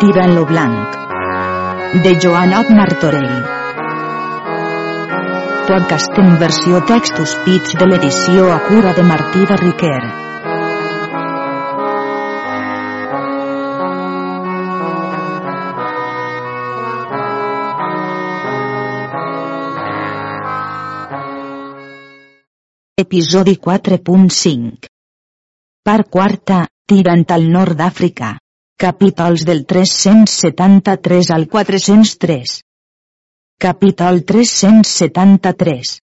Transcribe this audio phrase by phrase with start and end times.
[0.00, 0.96] Tirant lo blanc.
[2.04, 3.30] De Joanot Martorell.
[5.70, 10.02] Podcast en versió textos pits de l'edició a cura de Martí de Riquer.
[23.00, 24.92] Episodi 4.5
[25.88, 28.36] Part quarta, tirant al nord d'Àfrica.
[28.78, 32.60] Capítols del 373 al 403.
[33.58, 36.02] Capítol 373.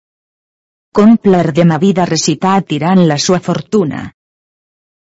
[0.91, 4.02] Compler de ma vida recitar tirant la sua fortuna.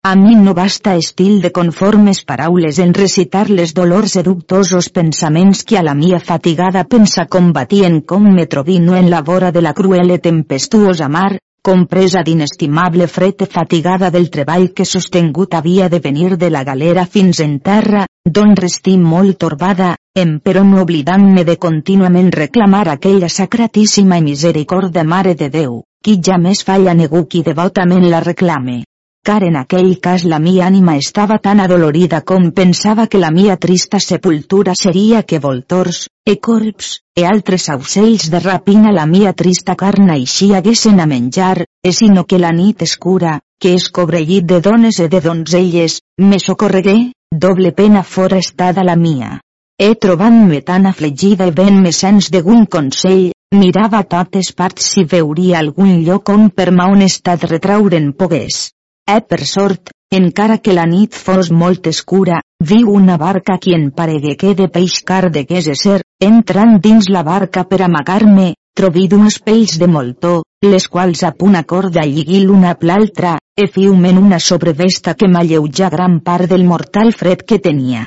[0.03, 5.79] A mi no basta estil de conformes paraules en recitar les dolors dubtosos pensaments que
[5.79, 10.11] a la mia fatigada pensa combatien com me trobino en la vora de la cruel
[10.11, 16.37] e tempestuosa mar, compresa d'inestimable fred e fatigada del treball que sostengut havia de venir
[16.37, 19.95] de la galera fins en terra, d'on restí molt torbada,
[20.45, 26.39] però no oblidant-me de contínuament reclamar aquella sacratíssima i misericorda Mare de Déu, qui ja
[26.39, 28.83] més falla negu qui devotament la reclame
[29.23, 33.57] car en aquell cas la mia ànima estava tan adolorida com pensava que la mia
[33.57, 39.77] trista sepultura seria que voltors, e corps, e altres aucells de rapina la mia trista
[39.77, 44.61] carn així haguessin a menjar, e sinó que la nit escura, que és cobrellit de
[44.65, 49.39] dones e de donzelles, me socorregué, doble pena fora estada la mia.
[49.79, 55.59] He trobant-me tan afligida i ben-me sens gun consell, mirava a totes parts si veuria
[55.61, 58.71] algun lloc on per ma honestat retraure'n pogués.
[59.11, 63.89] Eh per sort, encara que la nit fos molt escura, viu una barca qui en
[63.91, 65.97] paregue que de peixcar degués ser,
[66.27, 71.59] entrant dins la barca per amagar-me, trobi d'uns pells de moltó, les quals a punt
[71.73, 77.11] corda lligui l'una a l'altra, e fiumen una sobrevesta que m'alleujà gran part del mortal
[77.13, 78.05] fred que tenia.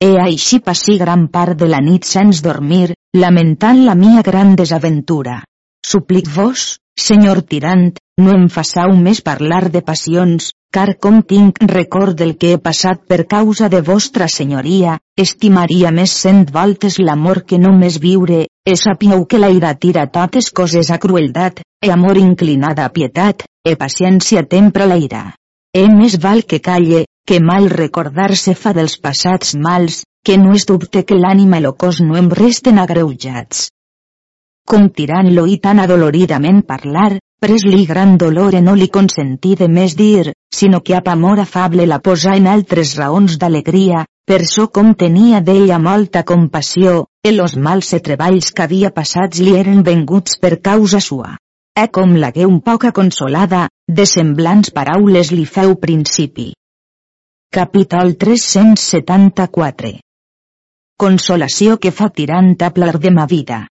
[0.00, 5.42] E així passí gran part de la nit sens dormir, lamentant la mia gran desaventura.
[5.84, 12.16] Suplic vos, senyor tirant, no em façau més parlar de passions, car com tinc record
[12.18, 17.60] del que he passat per causa de vostra senyoria, estimaria més cent voltes l'amor que
[17.62, 22.18] no més viure, e sapieu que la ira tira totes coses a crueldat, e amor
[22.22, 25.22] inclinada a pietat, e paciència tempra la ira.
[25.76, 30.66] E més val que calle, que mal recordar-se fa dels passats mals, que no és
[30.66, 33.68] dubte que l'ànima i el cos no em resten agreujats
[34.66, 40.32] com tirant-lo i tan adoloridament parlar, pres-li gran dolor no li consentí de més dir,
[40.58, 45.40] sinó que amb amor afable la posà en altres raons d'alegria, per so com tenia
[45.40, 50.56] d'ella molta compassió, e los mals e treballs que havia passats li eren venguts per
[50.70, 51.36] causa sua.
[51.76, 56.48] E com l'hagué un poca consolada, de semblants paraules li feu principi.
[57.54, 59.94] Capítol 374
[60.98, 63.66] Consolació que fa tirant a plar de ma vida.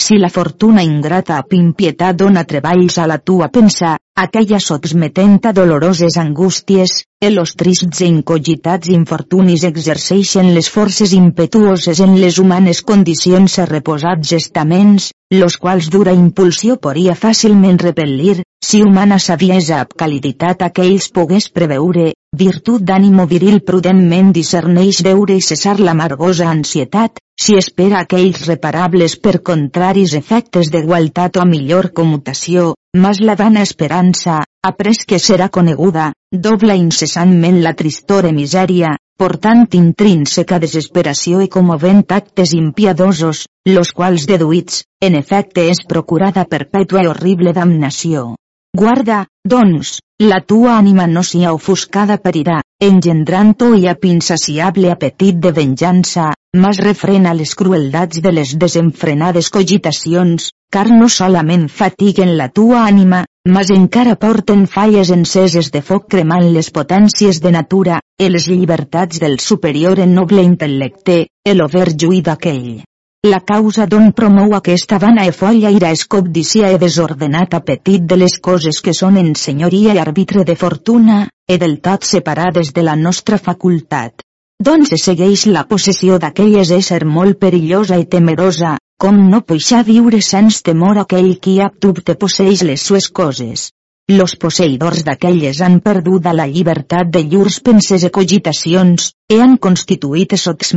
[0.00, 3.90] Si la fortuna ingrata a pimpietat dona treballs a la tua pensa,
[4.22, 6.94] aquella sotmetent a doloroses angústies,
[7.28, 14.32] els trists e incogitats infortunis exerceixen les forces impetuoses en les humanes condicions a reposats
[14.40, 21.46] estaments, los quals dura impulsió podria fàcilment repel·lir, si humana saviesa ab caliditat aquells pogués
[21.54, 29.16] preveure, virtut d'ànimo viril prudentment discerneix veure i cessar l'amargosa ansietat, si espera aquells reparables
[29.16, 36.10] per contraris efectes d'igualtat o millor commutació, mas la vana esperança, après que serà coneguda,
[36.32, 44.26] dobla incessantment la tristor i misèria, portant intrínseca desesperació i comovent actes impiadosos, los quals
[44.26, 48.34] deduïts, en efecte és procurada perpètua i horrible damnació.
[48.76, 55.40] Guarda, doncs, la tua ànima no sia ofuscada per ira, engendrant-ho i ap insaciable apetit
[55.42, 62.48] de venjança, mas refrena les crueldats de les desenfrenades cogitacions, car no solament fatiguen la
[62.48, 68.30] tua ànima, mas encara porten falles enceses de foc cremant les potències de natura, e
[68.30, 72.84] les llibertats del superior en noble intel·lecte, el over juí d'aquell.
[73.28, 78.16] La causa d'on promou aquesta vana e folla ira és cobdícia e desordenat apetit de
[78.16, 82.84] les coses que són en senyoria i arbitre de fortuna, e del tot separades de
[82.86, 84.24] la nostra facultat.
[84.68, 90.62] Doncs segueix la possessió d'aquelles ésser molt perillosa i temerosa, com no poixà viure sens
[90.62, 93.68] temor aquell qui aptubte posseix les sues coses.
[94.10, 100.34] Los posseïdors d'aquelles han perdut la llibertat de llurs penses e cogitacions, e han constituït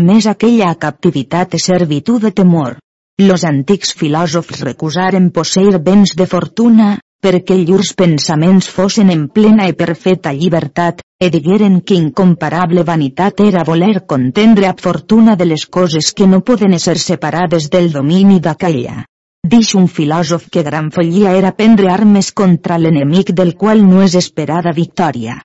[0.09, 2.77] més aquella captivitat e servitud de temor.
[3.21, 9.73] Los antics filòsofs recusaren posseir béns de fortuna, perquè llurs pensaments fossin en plena i
[9.73, 16.11] perfecta llibertat, e digueren que incomparable vanitat era voler contendre a fortuna de les coses
[16.13, 19.05] que no poden ser separades del domini d'aquella.
[19.51, 24.13] Dix un filòsof que gran follia era prendre armes contra l'enemic del qual no és
[24.19, 25.35] esperada victòria.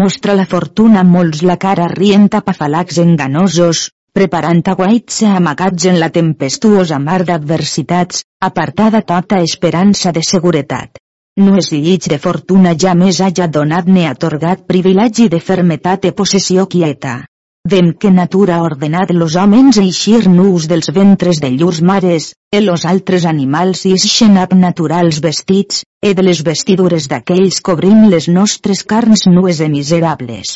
[0.00, 6.10] Mostra la fortuna molts la cara rient a pafalacs enganosos, preparant aguaits amagats en la
[6.18, 11.00] tempestuosa mar d'adversitats, apartada tota esperança de seguretat.
[11.40, 16.12] No és llig de fortuna ja més haja donat ni atorgat privilegi de fermetat e
[16.20, 17.22] possessió quieta.
[17.70, 22.62] Vem que natura ha ordenat los homens eixir nus dels ventres de llurs mares, e
[22.62, 28.80] los altres animals ixen ab naturals vestits, e de les vestidures d'aquells cobrim les nostres
[28.92, 30.54] carns nues e miserables.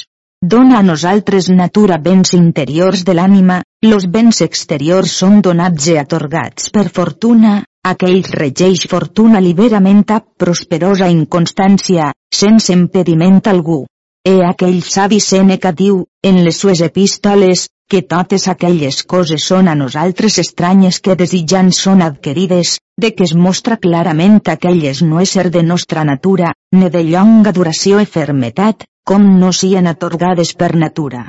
[0.55, 6.73] Dona a nosaltres natura béns interiors de l'ànima, los béns exteriors són donats i atorgats
[6.73, 13.83] per fortuna, aquell regeix fortuna liberament a prosperosa inconstància, sense impediment algú.
[14.25, 19.75] E aquell savi Sèneca diu, en les sues epístoles, que totes aquelles coses són a
[19.75, 25.65] nosaltres estranyes que desitjant són adquirides, de que es mostra clarament aquelles no ésser de
[25.67, 31.25] nostra natura, ne de llonga duració i fermetat, com no sien atorgades per natura.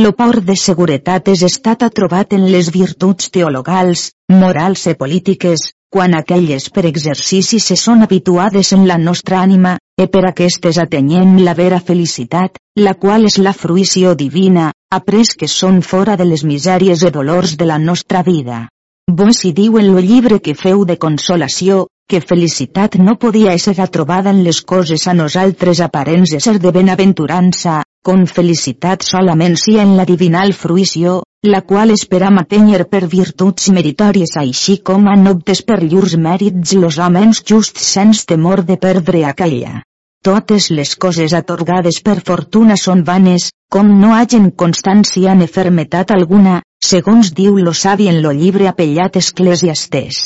[0.00, 6.16] Lo por de seguretat és estat trobat en les virtuts teologals, morals i polítiques, quan
[6.16, 11.54] aquelles per exercici se són habituades en la nostra ànima, e per aquestes atenyem la
[11.58, 17.02] vera felicitat, la qual és la fruïció divina, après que són fora de les misèries
[17.02, 18.68] i dolors de la nostra vida.
[19.10, 23.88] Vos hi diu en lo llibre que feu de consolació, que felicitat no podia ésser
[23.88, 29.78] trobada en les coses a nosaltres aparents de ser de benaventurança, con felicitat solament si
[29.82, 35.60] en la divinal fruïció, la qual esperam atenyer per virtuts meritòries així com han obtes
[35.62, 39.82] per llurs mèrits los homes justs sens temor de perdre aquella.
[40.24, 46.62] Totes les coses atorgades per fortuna són vanes, com no hagen constància ni fermetat alguna,
[46.84, 50.18] segons diu lo savi en lo llibre apellat Esclesiastes.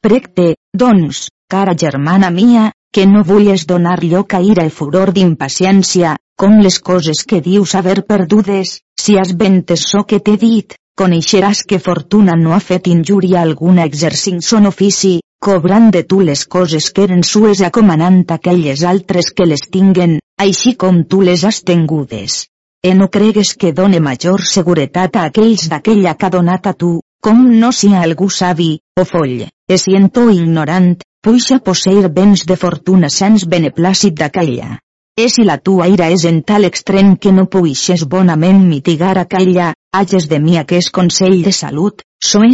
[0.00, 6.16] Precte, doncs, cara germana mia, que no vulles donar lloc a ira i furor d'impaciència,
[6.36, 11.64] com les coses que dius haver perdudes, si has ventes so que t'he dit, coneixeràs
[11.66, 16.92] que fortuna no ha fet injúria alguna exercint son ofici, cobrant de tu les coses
[16.94, 22.44] que eren sues acomanant aquelles altres que les tinguen, així com tu les has tengudes.
[22.82, 26.92] E no cregues que done major seguretat a aquells d'aquella que ha donat a tu,
[27.20, 33.10] com no si algú savi, o foll, e siento ignorant, puixa posseir béns de fortuna
[33.10, 34.78] sens beneplàcit d'aquella.
[35.18, 39.74] E si la tua ira és en tal extrem que no puixes bonament mitigar aquella,
[39.92, 42.46] hages de mi aquest consell de salut, so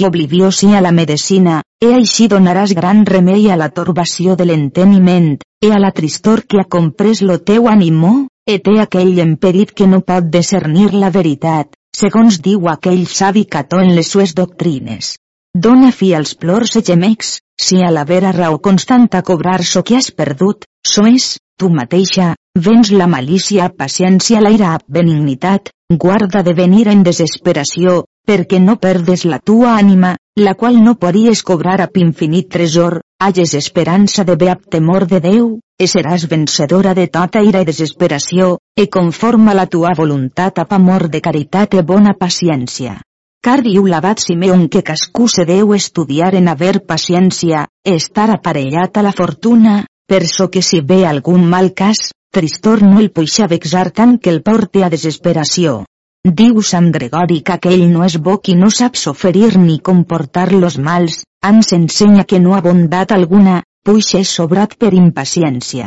[0.00, 5.34] que oblivió sia la medicina, e així donaràs gran remei a la torbació de l'enteniment,
[5.60, 8.12] e a la tristor que ha comprès lo teu ànimo,
[8.48, 13.82] e té aquell emperit que no pot discernir la veritat, segons diu aquell savi Cató
[13.84, 15.18] en les sues doctrines.
[15.52, 19.82] Dona fi als plors i gemecs, si a la vera raó constant a cobrar so
[19.84, 25.74] que has perdut, so és, tu mateixa, vens la malícia a paciència l'aire a benignitat,
[25.92, 31.42] guarda de venir en desesperació, perquè no perdes la tua ànima, la qual no podries
[31.42, 37.06] cobrar a infinit tresor, hages esperança de bé temor de Déu, e seràs vencedora de
[37.08, 42.14] tota ira i desesperació, e conforma la tua voluntat amb amor de caritat e bona
[42.14, 43.00] paciència.
[43.42, 49.02] Car diu l'abat Simeon que cascú se deu estudiar en haver paciència, estar aparellat a
[49.02, 53.90] la fortuna, per so que si ve algun mal cas, tristor no el puixa vexar
[53.90, 55.84] tant que el porte a desesperació.
[56.28, 60.74] Diu Sant Gregori que aquell no és bo qui no sap soferir ni comportar los
[60.76, 65.86] mals, ens ensenya que no ha bondat alguna, puix és sobrat per impaciència.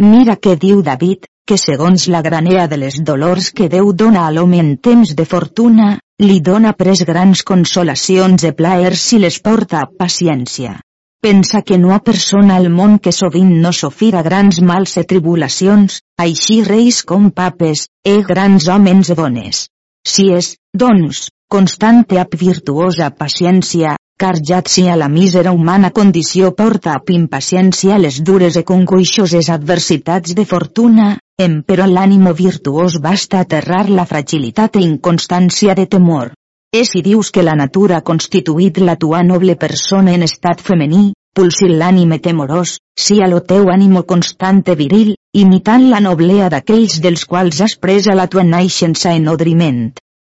[0.00, 4.30] Mira què diu David, que segons la granera de les dolors que Déu dona a
[4.32, 9.82] l'home en temps de fortuna, li dona pres grans consolacions e plaers si les porta
[9.82, 10.78] a paciència.
[11.20, 16.00] Pensa que no ha persona al món que sovint no sofira grans mals e tribulacions,
[16.16, 19.66] així reis com papes, e grans homes dones.
[20.04, 26.52] Si és, doncs, constante ap virtuosa paciència, car ja si a la mísera humana condició
[26.58, 33.40] porta a impaciència les dures e congoixoses adversitats de fortuna, em però l'ànimo virtuós basta
[33.40, 36.32] aterrar la fragilitat e inconstància de temor.
[36.70, 41.12] És si dius que la natura ha constituït la tua noble persona en estat femení,
[41.34, 47.26] pulsil l'ànime temorós, si a lo teu ànimo constante viril, imitant la noblea d'aquells dels
[47.26, 49.82] quals has presa la tua naixença en nodriment.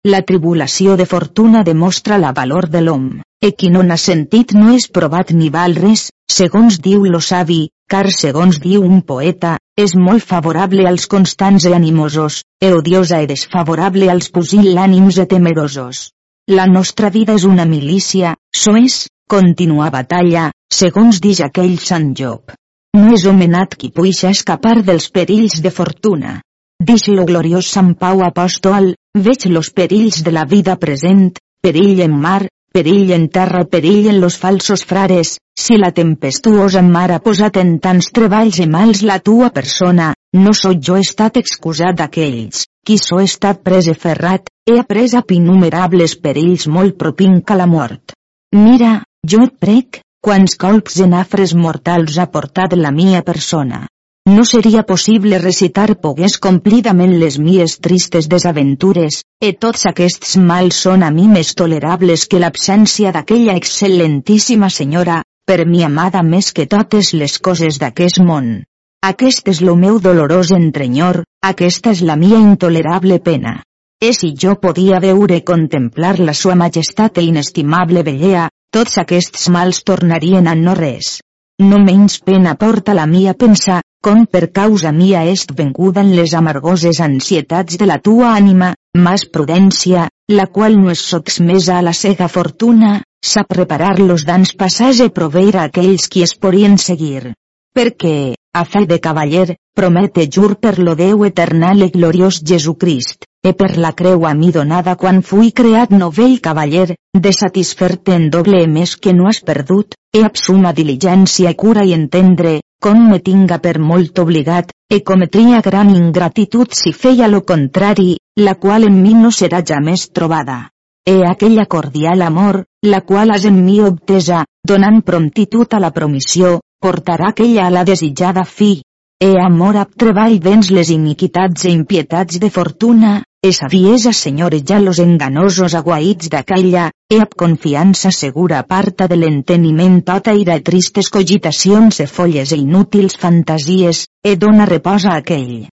[0.08, 3.10] La tribulació de fortuna demostra la valor de l'hom,
[3.42, 7.60] e qui no n'ha sentit no és provat ni val res, segons diu lo savi,
[7.92, 13.28] car segons diu un poeta, és molt favorable als constants e animosos, e odiosa e
[13.34, 16.10] desfavorable als pusil·lànims e temerosos.
[16.50, 22.56] La nostra vida és una milícia, so és, continua batalla, segons dix aquell Sant Job.
[22.98, 26.40] No és homenat qui puixa escapar dels perills de fortuna.
[26.82, 32.14] Dix lo gloriós Sant Pau apòstol, Veig los perills de la vida present, perill en
[32.16, 37.58] mar, perill en terra, perill en los falsos frares, si la tempestuosa mar ha posat
[37.60, 42.98] en tants treballs i mals la tua persona, no sóc jo estat excusat d'aquells, qui
[42.98, 48.16] so estat pres i ferrat, he après a innumerables perills molt propinc a la mort.
[48.56, 53.88] Mira, jo et prec, quants colps en afres mortals ha portat la mia persona.
[54.30, 61.02] No seria possible recitar pogués complidament les mies tristes desaventures, e tots aquests mals són
[61.08, 67.16] a mi més tolerables que l'absència d'aquella excel·lentíssima senyora, per mi amada més que totes
[67.18, 68.54] les coses d'aquest món.
[69.02, 73.58] Aquest és lo meu dolorós entrenyor, aquesta és la mia intolerable pena.
[73.98, 79.84] E si jo podia veure contemplar la sua majestat e inestimable bellea, tots aquests mals
[79.88, 81.20] tornarien a no res.
[81.62, 86.34] No menys pena porta la mia pensar, com per causa mia est venguda en les
[86.34, 91.94] amargoses ansietats de la tua ànima, mas prudència, la qual no és sotsmesa a la
[91.94, 92.96] cega fortuna,
[93.34, 97.36] sap reparar los dans passats e proveir a aquells qui es podien seguir.
[97.78, 103.54] Perquè, a fe de cavaller, promete jur per lo Déu eternal e gloriós Jesucrist, e
[103.54, 108.66] per la creu a mi donada quan fui creat novell cavaller, de satisfer-te en doble
[108.68, 113.60] més que no has perdut, e absuma diligència i cura i entendre, com me tinga
[113.64, 119.16] per molt obligat, e cometria gran ingratitud si feia lo contrari, la qual en mi
[119.16, 120.68] no serà ja més trobada.
[121.04, 126.60] E aquella cordial amor, la qual has en mi obtesa, donant promptitud a la promissió,
[126.80, 128.84] portarà aquella a la desitjada fi.
[129.22, 135.00] E amor ab treball vens les iniquitats e impietats de fortuna, e saviesa ja los
[135.00, 142.06] enganosos aguaits d'aquella, e ab confiança segura aparta de l'enteniment tota ira tristes cogitacions e
[142.06, 145.68] folles e inútils fantasies, e dona repòs a aquell.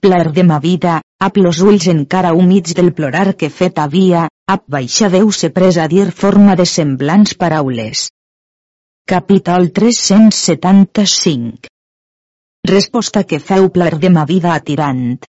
[0.00, 4.22] Plar de ma vida, ab los ulls encara humits del plorar que fet havia,
[4.54, 8.08] ab baixa Déu se pres a dir forma de semblants paraules.
[9.12, 11.70] Capítol 375
[12.74, 15.24] Resposta que feu plar de ma vida a tirant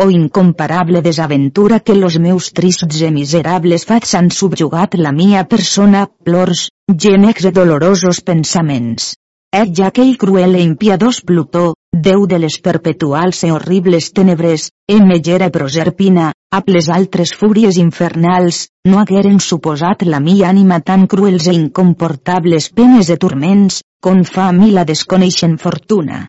[0.00, 6.06] o incomparable desaventura que los meus trists e miserables fats han subjugat la mia persona,
[6.24, 9.12] plors, gemecs e dolorosos pensaments.
[9.52, 15.00] Et ja aquell cruel e impiadós Plutó, Déu de les perpetuals e horribles tenebres, e
[15.02, 21.48] megera proserpina, a les altres fúries infernals, no hagueren suposat la mia ànima tan cruels
[21.50, 26.28] e incomportables penes e turments, com fa a mi la desconeixent fortuna.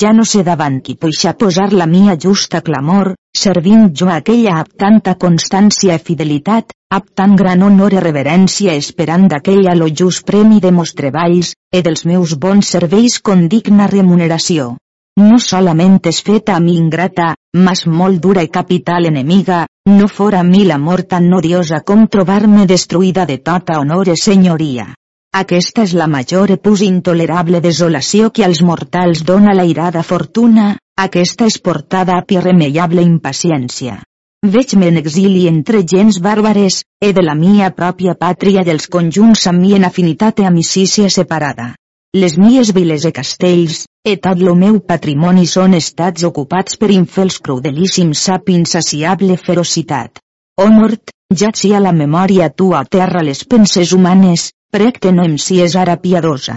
[0.00, 4.72] Ja no sé davant qui poixa posar la mia justa clamor, servint jo aquella amb
[4.80, 10.60] tanta constància i fidelitat, amb tan gran honor i reverència esperant d'aquella lo just premi
[10.60, 14.78] de mos treballs, e dels meus bons serveis con digna remuneració.
[15.20, 20.40] No solament és feta a mi ingrata, mas molt dura i capital enemiga, no fora
[20.40, 24.86] a mi l'amor tan odiosa com trobar-me destruïda de tota honor e senyoria.
[25.36, 30.78] Aquesta és la major e pus intolerable desolació que als mortals dona la irada fortuna,
[30.96, 33.98] aquesta és portada a irremeiable impaciència.
[34.42, 39.60] Veig-me en exili entre gens bàrbares, e de la mia pròpia pàtria dels conjunts amb
[39.60, 41.74] mi en afinitat e amicícia separada.
[42.12, 47.38] Les mies viles e castells, e tot lo meu patrimoni són estats ocupats per infels
[47.38, 50.18] crudelíssims sap insaciable ferocitat.
[50.58, 55.26] O mort, ja si a la memòria tua terra les penses humanes, prec que no
[55.28, 56.56] em sies ara piadosa.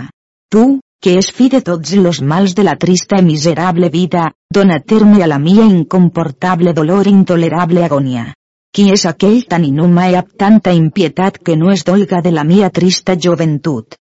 [0.51, 0.63] Tu,
[1.03, 5.21] que és fi de tots los mals de la trista i miserable vida, dona terme
[5.21, 8.31] a la mia incomportable dolor i intolerable agonia.
[8.73, 12.43] Qui és aquell tan inhumà i amb tanta impietat que no es dolga de la
[12.43, 13.99] mia trista joventut?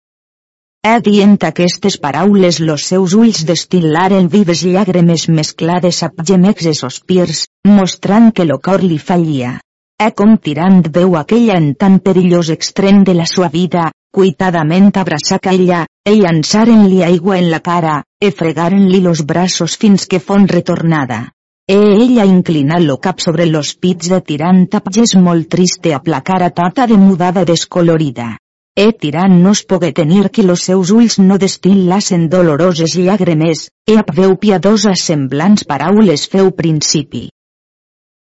[0.87, 7.41] He dient aquestes paraules los seus ulls destil·laren vives llàgrimes mesclades amb gemecs i sospirs,
[7.77, 9.57] mostrant que lo cor li fallia.
[10.05, 15.41] E com tirant veu aquella en tan perillós extrem de la sua vida, cuitadament abraçar
[15.51, 21.21] ella, e llançaren-li aigua en la cara, e fregaren-li los braços fins que fon retornada.
[21.67, 26.49] E ella inclinat lo cap sobre los pits de tirant apges molt triste a placara
[26.49, 28.37] tota de mudada descolorida.
[28.77, 33.95] E tirant no es pogué tenir que los seus ulls no destil·lassen doloroses llàgrimes, e
[33.97, 37.23] ap veu piadosas semblants paraules feu principi.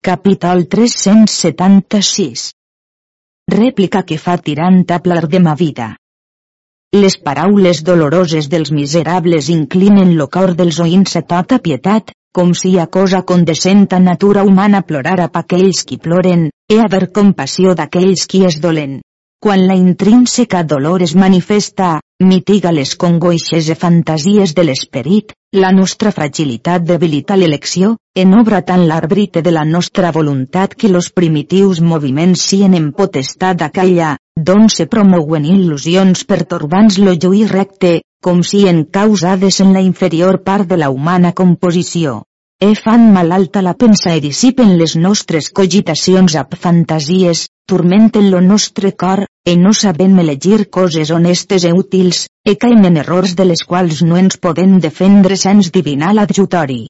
[0.05, 2.51] Capítol 376
[3.55, 5.87] Rèplica que fa tirant a plar de ma vida.
[6.93, 12.75] Les paraules doloroses dels miserables inclinen lo cor dels oïns a tota pietat, com si
[12.83, 18.27] a cosa condescent a natura humana plorar a aquells qui ploren, e haver compassió d'aquells
[18.27, 19.01] qui es dolen.
[19.43, 26.13] Quan la intrínseca dolor es manifesta, mitiga les congoixes i fantasies de l'esperit, la nostra
[26.15, 32.47] fragilitat debilita l'elecció, en obra tant l'arbrite de la nostra voluntat que los primitius moviments
[32.53, 38.85] sien en potestat d'aquella, d'on se promouen il·lusions pertorbants lo lluir recte, com si en
[38.85, 42.21] causades en la inferior part de la humana composició.
[42.63, 48.93] E fan malalta la pensa e dissipen les nostres cogitacions ab fantasies, turmenten lo nostre
[48.95, 53.67] cor, e no sabem elegir coses honestes e útils, e caim en errors de les
[53.69, 56.83] quals no ens podem defendre sens divinal adjutori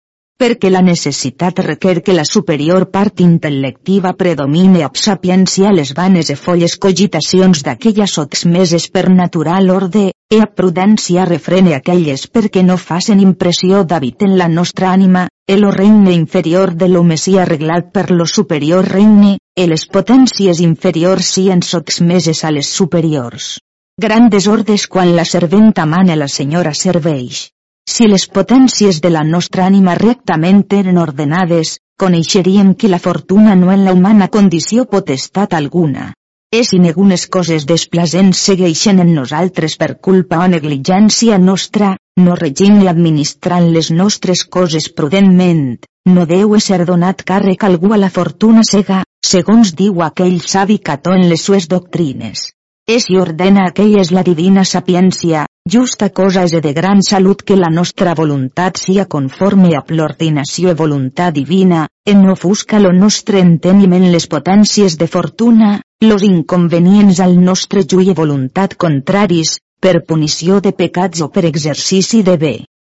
[0.43, 6.37] perquè la necessitat requer que la superior part intel·lectiva predomine ab sapiència les vanes e
[6.41, 13.23] folles cogitacions d'aquella sotmeses per natural orde, e a prudència refrene aquelles perquè no facen
[13.23, 18.11] impressió d'habit en la nostra ànima, e lo regne inferior de l'home sia arreglat per
[18.11, 23.59] lo superior regne, e les potències inferiors sien sotmeses a les superiors.
[24.01, 27.51] Gran desordes quan la serventa mana la senyora serveix.
[27.85, 33.71] Si les potències de la nostra ànima rectament eren ordenades, coneixeríem que la fortuna no
[33.73, 36.13] en la humana condició potestat alguna.
[36.53, 42.83] És si negunes coses desplacents segueixen en nosaltres per culpa o negligència nostra, no regint
[42.83, 45.79] i administrant les nostres coses prudentment,
[46.09, 51.14] no deu ser donat càrrec algú a la fortuna cega, segons diu aquell savi Cató
[51.17, 52.50] en les sues doctrines.
[52.88, 57.57] És i ordena aquella és la divina sapiència, justa cosa és de gran salut que
[57.57, 63.38] la nostra voluntat sia conforme a l'ordinació i voluntat divina, en no fusca lo nostre
[63.38, 70.61] enteniment les potències de fortuna, los inconvenients al nostre jui i voluntat contraris, per punició
[70.61, 72.55] de pecats o per exercici de bé.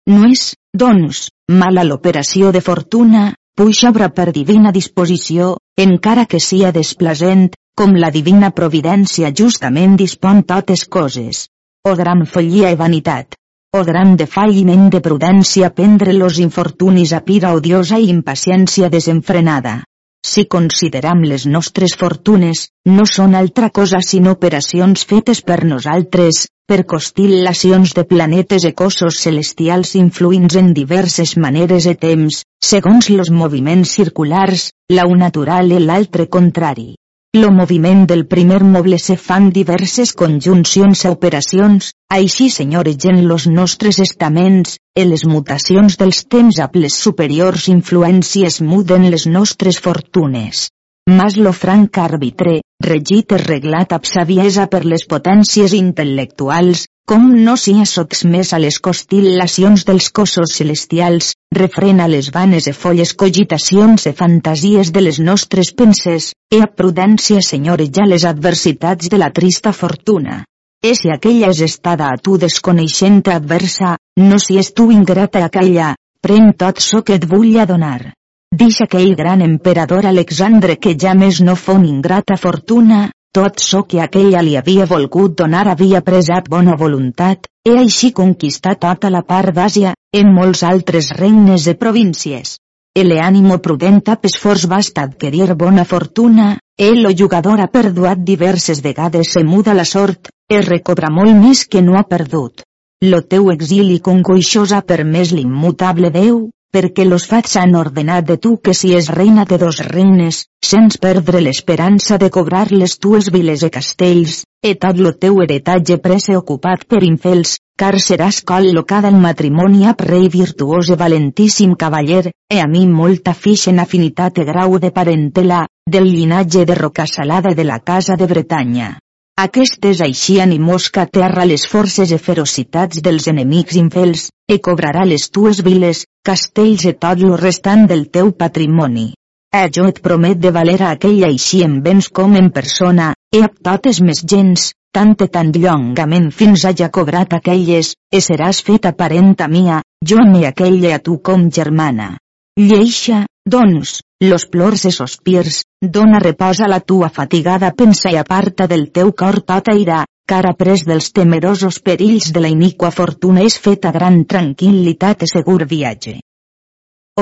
[0.10, 6.74] No és, doncs, mala l'operació de fortuna, puix obra per divina disposició, encara que sia
[6.76, 7.48] desplacent,
[7.80, 11.48] com la divina providència justament dispon totes coses.
[11.88, 13.40] O gran follia i vanitat.
[13.76, 19.82] O gran defalliment de prudència prendre los infortunis a pira odiosa i impaciència desenfrenada.
[20.26, 26.80] Si consideram les nostres fortunes, no són altra cosa sinó operacions fetes per nosaltres, per
[26.94, 32.42] constil·lacions de planetes i cossos celestials influïns en diverses maneres i temps,
[32.74, 36.96] segons los moviments circulars, l'au natural i l'altre contrari.
[37.36, 44.00] Lo moviment del primer moble se fan diverses conjuncions a operacions, així senyoregen los nostres
[44.06, 50.70] estaments, e les mutacions dels temps a les superiors influències muden les nostres fortunes.
[51.12, 57.56] Mas lo franc arbitre, regit és reglat ab saviesa per les potències intel·lectuals, com no
[57.58, 64.14] sia sotmès a les constil·lacions dels cossos celestials, refrena les vanes e folles cogitacions e
[64.14, 70.44] fantasies de les nostres penses, e a prudència senyoreja les adversitats de la trista fortuna.
[70.82, 75.96] E si aquella és estada a tu desconeixent adversa, no si és tu ingrata aquella,
[76.22, 78.14] pren tot so que et vull donar.
[78.56, 83.00] Dix aquell gran emperador Alexandre que ja més no fon ingrata fortuna,
[83.36, 88.80] tot so que aquella li havia volgut donar havia presat bona voluntat, e així conquistat
[88.86, 89.92] tota la part d'Àsia,
[90.22, 92.56] en molts altres regnes e províncies.
[92.96, 98.80] El ànimo prudent ap esforç basta adquirir bona fortuna, el lo jugador ha perduat diverses
[98.88, 102.64] vegades se muda la sort, e recobra molt més que no ha perdut.
[103.04, 108.58] Lo teu exili congoixós ha permès l'immutable Déu, perquè los fats han ordenat de tu
[108.60, 113.64] que si és reina de dos regnes, sens perdre l'esperança de cobrar les tues viles
[113.64, 119.22] e castells, e tot lo teu heretatge prese ocupat per infels, car seràs col·locada en
[119.24, 124.48] matrimoni ap rei virtuós e valentíssim cavaller, e a mi molta fix en afinitat e
[124.52, 128.98] grau de parentela, del llinatge de Rocasalada de la casa de Bretanya.
[129.44, 135.26] Aquestes així animós que aterra les forces i ferocitats dels enemics infels, e cobrarà les
[135.38, 139.10] tues viles, castells i tot lo restant del teu patrimoni.
[139.52, 143.44] E jo et promet de valer a aquell així en béns com en persona, e
[143.44, 148.96] a totes més gens, tant i tan llongament fins haja cobrat aquelles, e seràs feta
[148.96, 152.14] parenta mia, jo me aquella a tu com germana.
[152.56, 158.68] Lleixa, doncs, los plors e sospirs, dona repòs a la tua fatigada pensa i aparta
[158.68, 163.60] del teu cor tota ira, car pres dels temerosos perills de la iniqua fortuna és
[163.60, 166.20] feta gran tranquil·litat i segur viatge.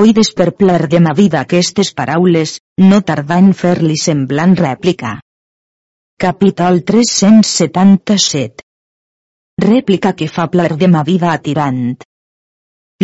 [0.00, 0.50] oïdes per
[0.88, 5.20] de ma vida aquestes paraules, no tardà en fer-li semblant rèplica.
[6.18, 8.64] Capítol 377
[9.62, 12.02] Rèplica que fa pler de ma vida a tirant.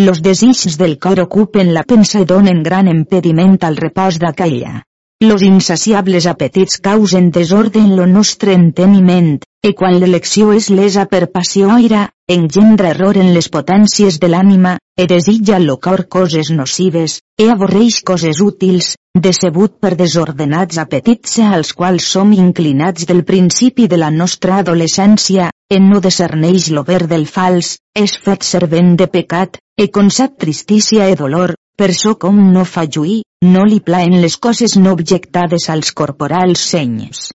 [0.03, 4.79] Los desitjos del cor ocupen la pensa i donen gran impediment al repòs d'aquella.
[5.21, 11.27] Los insaciables apetits causen desordre en lo nostre enteniment, i quan l'elecció és lesa per
[11.35, 17.21] passió ira, engendra error en les potències de l'ànima, e desitja lo cor coses nocives,
[17.37, 24.01] e avorreix coses útils, decebut per desordenats apetits als quals som inclinats del principi de
[24.01, 29.59] la nostra adolescència, en no discerneix lo ver del fals, és fet servent de pecat,
[29.79, 34.37] e concep tristícia e dolor, per so com no fa lluir, no li plaen les
[34.37, 37.31] coses no objectades als corporals senyes.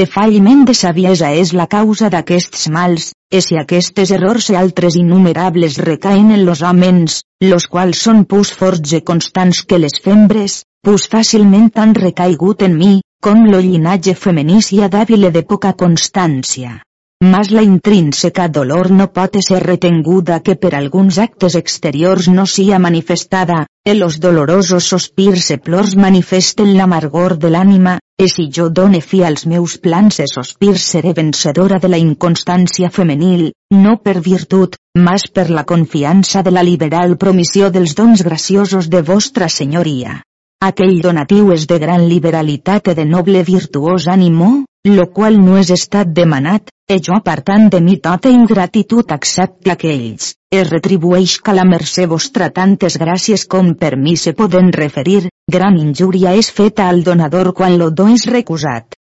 [0.00, 5.78] Defalliment de saviesa és la causa d'aquests mals, e si aquestes errors i altres innumerables
[5.88, 11.08] recaen en los homes, los quals són pus forts i constants que les fembres, pus
[11.08, 14.60] fàcilment han recaigut en mi, com lo llinatge femení
[14.92, 16.82] d'àvile de poca constància.
[17.20, 22.78] Mas la intrínseca dolor no pot ser retenguda que per alguns actes exteriors no sia
[22.78, 29.00] manifestada, e los dolorosos sospirs e plors manifesten l'amargor de l'ànima, e si jo done
[29.00, 34.78] fi als meus plans e sospirs seré vencedora de la inconstància femenil, no per virtut,
[34.94, 40.22] mas per la confiança de la liberal promissió dels dons graciosos de vostra senyoria.
[40.62, 45.70] Aquell donatiu és de gran liberalitat i de noble virtuós ànimo, lo qual no és
[45.74, 51.66] estat demanat, e jo partant de mi tota ingratitud accepte aquells, es retribueix que la
[51.68, 57.02] mercè vostra tantes gràcies com per mi se poden referir, gran injúria és feta al
[57.04, 58.96] donador quan lo do és recusat.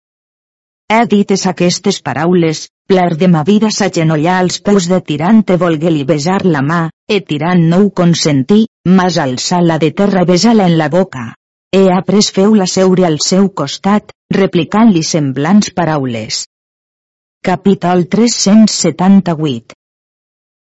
[0.91, 6.04] He dites aquestes paraules, pler de ma vida s'agenollà als peus de tirant e volgué-li
[6.12, 8.65] besar la mà, e tirant no ho consentí,
[9.00, 11.26] mas alçar-la de terra besar-la en la boca.
[11.71, 16.45] He après feu-la seure al seu costat, replicant-li semblants paraules.
[17.43, 19.73] Capítol 378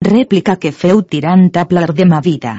[0.07, 2.52] Rèplica que feu tirant a plar de ma vida.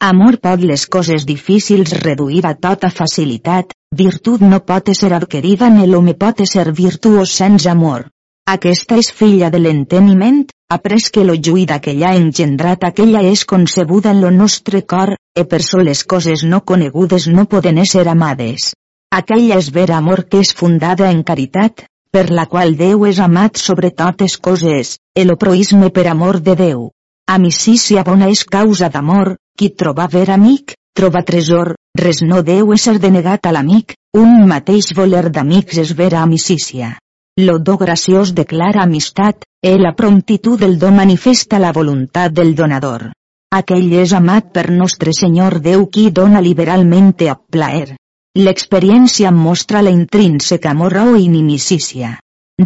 [0.00, 5.84] Amor pot les coses difícils reduir a tota facilitat, virtut no pot ser adquirida ni
[5.90, 8.06] l'home pot ser virtuós sense amor.
[8.48, 10.40] Aquesta és filla de l'enteniment,
[10.72, 15.60] après que lo lluï d'aquella engendrat aquella és concebuda en lo nostre cor, e per
[15.60, 18.72] so les coses no conegudes no poden ser amades.
[19.12, 23.58] Aquella és vera amor que és fundada en caritat, per la qual Déu és amat
[23.58, 26.88] sobre totes coses, el proisme per amor de Déu.
[27.30, 32.98] Amicícia bona és causa d'amor, qui troba ver amic, troba tresor, res no deu ser
[32.98, 36.96] denegat a l'amic, un mateix voler d'amics és vera amicícia.
[37.38, 43.12] Lo do graciós declara amistat, e la promptitud del do manifesta la voluntat del donador.
[43.54, 47.99] Aquell és amat per nostre Senyor Déu qui dona liberalment a plaer.
[48.38, 52.10] L'experiència mostra la intrínseca amor o inimicícia.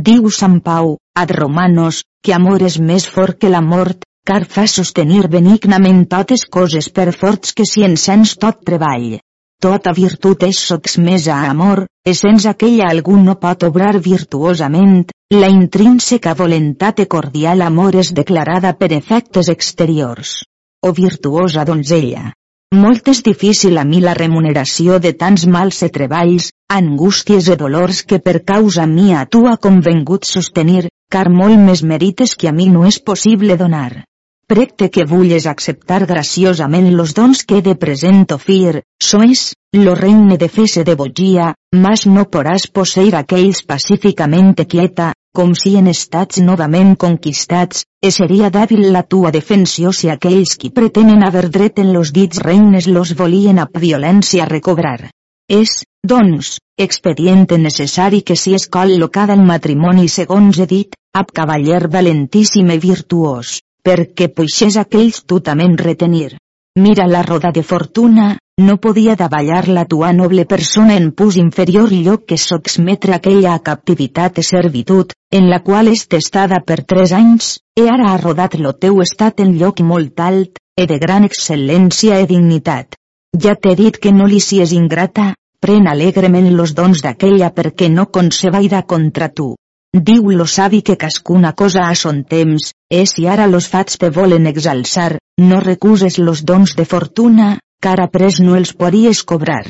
[0.09, 4.67] Diu Sant Pau, ad Romanos, que amor és més fort que la mort, car fa
[4.69, 9.17] sostenir benignament totes coses per forts que si encens tot treball.
[9.57, 16.37] Tota virtut és sotsmesa a amor, essents aquella algú no pot obrar virtuosament, la intrínseca
[16.45, 20.43] voluntat e cordial amor és declarada per efectes exteriors.
[20.85, 22.35] O virtuosa donzella.
[22.75, 28.01] Molt és difícil a mi la remuneració de tants mals e treballs, angústies e dolors
[28.03, 32.67] que per causa mia tu ha convengut sostenir, car molt més merites que a mi
[32.73, 34.05] no és possible donar.
[34.51, 39.45] Precte que vulles acceptar graciosament los dons que de present ofir, sois,
[39.79, 41.53] lo regne de fese de bogia,
[41.87, 48.51] mas no poràs posseir aquells pacíficament quieta, com si en estats novament conquistats, e seria
[48.55, 53.15] dàbil la tua defensió si aquells qui pretenen haver dret en los dits regnes los
[53.19, 55.11] volien a violència recobrar.
[55.51, 61.89] És, doncs, expedient necessari que si es col·locada el matrimoni segons he dit, ab cavaller
[61.91, 66.37] valentíssim i virtuós, perquè puixés aquells tutament retenir.
[66.79, 71.91] Mira la roda de fortuna, no podia davallar la tua noble persona en pus inferior
[71.93, 77.59] lloc que sotsmetre aquella captivitat i servitud, en la qual és testada per tres anys,
[77.75, 82.21] e ara ha rodat lo teu estat en lloc molt alt, e de gran excel·lència
[82.23, 82.95] i dignitat.
[83.35, 88.07] Ja t'he dit que no li sies ingrata, pren alegrement los dons d'aquella perquè no
[88.07, 89.55] concebaira contra tu.
[89.95, 94.11] Diu lo savi que cascuna cosa a son temps, e si ara los fats te
[94.11, 99.65] volen exalçar, no recuses los dons de fortuna, car après no els podries cobrar.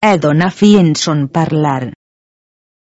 [0.00, 1.92] He dona fi en son parlar.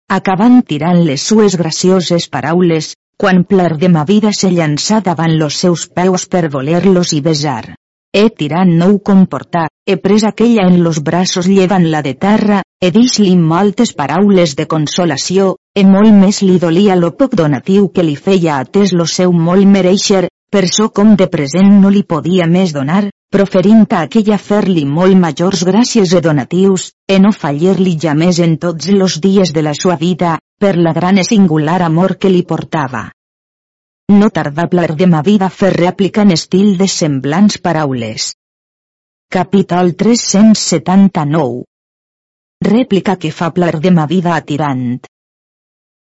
[0.09, 5.57] Acabant tirant les sues gracioses paraules, quan pler de ma vida se llançà davant los
[5.63, 7.75] seus peus per voler-los i besar.
[8.13, 12.89] E tirant no ho comportà, he pres aquella en los braços llevant-la de terra, he
[12.95, 18.15] dix-li moltes paraules de consolació, e molt més li dolia lo poc donatiu que li
[18.15, 22.73] feia atès lo seu molt mereixer, per so com de present no li podia més
[22.73, 28.39] donar, proferint a aquella fer-li molt majors gràcies e donatius, e no fallir-li ja més
[28.45, 32.31] en tots los dies de la sua vida, per la gran e singular amor que
[32.33, 33.03] li portava.
[34.09, 38.31] No tardà plar de ma vida fer rèplica en estil de semblants paraules.
[39.29, 41.63] Capítol 379
[42.65, 44.97] Rèplica que fa plar de ma vida atirant.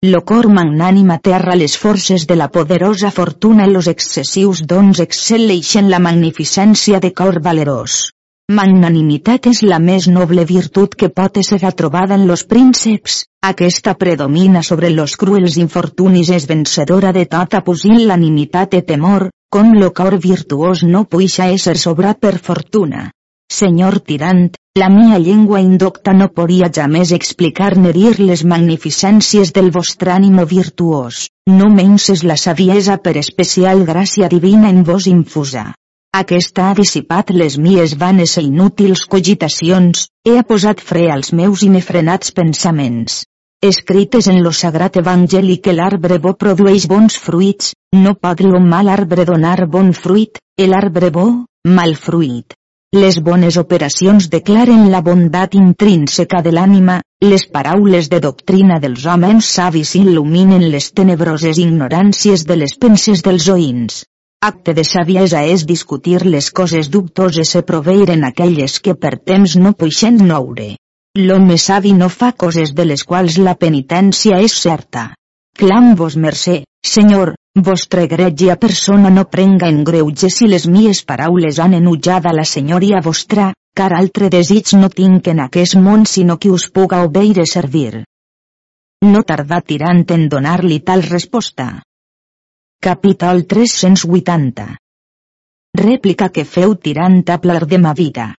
[0.06, 5.88] Lo cor magnànima terra les forces de la poderosa fortuna i los excessius dons excel·leixen
[5.90, 7.96] la magnificència de cor valerós.
[8.58, 14.62] Magnanimitat és la més noble virtut que pot ser trobada en los prínceps, aquesta predomina
[14.62, 20.86] sobre los cruels infortunis és vencedora de tota pusil·lanimitat i temor, com lo cor virtuós
[20.86, 23.10] no puixa ésser sobrat per fortuna.
[23.50, 29.70] Senyor tirant, la mia llengua indocta no podria jamés explicar ne dir les magnificències del
[29.76, 35.64] vostre ànimo virtuós, no menys és la saviesa per especial gràcia divina en vos infusa.
[36.20, 42.30] Aquesta ha dissipat les mies vanes i inútils cogitacions, he posat fre als meus inefrenats
[42.38, 43.24] pensaments.
[43.72, 48.94] Escrites en lo sagrat evangeli que l'arbre bo produeix bons fruits, no pot lo mal
[48.94, 51.26] arbre donar bon fruit, el arbre bo,
[51.66, 52.54] mal fruit.
[52.96, 59.50] Les bones operacions declaren la bondat intrínseca de l'ànima, les paraules de doctrina dels homes
[59.56, 63.98] savis il·luminen les tenebroses ignoràncies de les penses dels oïns.
[64.40, 69.58] Acte de saviesa és discutir les coses dubtoses i proveir en aquelles que per temps
[69.60, 70.70] no puixen noure.
[71.18, 75.10] L'home savi no fa coses de les quals la penitència és certa.
[75.58, 81.58] Clam vos mercè, senyor, vostre gregia persona no prenga en greuge si les mies paraules
[81.58, 86.50] han enutjada la senyoria vostra, car altre desig no tinc en aquest món sinó que
[86.50, 88.02] us puga obeir i servir.
[89.04, 91.68] No tardà tirant en donar-li tal resposta.
[92.82, 94.68] Capítol 380
[95.78, 98.32] Rèplica que feu tirant a plar de ma vida.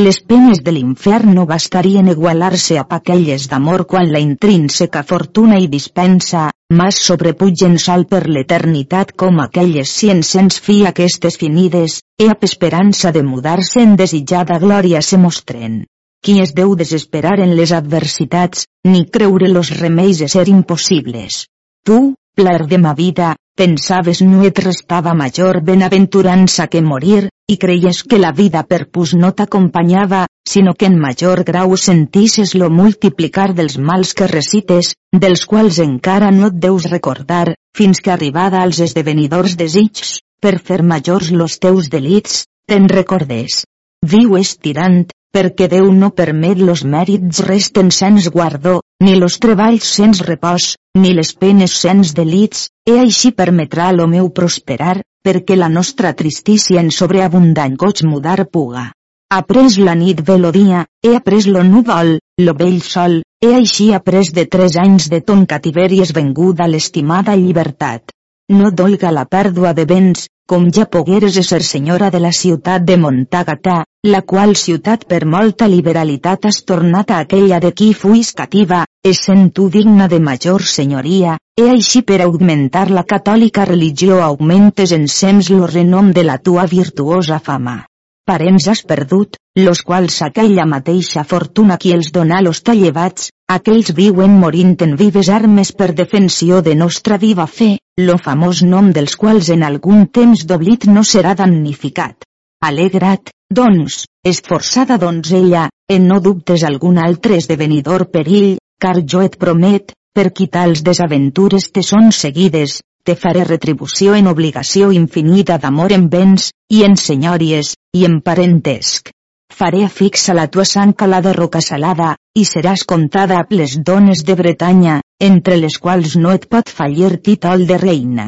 [0.00, 5.66] Les penes de l'infern no bastarien igualar-se a aquelles d'amor quan la intrínseca fortuna i
[5.68, 12.30] dispensa, mas sobrepugen sol per l'eternitat com aquelles si en sens fi aquestes finides, e
[12.32, 15.84] ap esperança de mudar-se en desitjada glòria se mostren.
[16.24, 21.48] Qui es deu desesperar en les adversitats, ni creure los remeis ser impossibles.
[21.84, 28.02] Tu, plar de ma vida, pensaves no et restava major benaventurança que morir, i creies
[28.02, 33.52] que la vida per pus no t'acompanyava, sinó que en major grau sentisses lo multiplicar
[33.54, 38.80] dels mals que recites, dels quals encara no et deus recordar, fins que arribada als
[38.80, 43.62] esdevenidors desigs, per fer majors los teus delits, te'n recordes.
[44.02, 50.20] Viu estirant, perquè Déu no permet los mèrits resten sens guardó, ni los treballs sens
[50.26, 56.12] repòs, ni les penes sens delits, e així permetrà lo meu prosperar, perquè la nostra
[56.18, 58.90] tristícia en sobreabundant goig mudar puga.
[59.32, 63.92] Après la nit ve lo dia, he après lo núvol, lo vell sol, he així
[63.96, 68.12] après de tres anys de ton cativeri es venguda l'estimada llibertat.
[68.52, 72.96] No dolga la pèrdua de béns, com ja pogueres ser senyora de la ciutat de
[72.96, 78.82] Montagata, la qual ciutat per molta liberalitat has tornat a aquella de qui fuis cativa,
[79.02, 85.50] essent tu digna de major senyoria, e així per augmentar la catòlica religió augmentes ensems
[85.50, 87.84] lo renom de la tua virtuosa fama.
[88.26, 94.36] Parems has perdut, los quals aquella mateixa fortuna qui els dona los tallevats, aquells viuen
[94.42, 99.50] morint en vives armes per defensió de nostra viva fe, lo famós nom dels quals
[99.52, 102.24] en algun temps d'oblit no serà damnificat.
[102.64, 109.92] Alegrat, doncs, esforçada donzella, en no dubtes algun altre esdevenidor perill, car jo et promet,
[110.14, 116.08] per qui tals desaventures te són seguides, te faré retribució en obligació infinita d'amor en
[116.08, 119.12] béns, i en senyòries, i en parentesc.
[119.52, 124.24] Faré afixa la tua sang cala de roca salada, i seràs comptada a les dones
[124.24, 128.26] de Bretanya, entre les quals no et pot fallir títol de reina.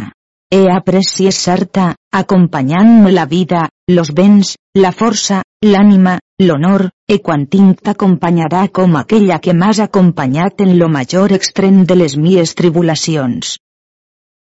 [0.55, 7.19] He après si és certa, acompanyant-me la vida, los béns, la força, l'ànima, l'honor, e
[7.19, 12.55] quan tinc t'acompanyarà com aquella que m'has acompanyat en lo major extrem de les mies
[12.55, 13.57] tribulacions.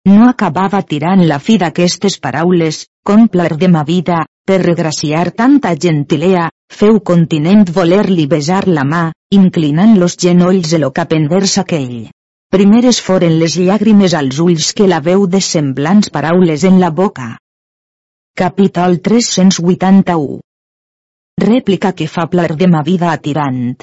[0.07, 6.47] No acabava tirant la fi d'aquestes paraules, compler de ma vida, per regraciar tanta gentilea,
[6.71, 12.07] feu continent voler-li besar la mà, inclinant los genolls lo cap envers aquell.
[12.55, 17.25] Primeres foren les llàgrimes als ulls que la veu de semblants paraules en la boca.
[18.39, 20.37] Capítol 381
[21.43, 23.75] Rèplica que fa plar de ma vida a tirant.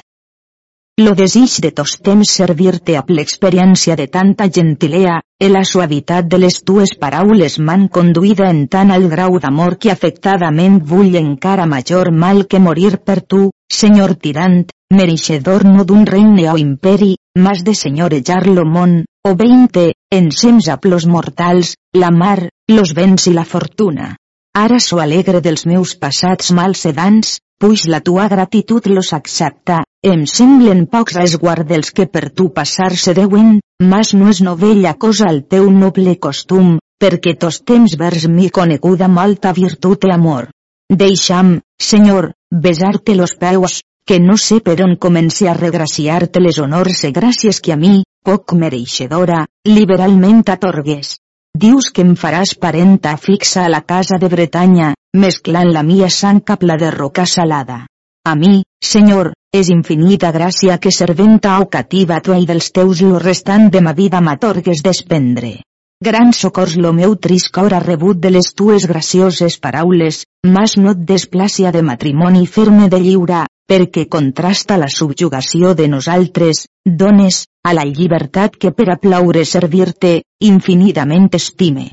[1.04, 6.40] Lo desig de tos temps servir-te amb l'experiència de tanta gentilea, e la suavitat de
[6.40, 12.10] les tues paraules m'han conduïda en tant al grau d'amor que afectadament vull encara major
[12.24, 13.50] mal que morir per tu,
[13.80, 14.62] senyor tirant,
[14.98, 20.76] mereixedor no d'un regne o imperi, mas de senyorejar lo món, o veinte, ensems a
[20.82, 24.14] plos mortals, la mar, los vents i la fortuna.
[24.54, 30.26] Ara so alegre dels meus passats mals sedans, puix la tua gratitud los accepta, em
[30.30, 35.42] semblen pocs resguardels que per tu passar se deuen, mas no és novella cosa el
[35.54, 40.50] teu noble costum, perquè tos temps vers mi coneguda molta virtut i amor.
[41.02, 47.04] Deixam, Senyor, besar-te los peus, que no sé per on comenci a regraciar-te les honors
[47.08, 51.16] i gràcies que a mi, poc mereixedora, liberalment atorgues.
[51.56, 56.40] Dius que em faràs parenta fixa a la casa de Bretanya, mesclant la mia sang
[56.40, 57.86] cap la de roca salada.
[58.26, 63.20] A mi, Senyor, és infinita gràcia que serventa o cativa tu i dels teus lo
[63.22, 65.60] restant de ma vida m'atorgues desprendre.
[66.04, 70.92] Gran socors lo meu trist cor ha rebut de les tues gracioses paraules, mas no
[70.92, 77.72] et desplàcia de matrimoni ferme de lliure, perquè contrasta la subjugació de nosaltres, dones, a
[77.72, 81.90] la llibertat que per aplaure servir-te, infinitament estime.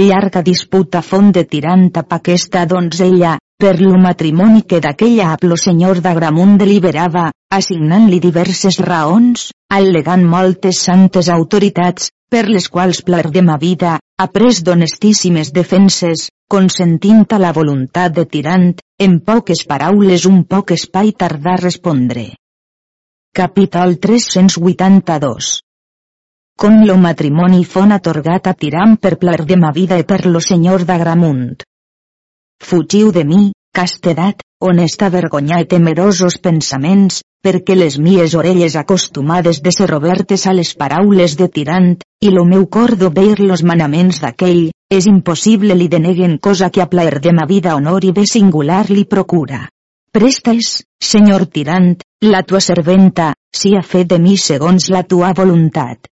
[0.00, 5.58] Llarga disputa font de tirant cap aquesta donzella, per lo matrimoni que d'aquella ap lo
[5.60, 13.42] senyor d'Agramunt deliberava, assignant-li diverses raons, al·legant moltes santes autoritats, per les quals plar de
[13.44, 13.98] ma vida,
[14.32, 21.08] pres d'honestíssimes defenses, consentint a la voluntat de tirant, en poques paraules un poc espai
[21.18, 22.22] tardar respondre.
[23.34, 25.48] Capítol 382
[26.62, 30.42] Com lo matrimoni fon atorgat a tirant per plar de ma vida i per lo
[30.48, 31.64] senyor d'Agramunt.
[32.68, 33.40] Fugiu de mi,
[33.74, 40.54] castedat, honesta vergonya i temerosos pensaments, perquè les mies orelles acostumades de ser obertes a
[40.54, 45.88] les paraules de tirant, i lo meu cor d'obeir los manaments d'aquell, és impossible li
[45.88, 49.64] deneguen cosa que a plaer de ma vida honor i bé singular li procura.
[50.12, 56.10] Prestes, senyor tirant, la tua serventa, si ha fet de mi segons la tua voluntat.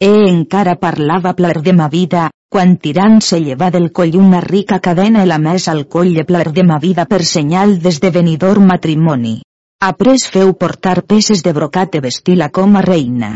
[0.00, 4.78] E encara parlava plaer de ma vida, quan tirant se lleva del coll una rica
[4.78, 9.40] cadena i la més al coll de plar de ma vida per senyal d'esdevenidor matrimoni.
[9.82, 13.30] Après feu portar peces de brocat de vestir-la com a reina.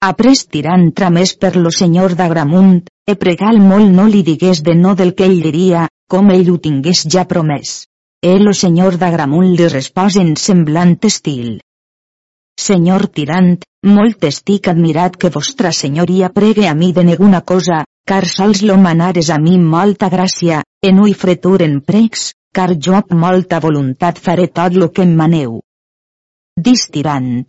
[0.00, 4.94] Après tirant tramés per lo senyor d'Agramunt, e pregal molt no li digués de no
[4.98, 7.86] del que ell diria, com ell ho tingués ja promès.
[8.22, 11.60] E lo senyor d'Agramunt li respòs en semblant estil.
[12.60, 13.54] Senyor tirant,
[13.86, 18.76] molt estic admirat que vostra senyoria pregue a mi de ninguna cosa, car sols lo
[18.76, 24.18] manares a mi molta gràcia, en ui fretur en pregs, car jo amb molta voluntat
[24.18, 25.60] faré tot lo que em maneu.
[26.68, 27.46] Distirant.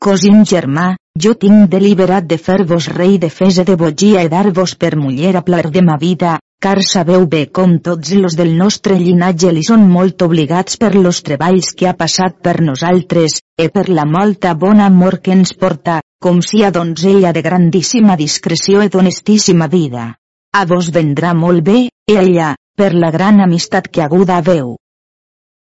[0.00, 4.94] Cosin germà, jo tinc deliberat de fer-vos rei de fesa de bogia i dar-vos per
[4.96, 9.52] muller a plar de ma vida, car sabeu bé com tots los del nostre llinatge
[9.52, 14.06] li són molt obligats per los treballs que ha passat per nosaltres, e per la
[14.06, 19.68] molta bon amor que ens porta, com si a donzella de grandíssima discreció i d'honestíssima
[19.68, 20.14] vida.
[20.56, 24.76] A vos vendrà molt bé, e ella, per la gran amistat que aguda veu.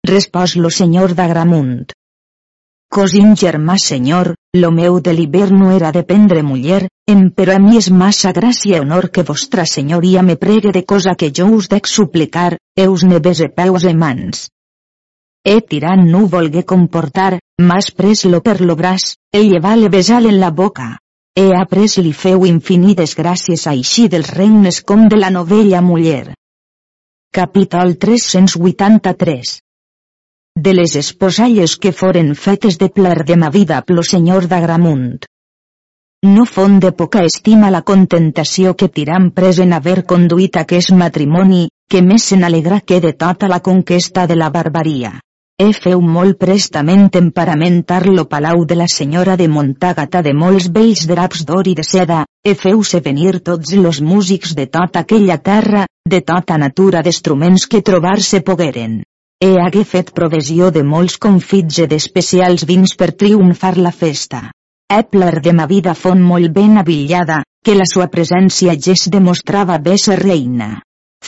[0.08, 1.92] Respòs lo senyor d'Agramunt.
[2.92, 7.78] Cosin germà senyor, lo meu deliber no era de prendre muller, em però a mi
[7.80, 11.70] és massa gràcia i honor que vostra senyoria me pregue de cosa que jo us
[11.72, 14.44] dec suplicar, eus ne bese peus e mans.
[15.54, 17.40] E tirant no volgué comportar,
[17.72, 20.92] mas pres-lo per lo braç, e llevar-le besar en la boca.
[21.34, 26.36] E après li feu infinites gràcies així dels regnes com de la novella muller.
[27.32, 29.62] Capítol 383
[30.60, 35.24] De les esposalles que foren fetes de pler de ma vida plo senyor d'Agramunt.
[36.28, 41.70] No fon de poca estima la contentació que tiram pres en haver conduït aquest matrimoni,
[41.90, 45.14] que més se n'alegra que de tota la conquesta de la barbaria.
[45.58, 51.06] E feu molt prestament emparamentar lo palau de la senyora de Montagata de molts vells
[51.08, 55.88] draps d'or i de seda, e feu-se venir tots los músics de tota aquella terra,
[56.06, 59.00] de tota natura d'instruments que trobar-se pogueren.
[59.42, 64.44] E hagué fet provisió de molts confits i d'especials vins per triomfar la festa.
[65.00, 69.98] Epler de ma vida fon molt ben avillada, que la sua presència ges demostrava bé
[69.98, 70.72] ser reina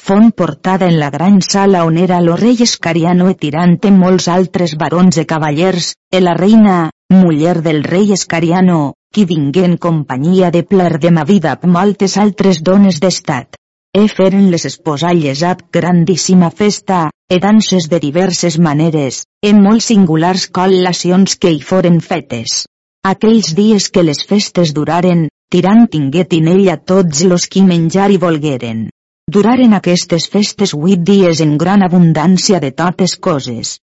[0.03, 4.76] font portada en la gran sala on era lo rei Escariano e tirante molts altres
[4.76, 10.64] barons e cavallers, e la reina, muller del rei Escariano, qui vingué en companyia de
[10.64, 13.55] pler de ma vida amb moltes altres dones d'estat.
[13.93, 20.44] e feren les esposalles ab grandíssima festa, e danses de diverses maneres, e molt singulars
[20.54, 22.68] col·lacions que hi foren fetes.
[23.10, 28.20] Aquells dies que les festes duraren, tirant tinguet in ella tots los qui menjar i
[28.22, 28.84] volgueren.
[29.26, 33.80] Duraren aquestes festes huit dies en gran abundància de totes coses.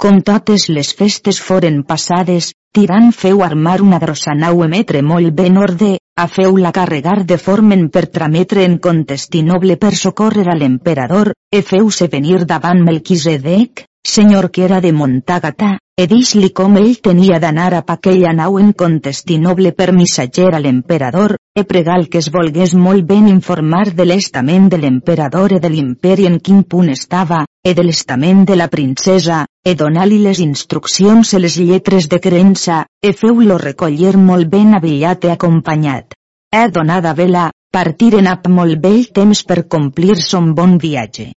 [0.00, 5.54] Com totes les festes foren passades, Tirant feu armar una grossa nau emetre molt ben
[5.56, 11.62] orde, a feu-la carregar de formen per trametre en Contestinoble per socórrer a l'emperador, e
[11.64, 17.70] feu-se venir davant Melquisedec, senyor que era de Montagata, e dix-li com ell tenia d'anar
[17.74, 23.06] a aquella nau en Contestinoble per missatger a l'emperador, e pregal que es volgués molt
[23.08, 27.86] ben informar de l'estament de l'emperador e de l'imperi en quin punt estava, e de
[27.86, 33.56] l'estament de la princesa, e donar-li les instruccions e les lletres de creença, e feu-lo
[33.56, 36.12] recollir molt ben avillat e acompanyat.
[36.52, 41.32] E donada vela, partiren ap molt vell temps per complir son bon viatge.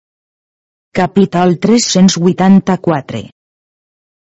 [0.92, 3.39] Capítol 384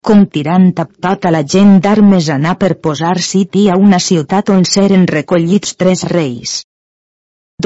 [0.04, 4.66] Com tirant ap tota la gent d'armes anar per posar siti a una ciutat on
[4.68, 6.58] seren recollits tres reis.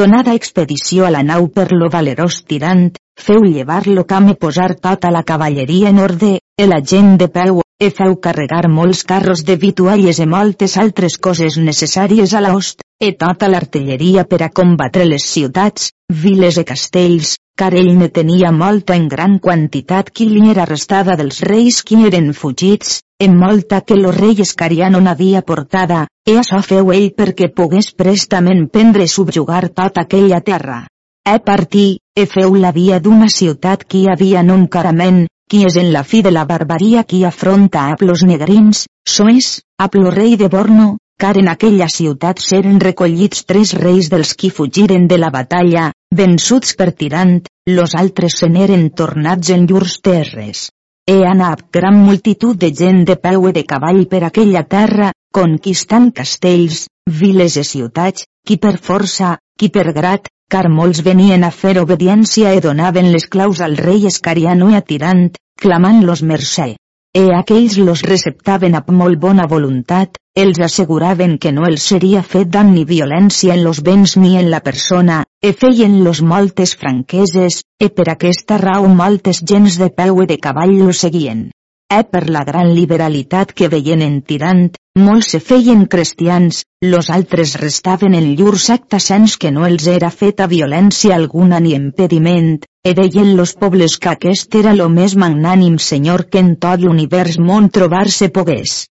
[0.00, 2.84] Donada expedició a la nau per lo valerós tirant,
[3.18, 6.30] feu llevar lo camp i posar tota la cavalleria en orde,
[6.62, 11.18] e la gent de peu, e feu carregar molts carros de vitualles i moltes altres
[11.18, 15.90] coses necessàries a l'host, e tota l'artilleria per a combatre les ciutats,
[16.22, 21.16] viles i castells, car ell ne tenia molta en gran quantitat qui li era restada
[21.18, 26.60] dels reis qui eren fugits, en molta que lo rei Escariano n'havia portada, e això
[26.62, 30.84] feu ell perquè pogués prestament prendre subjugar tota aquella terra.
[31.26, 35.90] E partí, e feu la via d'una ciutat qui havia un carament, qui és en
[35.92, 38.86] la fi de la barbaria qui afronta a plos negrins,
[39.16, 44.34] soes, a plo rei de Borno, car en aquella ciutat seren recollits tres reis dels
[44.38, 49.98] qui fugiren de la batalla, vençuts per tirant, los altres se n'eren tornats en llurs
[50.00, 50.68] terres.
[51.08, 56.10] He anat gran multitud de gent de peu i de cavall per aquella terra, conquistant
[56.14, 56.86] castells,
[57.20, 62.54] viles i ciutats, qui per força, qui per grat, car molts venien a fer obediència
[62.54, 66.76] i donaven les claus al rei Escariano i a Tirant, clamant-los mercè.
[67.18, 72.52] E aquells los receptaven amb molt bona voluntat, els asseguraven que no els seria fet
[72.56, 77.56] dan ni violència en los béns ni en la persona, e feien los moltes franqueses,
[77.82, 81.48] e per aquesta raó moltes gens de peu i de cavall lo seguien.
[81.90, 84.64] E per la gran liberalitat que veien en tirant,
[85.08, 90.14] molts se feien cristians, los altres restaven en llurs actes sens que no els era
[90.22, 95.78] feta violència alguna ni impediment, e deien los pobles que aquest era lo més magnànim
[95.78, 98.86] senyor que en tot l'univers món trobar-se pogués.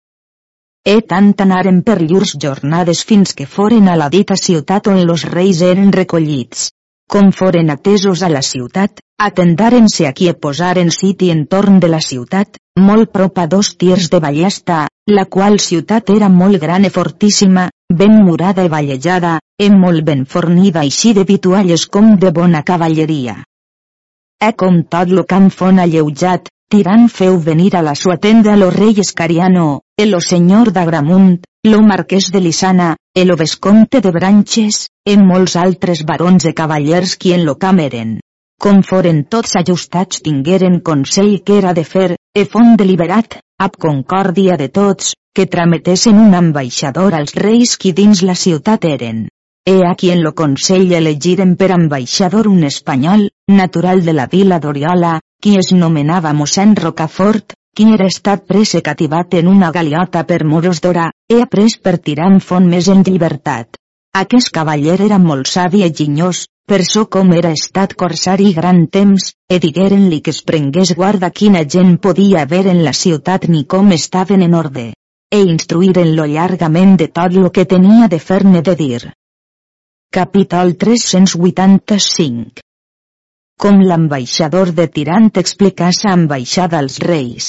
[0.85, 5.27] E tant anaren per llurs jornades fins que foren a la dita ciutat on los
[5.35, 6.71] reis eren recollits.
[7.13, 12.57] Com foren atesos a la ciutat, atendaren-se aquí a posaren siti entorn de la ciutat,
[12.81, 17.69] molt prop a dos tirs de ballesta, la qual ciutat era molt gran i fortíssima,
[17.93, 23.43] ben murada i vallejada, e molt ben fornida així de vitualles com de bona cavalleria.
[24.43, 28.71] E com tot lo camp fon alleujat, Tirant feu venir a la sua tenda lo
[28.71, 34.79] rei Escariano, el o senyor d'Agramunt, lo marquès de Lisana, el o vescomte de Branches,
[35.05, 38.15] en molts altres barons de cavallers qui en lo cameren.
[38.57, 44.57] Com foren tots ajustats tingueren consell que era de fer, e font deliberat, ab concòrdia
[44.57, 49.27] de tots, que trametessin un ambaixador als reis qui dins la ciutat eren.
[49.65, 55.21] He aquí en lo consell elegiren per ambaixador un espanyol, natural de la vila d'Oriola,
[55.41, 60.41] qui es nomenava mossèn Rocafort, qui era estat pres i cativat en una galiota per
[60.55, 63.79] moros d'ora, he après per tirant font més en llibertat.
[64.25, 69.31] Aquest cavaller era molt savi i ginyós, per so com era estat corsari gran temps,
[69.49, 73.95] e digueren-li que es prengués guarda quina gent podia haver en la ciutat ni com
[73.95, 74.87] estaven en orde.
[75.31, 79.03] E instruïren-lo llargament de tot lo que tenia de fer-ne de dir.
[80.13, 82.61] Capítol 385
[83.65, 87.47] com l'ambaixador de Tirant explicà sa ambaixada als reis.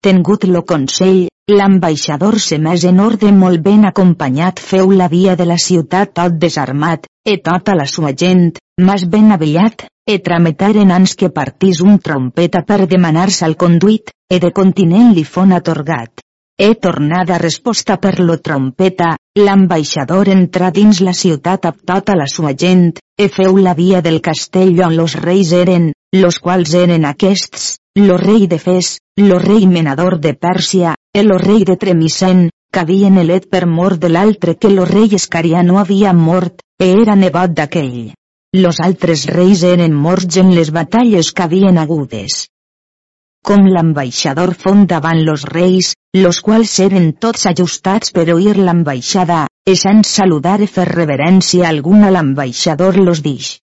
[0.00, 5.44] Tengut lo consell, l'ambaixador se més en orde molt ben acompanyat feu la via de
[5.50, 11.12] la ciutat tot desarmat, e tota la sua gent, mas ben avellat, e trametaren ans
[11.12, 16.24] que partís un trompeta per demanar-se al conduit, e de continent li fon atorgat.
[16.62, 22.52] He tornada resposta per lo trompeta, l'ambaixador entra dins la ciutat amb tota la sua
[22.62, 27.78] gent, e feu la via del castell on los reis eren, los quals eren aquests,
[28.04, 32.84] lo rei de Fes, lo rei menador de Pèrsia, e lo rei de Tremisen, que
[32.84, 37.56] havien elet per mort de l'altre que lo rei Escariano havia mort, e era nebot
[37.56, 38.12] d'aquell.
[38.52, 42.50] los altres reis eren morts en les batalles que havien agudes.
[43.48, 49.74] Com l'ambaixador fon davant los reis, los quals eren tots ajustats per oir l'ambaixada, e
[49.82, 53.56] sense saludar i fer reverència alguna l'ambaixador los dix.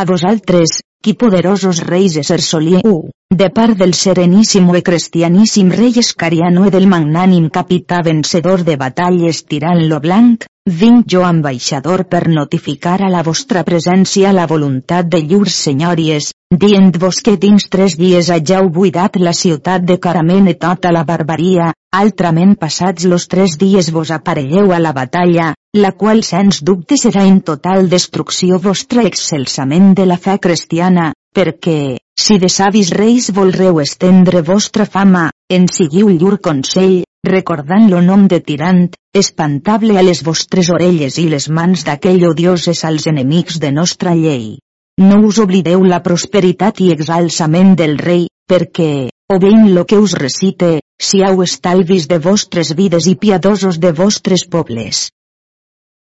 [0.00, 3.10] A vosaltres, qui poderosos reis ser solieu,
[3.42, 9.44] de part del sereníssimo e cristianíssim rei Escariano e del magnànim capità vencedor de batalles
[9.44, 15.20] tirant lo blanc, vinc jo ambaixador per notificar a la vostra presència la voluntat de
[15.20, 20.92] llurs senyòries, dient-vos que dins tres dies hageu buidat la ciutat de Carament i tota
[20.92, 26.62] la barbaria, altrament passats los tres dies vos aparelleu a la batalla, la qual sens
[26.62, 32.90] dubte serà en total destrucció vostra excelsament de la fe cristiana, perquè, si de savis
[32.92, 39.98] reis volreu estendre vostra fama, en siguiu llur consell, recordant lo nom de tirant, espantable
[39.98, 44.58] a les vostres orelles i les mans d'aquell odioses als enemics de nostra llei.
[45.00, 49.08] No us oblideu la prosperitat i exalçament del rei, perquè,
[49.40, 55.08] veient lo que us recite, siau estalvis de vostres vides i piadosos de vostres pobles.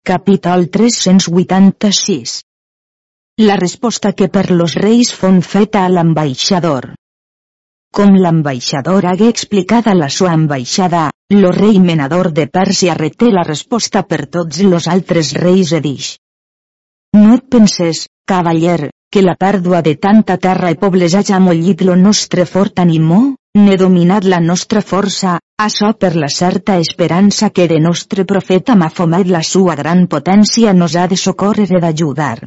[0.07, 2.41] Capítol 386
[3.43, 6.96] La resposta que per los reis fon feta a l'ambaixador.
[7.97, 13.45] Com l'ambaixador hagué explicat a la sua ambaixada, lo rei menador de Pèrsia reté la
[13.47, 16.09] resposta per tots los altres reis e dix.
[17.17, 21.95] No et penses, cavaller, que la pèrdua de tanta terra i pobles haja mollit lo
[21.95, 23.19] nostre fort animó,
[23.63, 29.33] n'he dominat la nostra força, això per la certa esperança que de nostre profeta Mahomet
[29.33, 32.37] la sua gran potència nos ha de socórrer i d'ajudar.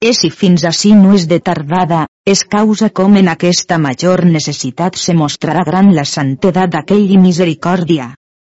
[0.00, 4.96] E si fins ací no és de tardada, és causa com en aquesta major necessitat
[4.96, 8.06] se mostrarà gran la santedat d'aquell i misericòrdia.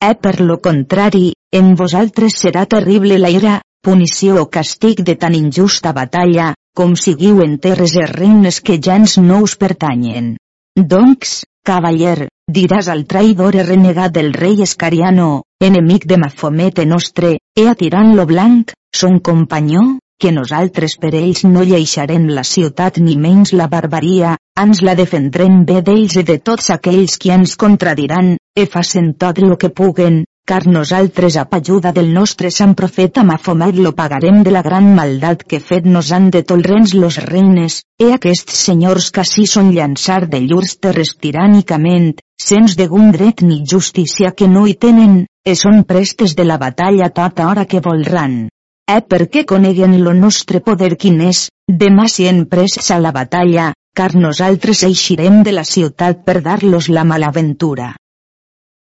[0.04, 1.30] E per lo contrari,
[1.60, 7.40] en vosaltres serà terrible la ira, punició o castig de tan injusta batalla, com siguiu
[7.46, 10.36] en terres i regnes que gens no us pertanyen.
[10.76, 12.28] Doncs, Cavaller,
[12.58, 15.30] diràs al traïdor i renegat del rei Escariano,
[15.64, 19.86] enemic de Mafomete nostre, e atirant lo blanc, son companyó,
[20.22, 25.60] que nosaltres per ells no lleixarem la ciutat ni menys la barbaria, ans la defendrem
[25.70, 30.24] bé d'ells i de tots aquells qui ens contradiran, e facen tot lo que puguen,
[30.48, 35.44] car nosaltres a ajuda del nostre sant profeta Mahomet lo pagarem de la gran maldat
[35.44, 40.22] que fet nos han de tolrens los regnes, e aquests senyors que sí són llançar
[40.26, 45.84] de llurs terres tirànicament, sens gun dret ni justícia que no hi tenen, e són
[45.84, 48.48] prestes de la batalla tota hora que volran.
[48.88, 53.74] Eh perquè coneguen lo nostre poder quin és, demà si en prests a la batalla,
[54.00, 57.90] car nosaltres eixirem de la ciutat per dar-los la malaventura.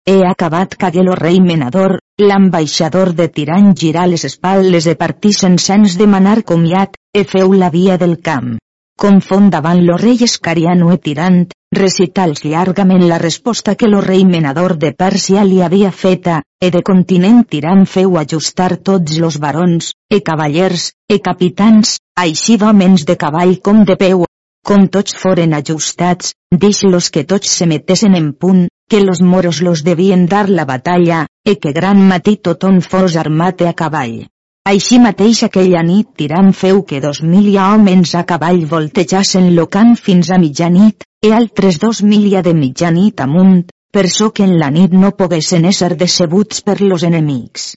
[0.09, 5.99] He acabat cagué lo rei menador, l'ambaixador de Tirant girar les espatlles de partir sense
[6.01, 8.57] demanar comiat, e feu la via del camp.
[8.97, 14.75] Confon davant lo rei escariano e tirant, recitals llargament la resposta que lo rei menador
[14.77, 20.21] de Pèrsia li havia feta, e de continent tirant feu ajustar tots los barons, e
[20.21, 24.25] cavallers, e capitans, així d'homens de cavall com de peu,
[24.67, 29.85] com tots foren ajustats, dix-los que tots se metessin en punt, que los moros los
[29.85, 34.27] devien dar la batalla, e que gran matí tothom fos armat a cavall.
[34.67, 39.95] Així mateix aquella nit tirant feu que dos mil homes a cavall voltejassen lo camp
[39.97, 44.71] fins a mitjanit, e altres dos milia de mitjanit amunt, per so que en la
[44.71, 47.75] nit no poguessin ésser decebuts per los enemics.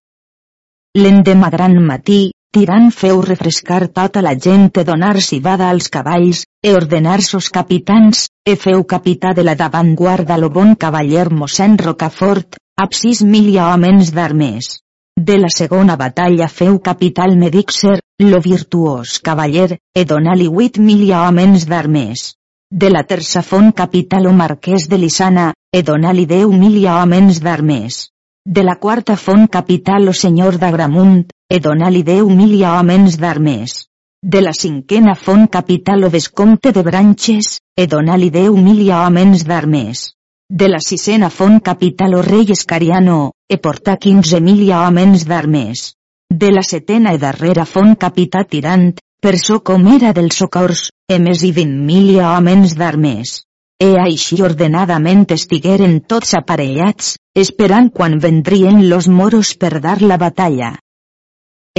[0.97, 2.21] L'endemà gran matí,
[2.53, 8.27] Tirant feu refrescar tota la gent e donar civada als cavalls, e ordenar sos capitans,
[8.45, 14.13] e feu capità de la davantguarda lo bon cavaller mossèn Rocafort, ab sis mil homes
[14.13, 14.69] d'armés.
[15.17, 21.65] De la segona batalla feu capital Medixer, lo virtuós cavaller, e donà-li huit mil homes
[21.65, 22.35] d'armés.
[22.75, 28.09] De la terça font capital o marquès de Lisana, e donà-li deu mil homes d'armés.
[28.43, 33.75] De la quarta font capital o senyor d'Agramunt, e donar-li deu mil homes d'armes.
[34.25, 40.15] De la cinquena font capital o vescomte de Branches, e donar-li deu mil homes d'armes.
[40.49, 45.93] De la sisena font capital o rei Escariano, e portar quinze mil homes d'armes.
[46.27, 51.17] De la setena i darrera font capità tirant, per so com era dels socors, e
[51.25, 53.29] més i vint mil homes d'armes.
[53.79, 57.13] E així ordenadament estigueren tots aparellats,
[57.43, 60.73] esperant quan vendrien los moros per dar la batalla.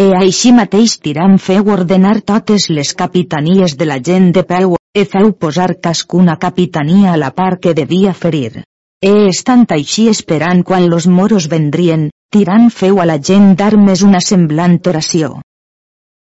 [0.01, 5.05] E així mateix Tiram feu ordenar totes les capitanies de la gent de peu, e
[5.05, 8.65] feu posar cascuna capitania a la part que devia ferir.
[9.05, 14.21] E estant així esperant quan los moros vendrien, Tirant feu a la gent d'armes una
[14.33, 15.37] semblant oració.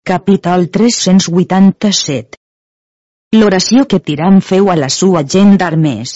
[0.09, 2.37] Capítol 387.
[3.37, 6.13] L'oració que Tiram feu a la sua gent d'armes.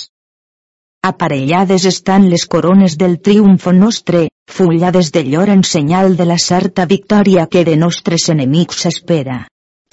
[1.06, 6.88] Aparellades estan les corones del triomfo nostre, fullades de llor en senyal de la certa
[6.90, 9.44] victòria que de nostres enemics s'espera.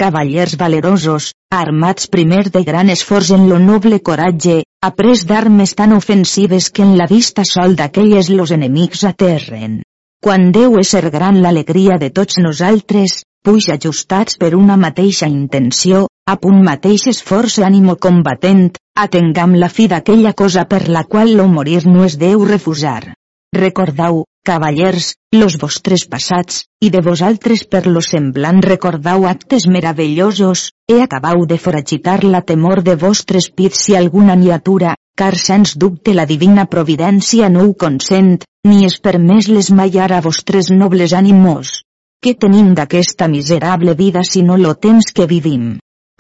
[0.00, 6.70] Cavallers valerosos, armats primer de gran esforç en lo noble coratge, après d'armes tan ofensives
[6.70, 9.82] que en la vista sol d'aquelles los enemics aterren.
[10.20, 13.12] Quan Déu ser gran l'alegria de tots nosaltres,
[13.42, 18.66] puix ajustats per una mateixa intenció, a punt mateix esforç i ànimo combatent,
[19.04, 23.14] atengam la fi d'aquella cosa per la qual lo morir no es deu refusar.
[23.56, 31.00] Recordau, cavallers, los vostres passats, i de vosaltres per lo semblant recordau actes meravellosos, e
[31.00, 36.24] acabau de foragitar la temor de vostres pits si alguna niatura, car sens dubte la
[36.24, 41.72] divina providència no ho consent, ni és permès l'esmaiar a vostres nobles ànimos.
[42.24, 45.66] Què tenim d'aquesta miserable vida si no lo temps que vivim?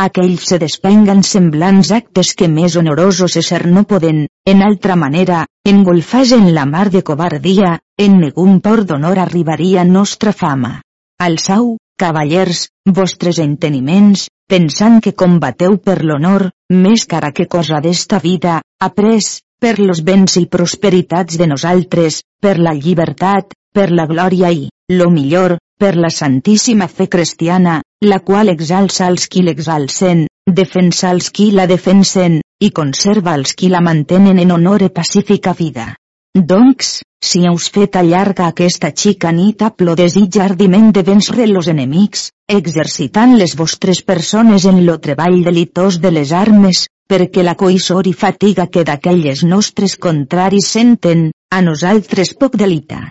[0.04, 6.32] Aquells se despenguen semblants actes que més honorosos ser no poden, en altra manera, engolfats
[6.36, 10.80] en la mar de covardia, en negun por d'honor arribaria nostra fama.
[11.20, 12.66] Alçau, cavallers,
[13.00, 19.22] vostres enteniments, pensant que combateu per l'honor, més cara que cosa d'esta vida, après,
[19.62, 25.10] per los béns i prosperitats de nosaltres, per la llibertat, per la glòria i, lo
[25.14, 31.50] millor, per la santíssima fe cristiana, la qual exalça els qui l'exalcen, defensa els qui
[31.54, 35.92] la defensen, i conserva els qui la mantenen en honor i pacífica vida.
[36.38, 42.30] Doncs, si heus fet allarga aquesta xica nit plo desig ardiment de vèncer los enemics,
[42.46, 48.12] exercitant les vostres persones en lo treball delitós de les armes, perquè la coïssor i
[48.12, 53.10] fatiga que d'aquelles nostres contraris senten, a nosaltres poc delita.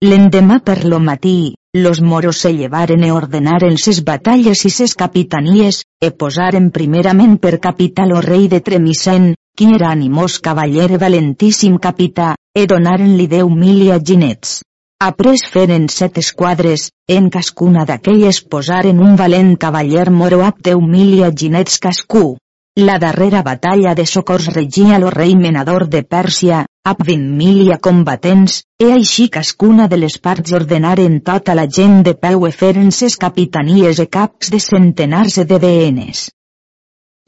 [0.00, 5.84] L'endemà per lo matí, los moros se llevaren e ordenaren ses batalles i ses capitanies,
[6.00, 12.34] e posaren primerament per capital o rei de Tremisen, qui era animós cavaller valentíssim capità,
[12.54, 14.62] e donaren-li deu mil ginets.
[15.00, 21.22] Après feren set esquadres, en cascuna d'aquelles posaren un valent cavaller moro ap deu mil
[21.40, 22.36] ginets cascú.
[22.76, 26.64] La darrera batalla de socors regia lo rei menador de Pèrsia,
[27.06, 32.46] vint milia combatents, e així cascuna de les parts ordenaren tota la gent de peu
[32.48, 36.30] e feren ses capitanies e caps de centenars de deenes.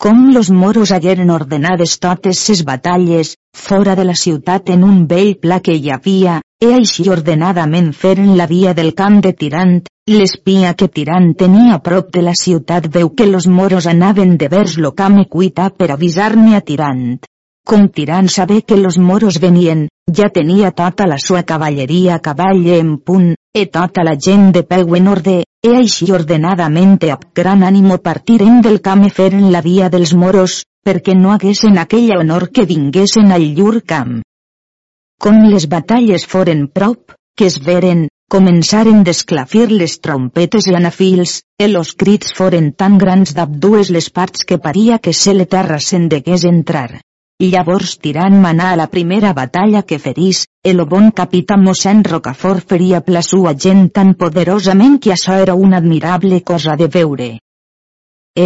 [0.06, 5.32] Com los moros hagueren ordenades totes ses batalles, fora de la ciutat en un vell
[5.44, 9.72] pla que hi havia, e així ordenadament feren la via del camp de Tirant,
[10.12, 14.52] l'espia que Tirant tenia a prop de la ciutat veu que los moros anaven de
[14.52, 17.24] vers lo camp i cuita per avisar-ne a Tirant.
[17.66, 19.88] Com Tirant saber que los moros venien,
[20.18, 24.62] ja tenia tota la sua cavalleria a cavall en punt, e tota la gent de
[24.62, 25.34] peu en orde,
[25.66, 30.60] e així ordenadament amb gran ànimo partiren del camp e feren la via dels moros,
[30.86, 34.20] perquè no haguessin aquella honor que vinguessin al llur camp.
[35.18, 41.66] Com les batalles foren prop, que es veren, començaren d'esclafir les trompetes i anafils, e
[41.66, 46.06] los crits foren tan grans d'abdues les parts que paria que se le terra se'n
[46.14, 47.00] degués entrar.
[47.44, 53.02] Llavors tirant manà a la primera batalla que ferís, el bon capità mossèn Rocafort feria
[53.04, 57.26] pla sua gent tan poderosament que això era una admirable cosa de veure.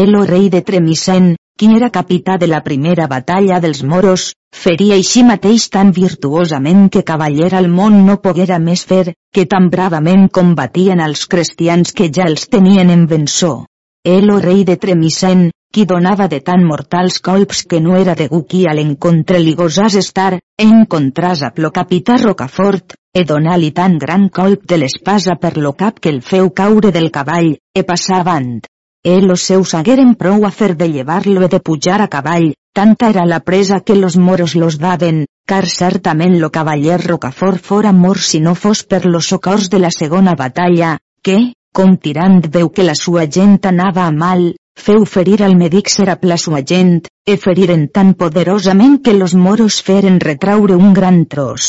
[0.01, 4.27] El o rei de Tremisen, qui era capità de la primera batalla dels moros,
[4.65, 9.71] feria així mateix tan virtuosament que cavaller al món no poguera més fer, que tan
[9.71, 13.55] bravament combatien els cristians que ja els tenien en vençó.
[14.03, 18.29] El o rei de Tremisen, qui donava de tan mortals colps que no era de
[18.29, 23.97] qui a l'encontre li gosàs estar, en contras a plo capità Rocafort, e donar-li tan
[23.99, 28.21] gran colp de l'espasa per lo cap que el feu caure del cavall, e passar
[28.21, 28.67] avant.
[29.03, 33.09] E los seus hagueren prou a fer de llevar-lo e de pujar a cavall, tanta
[33.09, 38.21] era la presa que los moros los daven, car certament lo cavaller Rocafort fora mort
[38.21, 42.83] si no fos per los socors de la segona batalla, que, com tirant veu que
[42.83, 44.51] la sua gent anava a mal,
[44.87, 50.19] feu ferir al medic Serapla sua gent, e feriren tan poderosament que los moros feren
[50.25, 51.69] retraure un gran tros.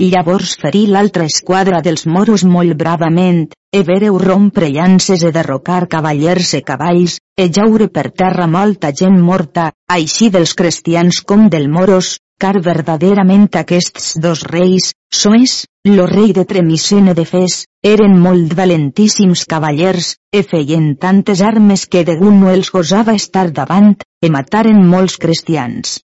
[0.00, 6.54] Llavors ferí l'altra esquadra dels moros molt bravament, e vereu rompre llances e derrocar cavallers
[6.58, 12.16] e cavalls, e jaure per terra molta gent morta, així dels cristians com del moros,
[12.40, 19.44] car verdaderament aquests dos reis, soes, lo rei de Tremisene de Fes, eren molt valentíssims
[19.50, 23.92] cavallers, e feien tantes armes que de no els gosava estar davant,
[24.24, 25.98] e mataren molts cristians.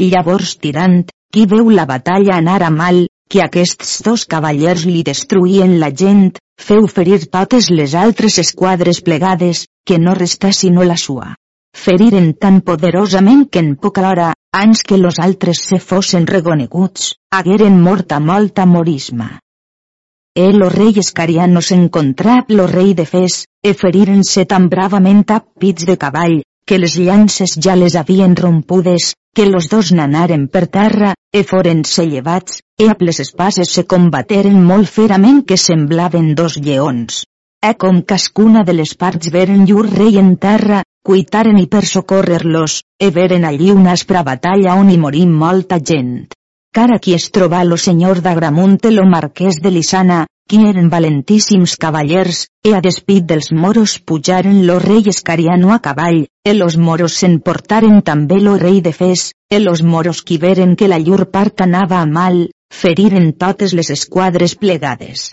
[0.00, 5.78] Llavors tirant, qui veu la batalla anar a mal, que aquests dos cavallers li destruïen
[5.80, 11.34] la gent, feu ferir totes les altres esquadres plegades, que no restà sinó la sua.
[11.74, 17.80] Feriren tan poderosament que en poca hora, ans que los altres se fossin reconeguts, hagueren
[17.82, 19.40] mort a molta morisma.
[20.34, 25.84] El o rei escariano s'encontrà lo rei de Fes, e feriren-se tan bravament a pits
[25.90, 31.12] de cavall, que les llances ja les havien rompudes, que los dos nanaren per terra,
[31.30, 37.24] e foren-se llevats, e amb les espases se combateren molt ferament que semblaven dos lleons.
[37.62, 42.78] E com cascuna de les parts veren llur rei en terra, cuitaren i per socórrer-los,
[42.98, 46.32] e veren allí una aspra batalla on hi morí molta gent.
[46.74, 52.46] Cara qui es troba lo senyor d'Agramunt lo marquès de Lisana, qui eren valentíssims cavallers,
[52.64, 58.00] e a despit dels moros pujaren lo rei escariano a cavall, e los moros s'emportaren
[58.02, 62.00] també lo rei de Fes, e los moros qui veren que la llur part anava
[62.00, 65.30] a mal, feriren totes les esquadres plegades.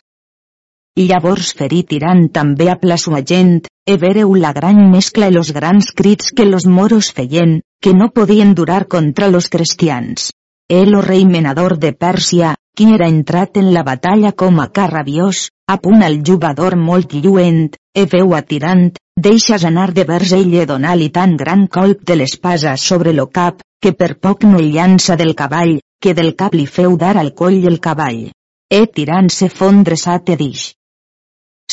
[0.99, 5.51] Llavors ferí tirant també a pla sua gent, e vereu la gran mescla i los
[5.55, 10.33] grans crits que los moros feien, que no podien durar contra los cristians.
[10.69, 14.89] El o rei menador de Pèrsia, qui era entrat en la batalla com a car
[14.91, 20.53] rabiós, a punt al jugador molt lluent, e veu atirant, deixes anar de vers ell
[20.59, 25.15] e donar-li tan gran colp de l'espasa sobre lo cap, que per poc no llança
[25.15, 28.27] del cavall, que del cap li feu dar al coll el cavall.
[28.67, 30.73] E tirant se fondre sa te dix.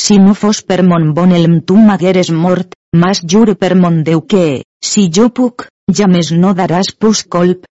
[0.03, 4.21] Si no fos per mon bon elm tu m'hagueres mort, mas jure per mon Déu
[4.33, 4.45] que,
[4.91, 5.67] si jo puc,
[5.99, 7.67] ja més no daràs pus colp,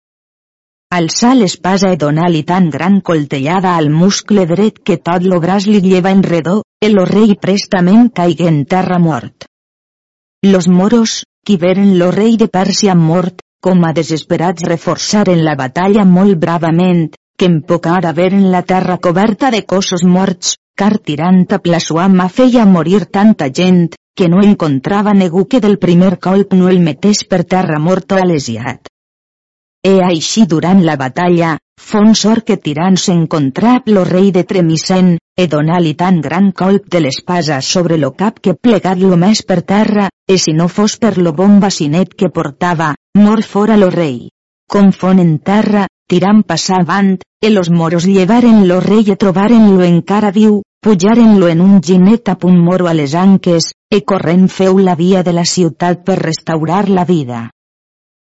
[0.97, 5.83] Alçà l'espasa e donar-li tan gran coltellada al muscle dret que tot lo braç li
[5.85, 6.55] lleva en redó,
[6.87, 9.45] el rei prestament caigué en terra mort.
[10.47, 16.07] Los moros, qui veren lo rei de Pèrsia mort, com a desesperats reforçaren la batalla
[16.09, 17.05] molt bravament,
[17.37, 22.29] que en poca hora veren la terra coberta de cossos morts, car tirant a Plasuama
[22.29, 27.24] feia morir tanta gent, que no encontrava negu que del primer colp no el metés
[27.33, 28.87] per terra mort o alesiat.
[29.87, 31.57] E així durant la batalla,
[31.91, 37.03] fon sort que tirant s'encontrà lo rei de Tremisen, e donà-li tan gran colp de
[37.05, 41.14] l'espasa sobre lo cap que plegat lo més per terra, e si no fos per
[41.18, 44.29] lo bon bacinet que portava, mor fora lo rei.
[44.68, 49.87] Com fon en terra, tirant passar avant, e los moros llevaren lo rei e trobaren-lo
[49.87, 50.59] encara viu,
[50.89, 55.20] pujaren-lo en un ginet a punt moro a les anques, e corrent feu la via
[55.22, 57.41] de la ciutat per restaurar la vida.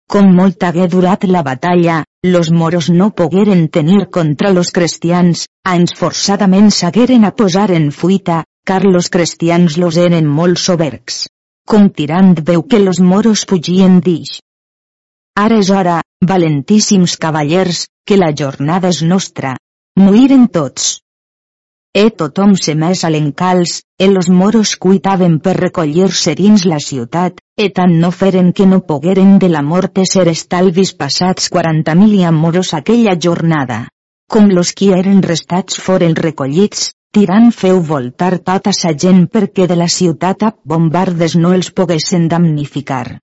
[0.09, 5.92] Com molt hagué durat la batalla, los moros no pogueren tenir contra los cristians, ans
[5.99, 11.26] forçadament s'hagueren a posar en fuita, car los cristians los eren molt sobergs.
[11.68, 14.38] Com tirant veu que los moros fugien d'ix.
[15.36, 19.53] Ara és hora, valentíssims cavallers, que la jornada és nostra.
[20.01, 20.96] Muiren tots.
[21.99, 27.40] E tothom se més a l'encals, e los moros cuitaven per recollir-se dins la ciutat,
[27.59, 32.30] e tant no feren que no pogueren de la mort ser estalvis passats 40.000 i
[32.36, 33.80] moros aquella jornada.
[34.30, 39.80] Com los qui eren restats foren recollits, tirant feu voltar tota sa gent perquè de
[39.82, 43.18] la ciutat a bombardes no els poguessin damnificar.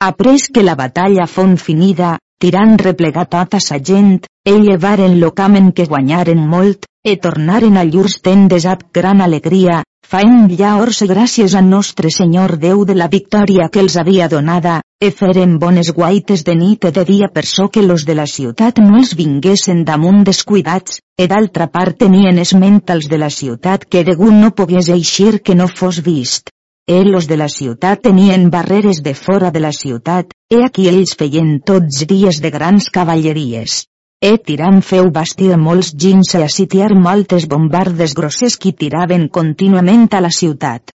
[0.00, 5.72] Après que la batalla fon finida, tirant replegar tota sa gent, e llevaren lo camen
[5.72, 11.54] que guanyaren molt, e tornaren a llurs tendes ab gran alegria, faen llaors i gràcies
[11.54, 16.46] a nostre Senyor Déu de la victòria que els havia donada, e feren bones guaites
[16.48, 19.84] de nit i de dia per so que los de la ciutat no els vinguessin
[19.84, 24.88] damunt descuidats, e d'altra part tenien esment als de la ciutat que degut no pogués
[24.88, 26.48] eixir que no fos vist.
[26.88, 31.16] E los de la ciutat tenien barreres de fora de la ciutat, e aquí ells
[31.20, 33.84] feien tots dies de grans cavalleries.
[34.24, 40.06] E tirant feu bastir molts gins i a sitiar moltes bombardes grosses qui tiraven contínuament
[40.16, 40.92] a la ciutat.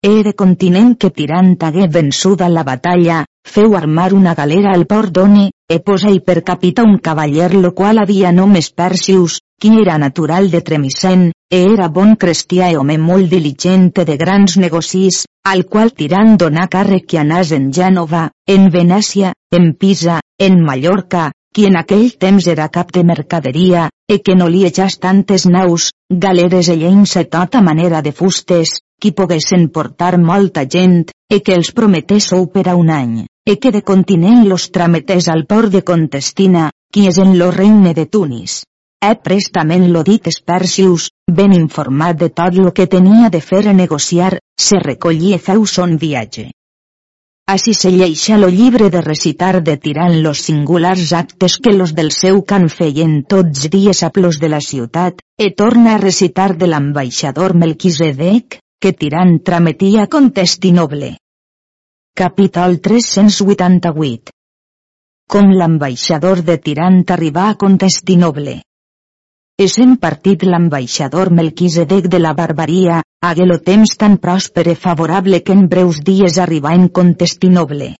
[0.00, 3.18] E de continent que tirant hagué vençuda la batalla,
[3.54, 8.00] feu armar una galera al port d'One, e posa-hi per capita un cavaller lo qual
[8.00, 13.28] havia nomes Persius, qui era natural de Tremisen, e era bon cristià e home molt
[13.28, 19.34] diligente de grans negocis, al qual tirant donà càrrec que anàs en Gènova, en Venècia,
[19.52, 24.46] en Pisa, en Mallorca, qui en aquell temps era cap de mercaderia, e que no
[24.48, 30.18] li echàs tantes naus, galeres e lleins e tota manera de fustes, qui poguessin portar
[30.18, 34.46] molta gent, e que els prometés sou per a un any, e que de continent
[34.46, 38.62] los trametés al port de Contestina, qui és en lo regne de Tunis.
[39.00, 43.72] E prestament lo dit Espercius, ben informat de tot lo que tenia de fer a
[43.72, 46.50] negociar, se recollí e feu son viatge.
[47.50, 52.12] Així se lleixa lo llibre de recitar de tirant los singulars actes que los del
[52.16, 56.68] seu can feien tots dies a plos de la ciutat, e torna a recitar de
[56.70, 61.16] l'ambaixador Melquisedec, que tirant trametia Contestinoble.
[62.22, 64.30] Capítol 388
[65.30, 68.60] Com l'ambaixador de Tirant arribà a Contestinoble.
[69.60, 75.52] Essent partit l'ambaixador Melquisedec de la barbaria, hagué lo temps tan pròsper i favorable que
[75.52, 77.90] en breus dies arribà en Contestinoble.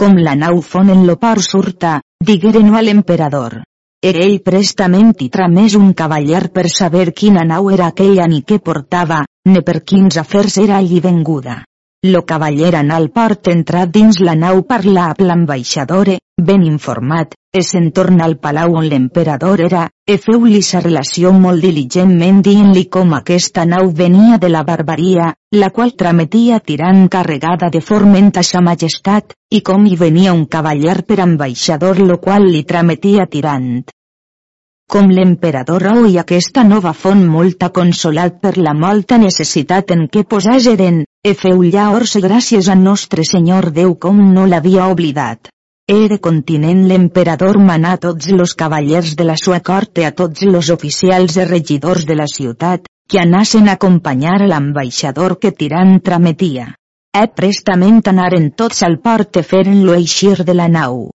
[0.00, 3.58] Com la nau fon en lo port surta, digueren a l'emperador.
[4.00, 8.56] Era ell prestament i tramés un cavaller per saber quina nau era aquella ni què
[8.64, 11.60] portava, ne per quins afers era allí venguda.
[12.02, 16.08] Lo cavaller anà al port entrat dins la nau parlar amb l'ambaixador,
[16.40, 21.60] ben informat, e se'n torna al palau on l'emperador era, e feu-li sa relació molt
[21.60, 27.84] diligentment dient-li com aquesta nau venia de la barbaria, la qual trametia tirant carregada de
[27.84, 32.64] forment a sa majestat, i com hi venia un cavaller per ambaixador lo qual li
[32.64, 33.84] trametia tirant.
[34.88, 41.04] Com l'emperador i aquesta nova font molta consolat per la molta necessitat en què posàgeren,
[41.22, 45.50] e feu llaors gràcies a nostre Senyor Déu com no l'havia oblidat.
[45.90, 51.36] Era continent l'emperador manà tots los cavallers de la sua corte a tots los oficials
[51.36, 56.70] i regidors de la ciutat, que anassen a acompanyar l'ambaixador que tirant trametia.
[57.12, 61.10] E prestament anaren tots al port e feren-lo eixir de la nau.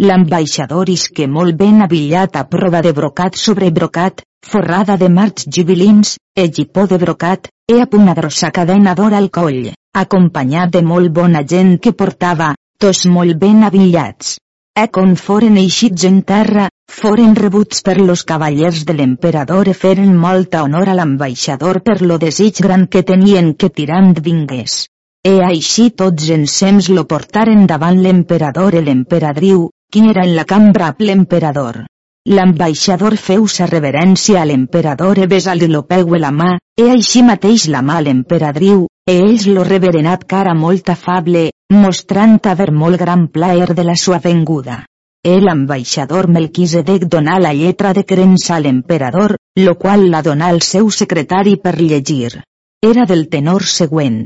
[0.00, 6.18] L'ambaixador isque molt ben abillat a prova de brocat sobre brocat, forrada de marcs gibilins,
[6.36, 11.42] egipó de brocat, e a una grossa cadena d'or al coll, acompanyat de molt bona
[11.52, 12.48] gent que portava,
[12.82, 14.38] tots molt ben abillats.
[14.74, 16.64] E com foren eixits en terra,
[17.00, 22.18] foren rebuts per los cavallers de l'emperador e feren molta honor a l'ambaixador per lo
[22.18, 24.88] desig gran que tenien que tirant vingués.
[25.22, 30.90] E així tots ensems lo portaren davant l'emperador e l'emperadriu, qui era en la cambra
[30.90, 31.84] amb l'emperador.
[32.30, 37.64] L'ambaixador feu sa reverència a l'emperador e besal lo peu la mà, e així mateix
[37.66, 43.24] la mà a l'emperadriu, e ells lo reverenat cara molt afable, mostrant haver molt gran
[43.34, 44.84] plaer de la sua venguda.
[45.26, 50.62] El ambaixador Melquisedec donà la lletra de creença a l'emperador, lo qual la donà al
[50.62, 52.44] seu secretari per llegir.
[52.80, 54.20] Era del tenor següent.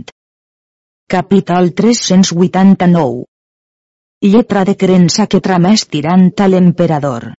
[1.09, 3.25] Capítol 389
[4.25, 7.33] lletra de creença que tramés tirant a l'emperador.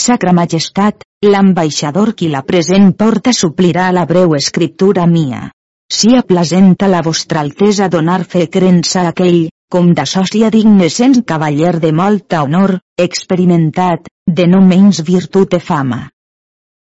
[0.00, 5.40] Sacra Majestat, l'ambaixador qui la present porta suplirà la breu escriptura mia.
[5.92, 11.74] Si aplazenta la vostra altesa donar fe creença a aquell, com d'assòcia digne sens cavaller
[11.82, 16.00] de molta honor, experimentat, de no menys virtut e fama.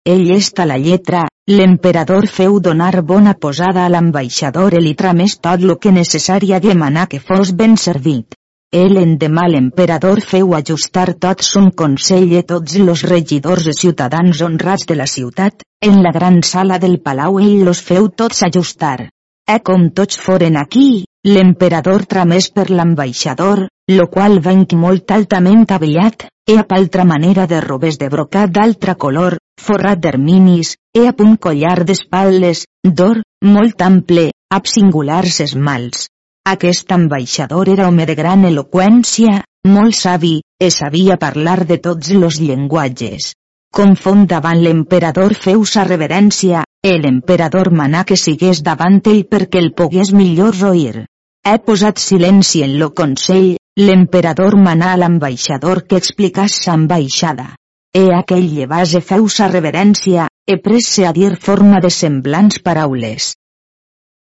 [0.04, 5.64] Ell està la lletra, l'emperador feu donar bona posada a l'ambaixador i li tramés tot
[5.64, 8.36] lo que necessari a demanar que fos ben servit.
[8.78, 14.86] El endemà l'emperador feu ajustar tot son consell i tots los regidors i ciutadans honrats
[14.86, 19.08] de la ciutat, en la gran sala del palau ell los feu tots ajustar.
[19.54, 26.28] E com tots foren aquí, l'emperador tramés per l'ambaixador, lo qual venc molt altament aviat,
[26.46, 31.34] e a paltra manera de robes de brocat d'altra color, forrat d'herminis, e a punt
[31.42, 36.06] collar d'espaldes, d'or, molt ample, ab singulars esmals,
[36.50, 42.40] aquest ambaixador era home de gran eloqüència, molt savi, e sabia parlar de tots los
[42.40, 43.34] llenguatges.
[43.70, 49.70] Confon davant l'emperador feu sa reverència, e l'emperador manà que sigués davant ell perquè el
[49.80, 51.04] pogués millor oir.
[51.46, 57.52] He posat silenci en lo consell, l'emperador manà a l'ambaixador que explicàs sa ambaixada.
[57.94, 63.34] E aquell llevase feu sa reverència, e presse a dir forma de semblants paraules.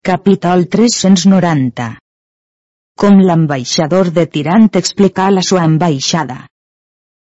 [0.06, 2.01] Capítol 390
[3.00, 6.46] Com l'ambaixador de Tirant explica la sua ambaixada.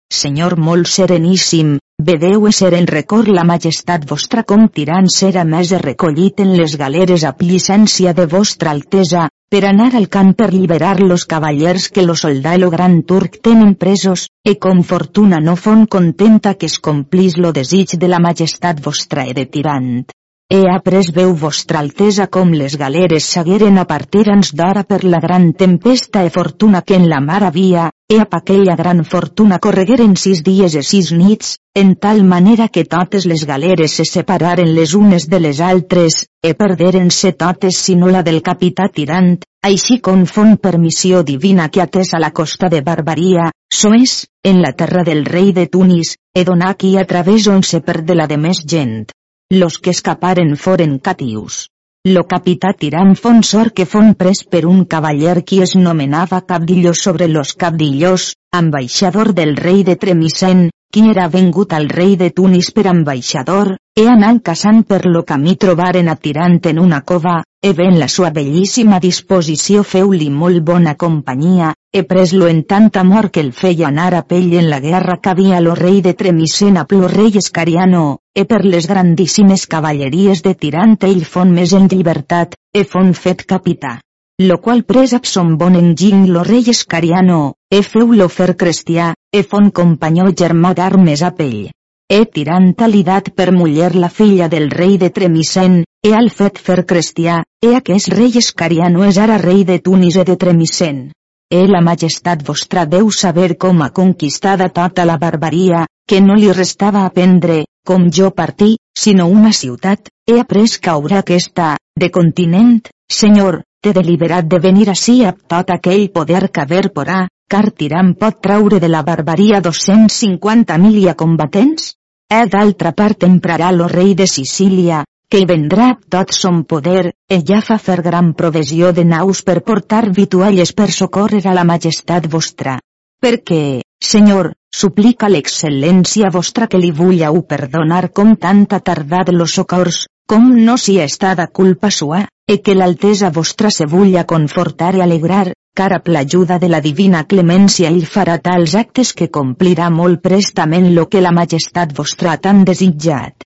[0.10, 6.41] Senyor molt sereníssim, vedeu ser en record la majestat vostra com tirant serà més recollit
[6.41, 11.26] en les galeres a llicència de vostra altesa, per anar al camp per liberar los
[11.30, 16.55] cavallers que lo soldà lo gran turc tenen presos, e com fortuna no fon contenta
[16.55, 20.10] que es complís lo desig de la majestat vostra e de tirant.
[20.52, 25.20] He après veu vostra altesa com les galeres s'hagueren a partir ans d'hora per la
[25.26, 30.16] gran tempesta e fortuna que en la mar havia, e ap aquella gran fortuna corregueren
[30.18, 34.95] sis dies e sis nits, en tal manera que totes les galeres se separaren les
[34.97, 40.58] unes de les altres, e perderen-se totes sinó la del capità tirant, així com fon
[40.58, 45.54] permissió divina que atès a la costa de Barbaria, soes, en la terra del rei
[45.54, 49.12] de Tunis, e donà aquí a través on se perde la de més gent.
[49.52, 51.70] Los que escaparen foren catius.
[52.06, 56.93] Lo capità tirant fon sort que fon pres per un cavaller qui es nomenava cabdillo
[56.93, 62.70] sobre los cabdillos, ambaixador del rei de Tremisen, qui era vengut al rei de Tunis
[62.78, 67.74] per ambaixador, e anant caçant per lo camí trobaren a tirant en una cova, e
[67.74, 73.42] ben la sua bellíssima disposició feu-li molt bona companyia, e pres-lo en tant amor que
[73.42, 76.86] el feia anar a pell en la guerra que havia lo rei de Tremisen a
[76.86, 82.54] plo rei Escariano, e per les grandíssimes cavalleries de tirant ell fon més en llibertat,
[82.74, 83.98] e fon fet capità.
[84.40, 89.44] Lo qual pres ab son bon enginy lo rei Escariano, e feu-lo fer cristià, e
[89.44, 91.72] fon companyó germà d'armes a pell.
[92.10, 96.86] E tirant alidat per muller la filla del rei de Tremisen, e al fet fer
[96.86, 101.10] cristià, e aquest rei Escariano és ara rei de Tunis e de Tremisen.
[101.50, 106.52] E la majestat vostra deu saber com ha conquistada tota la barbaria, que no li
[106.54, 113.64] restava aprendre, com jo partí, sinó una ciutat, he après caure aquesta, de continent, senyor,
[113.82, 118.38] t'he deliberat de venir ací a tot aquell poder que haver porà, car tirant pot
[118.45, 121.95] traure de la barbaria 250.000 a combatents?
[122.30, 127.59] E d'altra part emprarà lo rei de Sicília, que hi vendrà tot son poder, ella
[127.61, 132.80] fa fer gran provisió de naus per portar vitualles per socórrer a la majestat vostra.
[133.21, 140.49] Perquè, senyor, suplica l'excel·lència vostra que li vullau perdonar com tanta tardat los socors, com
[140.65, 145.51] no si està de culpa sua, e que l'altesa vostra se vulla confortar i alegrar,
[145.77, 150.89] car a l'ajuda de la divina clemència ell farà tals actes que complirà molt prestament
[150.95, 153.45] lo que la majestat vostra tan desitjat.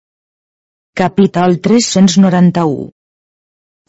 [0.99, 2.91] Capítol 391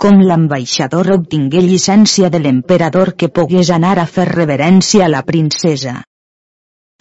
[0.00, 5.92] Com l'ambaixador obtingué llicència de l'emperador que pogués anar a fer reverència a la princesa.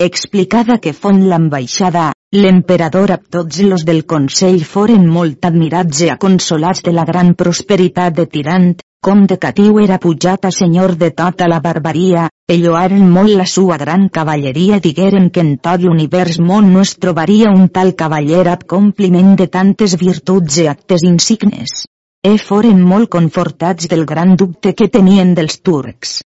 [0.08, 6.84] Explicada que fon l'ambaixada, l'emperador amb tots los del consell foren molt admirats i aconsolats
[6.84, 11.47] de la gran prosperitat de Tirant, com de catiu era pujat a senyor de tota
[11.47, 16.73] la barbaria, e lloaren molt la sua gran cavalleria digueren que en tot l'univers món
[16.73, 21.85] no es trobaria un tal cavaller ab compliment de tantes virtuts i actes insignes.
[22.23, 26.21] E foren molt confortats del gran dubte que tenien dels turcs.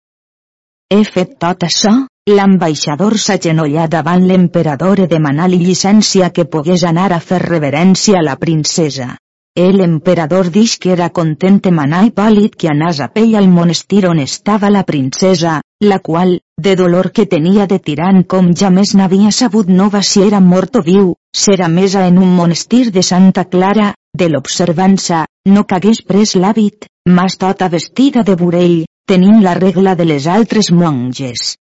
[0.92, 1.94] He fet tot això,
[2.30, 8.36] l'ambaixador s'agenollà davant l'emperador e demanar-li llicència que pogués anar a fer reverència a la
[8.36, 9.16] princesa.
[9.56, 14.20] El emperador dix que era content manar i que anàs a pell al monestir on
[14.20, 19.30] estava la princesa, la qual, de dolor que tenia de tirant com ja més n'havia
[19.32, 23.94] sabut nova si era mort o viu, s'era mesa en un monestir de Santa Clara,
[24.14, 30.04] de l'observança, no cagués pres l'hàbit, mas tota vestida de burell, tenint la regla de
[30.04, 31.56] les altres monges.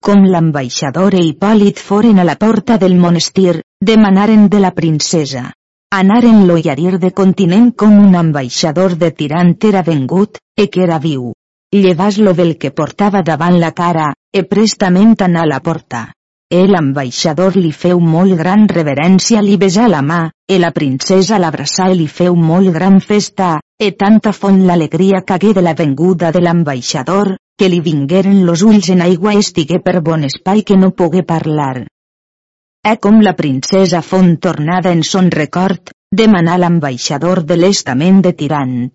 [0.00, 3.60] Com l'ambaixador i pàl·lid foren a la porta del monestir,
[3.92, 5.50] demanaren de la princesa
[5.98, 10.98] anaren lo llarir de continent com un ambaixador de tirant era vengut, e que era
[10.98, 11.32] viu.
[11.70, 16.12] Llevas-lo del que portava davant la cara, e prestament a la porta.
[16.50, 21.88] El ambaixador li feu molt gran reverència li besà la mà, e la princesa l'abraçà
[21.90, 26.40] i li feu molt gran festa, e tanta font l'alegria cagué de la venguda de
[26.40, 31.22] l'ambaixador, que li vingueren los ulls en aigua estigué per bon espai que no pogué
[31.22, 31.86] parlar.
[32.84, 35.88] E com la princesa font tornada en son record,
[36.20, 38.90] demanà l'ambaixador de l'estament de Tirant.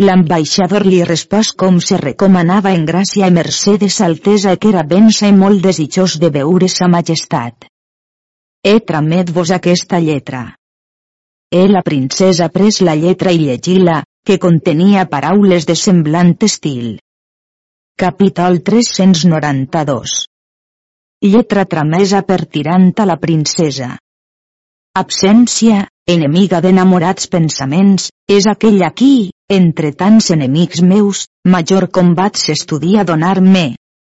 [0.00, 5.36] L'ambaixador li respòs com se recomanava en gràcia i mercedes altesa que era bensa i
[5.42, 7.68] molt desitjós de veure sa majestat.
[8.64, 10.44] He tramet-vos aquesta lletra.
[11.52, 16.94] E la princesa pres la lletra i llegila, que contenia paraules de semblant estil.
[18.00, 20.22] Capítol 392
[21.32, 23.94] lletra tramesa per tirant a la princesa.
[24.94, 33.64] Absència, enemiga d'enamorats pensaments, és aquell aquí, entre tants enemics meus, major combat s'estudia donar-me.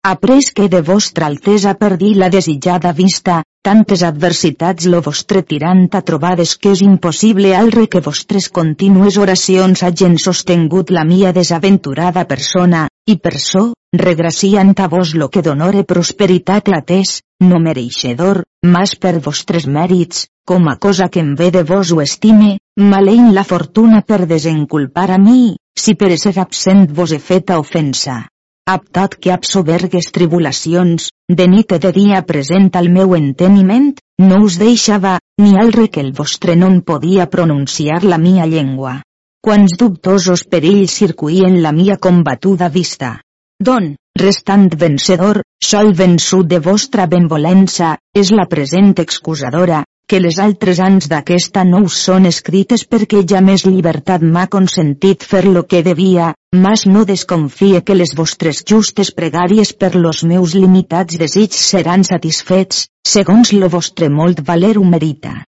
[0.04, 6.02] Après que de vostra altesa perdí la desitjada vista, tantes adversitats lo vostre tirant a
[6.04, 12.84] trobades que és impossible alre que vostres contínues oracions hagin sostingut la mia desaventurada persona,
[13.07, 13.62] i per so,
[14.00, 18.42] regraciant a vos lo que d'honor e prosperitat atès, no mereixedor,
[18.74, 23.32] mas per vostres mèrits, com a cosa que em ve de vos ho estime, maleint
[23.36, 28.22] la fortuna per desenculpar a mi, si per ser absent vos he feta ofensa.
[28.64, 34.44] Aptat que ab sobergues tribulacions, de nit i de dia present al meu enteniment, no
[34.48, 39.02] us deixava, ni alre que el vostre non podia pronunciar la mia llengua
[39.45, 43.18] quants dubtosos perills circuïen la mia combatuda vista.
[43.61, 50.80] Don, restant vencedor, sol vençut de vostra benvolença, és la present excusadora, que les altres
[50.86, 55.82] anys d'aquesta no us són escrites perquè ja més llibertat m'ha consentit fer lo que
[55.84, 56.30] devia,
[56.64, 62.86] mas no desconfie que les vostres justes pregàries per los meus limitats desigs seran satisfets,
[63.05, 65.42] segons lo vostre molt valer ho merita.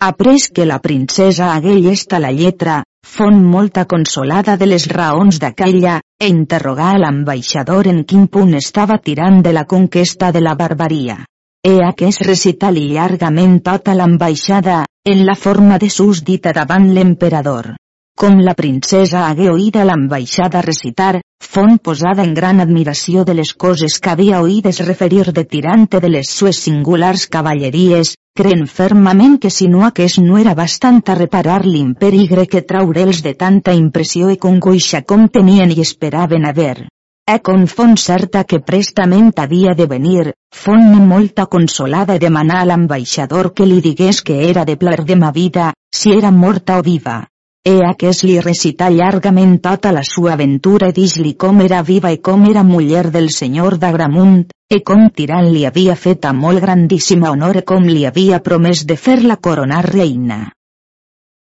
[0.00, 6.00] Après que la princesa hagué llesta la lletra, fon molta consolada de les raons d'aquella,
[6.18, 11.20] e interrogà a l'ambaixador en quin punt estava tirant de la conquesta de la barbaria.
[11.64, 16.90] Ea que es recital i llargament tota l'ambaixada, en la forma de sus dita davant
[16.96, 17.74] l'emperador.
[18.16, 21.20] Com la princesa hagué oïda l'ambaixada recitar,
[21.54, 26.08] fon posada en gran admiració de les coses que havia oïdes referir de tirante de
[26.10, 31.60] les sues singulars cavalleries, creen fermament que si no aquest no era bastant a reparar
[31.64, 36.88] l'imperi grec que traure'ls de tanta impressió i congoixa com tenien i esperaven haver.
[37.30, 40.32] E con fon certa que prestament havia de venir,
[40.62, 40.82] fon
[41.12, 45.70] molta consolada demanar a l'ambaixador que li digués que era de plar de ma vida,
[45.94, 47.20] si era morta o viva.
[47.66, 52.10] Ea que es li recita llargament tota la sua aventura i dix-li com era viva
[52.12, 56.60] i com era muller del senyor d'Agramunt, e com tirant li havia fet a molt
[56.60, 60.38] grandíssima honor e com li havia promès de fer-la coronar reina.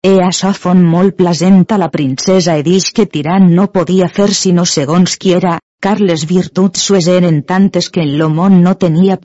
[0.02, 4.66] E això fon molt plasent la princesa e dix que tirant no podia fer sinó
[4.66, 9.22] segons qui era, car les virtuts sues eren tantes que en lo món no tenia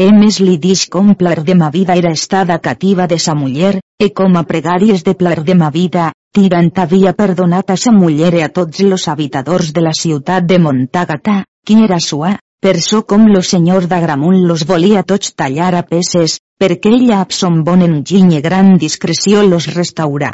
[0.00, 4.06] Emes li dix com plar de ma vida era estada cativa de sa muller, e
[4.16, 8.40] com a pregàries de plar de ma vida, tirant havia perdonat a sa muller e
[8.46, 12.32] a tots los habitadors de la ciutat de Montagata, qui era sua,
[12.64, 17.60] per so com lo senyor d'Agramunt los volia tots tallar a peces, perquè ella son
[17.68, 20.32] bon enginy e gran discreció los restaurà.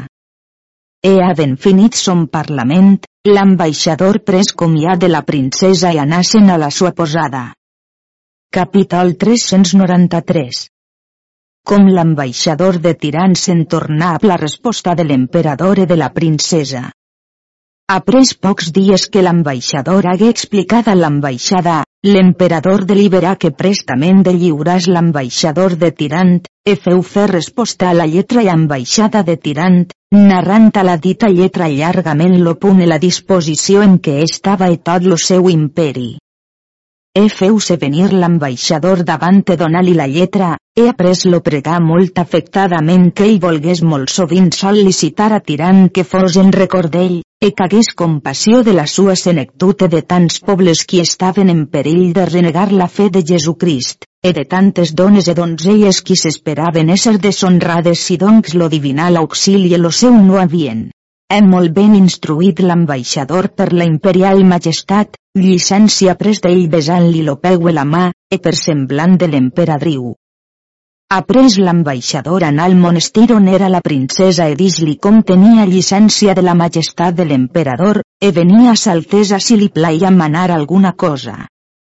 [1.03, 6.71] E ben finit son parlament, l'ambaixador pres comiat de la princesa i anassen a la
[6.71, 7.49] sua posada.
[8.57, 10.59] Capítol 393
[11.71, 16.81] Com l'ambaixador de Tirant se'n tornà a la resposta de l'emperador i de la princesa.
[17.97, 21.77] Après pocs dies que l'ambaixador hagué explicat a l'ambaixada,
[22.09, 28.09] l'emperador deliberà que prestament de lliuràs l'ambaixador de Tirant, e feu fer resposta a la
[28.09, 29.83] lletra i ambaixada de Tirant,
[30.17, 34.81] narrant a la dita lletra llargament lo punt i la disposició en què estava i
[34.81, 36.15] tot lo seu imperi.
[37.17, 43.07] He feu-se venir l'ambaixador davant de donar-li la lletra, he après lo pregar molt afectadament
[43.17, 47.89] que ell volgués molt sovint sol·licitar a Tirant que fos en record d'ell, e cagués
[48.03, 52.91] compassió de la sua senectute de tants pobles qui estaven en perill de renegar la
[52.99, 58.53] fe de Jesucrist, e de tantes dones e donzelles qui s'esperaven ésser deshonrades si doncs
[58.61, 60.91] lo divinal auxili lo seu no havien.
[61.35, 67.67] Hem molt ben instruït l'ambaixador per la imperial majestat, llicència pres d'ell besant-li lo peu
[67.79, 70.13] la mà, e per semblant de l'emperadriu.
[71.17, 76.47] Après l'ambaixador anà al monestir on era la princesa e dis-li com tenia llicència de
[76.47, 81.37] la majestat de l'emperador, e venia Saltesa si li plaia manar alguna cosa.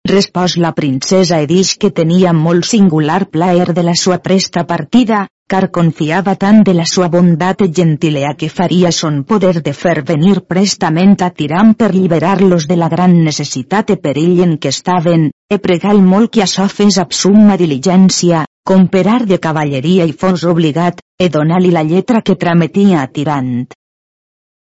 [0.05, 5.23] Respòs la princesa e dix que tenia molt singular plaer de la sua presta partida,
[5.49, 10.03] car confiava tant de la sua bondat e gentilea que faria son poder de fer
[10.05, 15.31] venir prestament a Tiram per liberar-los de la gran necessitat e perill en què estaven,
[15.49, 21.01] e pregal molt que això fes ab summa diligència, comparar de cavalleria i fos obligat,
[21.17, 23.65] e donar-li la lletra que trametia a Tirant.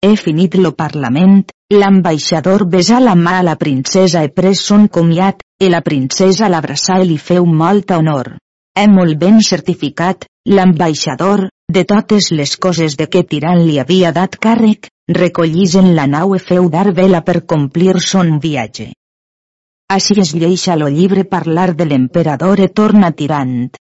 [0.05, 1.41] He finit lo parlament,
[1.73, 7.01] l'ambaixador besà la mà a la princesa e pres son comiat, e la princesa l'abraçà
[7.01, 8.35] i li feu molta honor.
[8.77, 14.37] He molt ben certificat, L'ambaixador, de totes les coses de què Tirant li havia dat
[14.45, 14.87] càrrec,
[15.17, 18.85] recollís en la nau e feu dar vela per complir son viatge.
[19.95, 23.75] Així es lleixa lo llibre parlar de l'emperador e torna Tirant.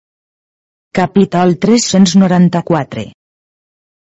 [1.02, 3.06] Capítol 394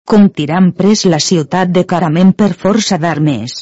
[0.09, 3.53] Com Tirant pres la ciutat de Carament per força d'armes.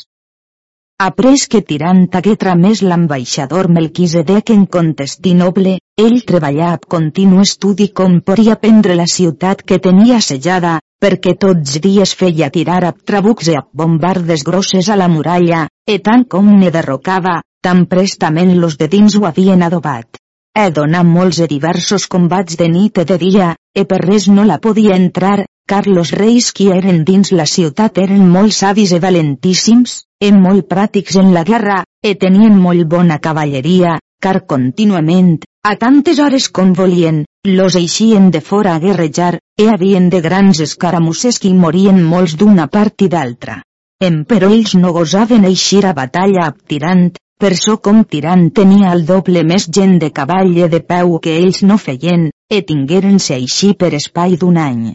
[1.05, 8.17] Après que Tirant hagué tramès l'ambaixador Melquisedec en Contestinoble, ell treballà amb continu estudi com
[8.29, 13.59] podria prendre la ciutat que tenia assejada, perquè tots dies feia tirar amb trabucs i
[13.59, 18.89] amb bombardes grosses a la muralla, e tant com ne derrocava, tan prestament los de
[18.91, 20.19] dins ho havien adobat.
[20.57, 24.43] E donà molts e diversos combats de nit i de dia, e per res no
[24.43, 28.99] la podia entrar, car los reis qui eren dins la ciutat eren molt savis e
[29.03, 35.75] valentíssims, en molt pràctics en la guerra, e tenien molt bona cavalleria, car contínuament, a
[35.75, 41.37] tantes hores com volien, los eixien de fora a guerrejar, e havien de grans escaramusses
[41.39, 43.59] que morien molts d'una part i d'altra.
[44.01, 49.05] Em però ells no gosaven eixir a batalla tirant, per so com tirant tenia el
[49.05, 53.75] doble més gent de cavall i de peu que ells no feien, e tingueren-se així
[53.77, 54.89] per espai d'un any.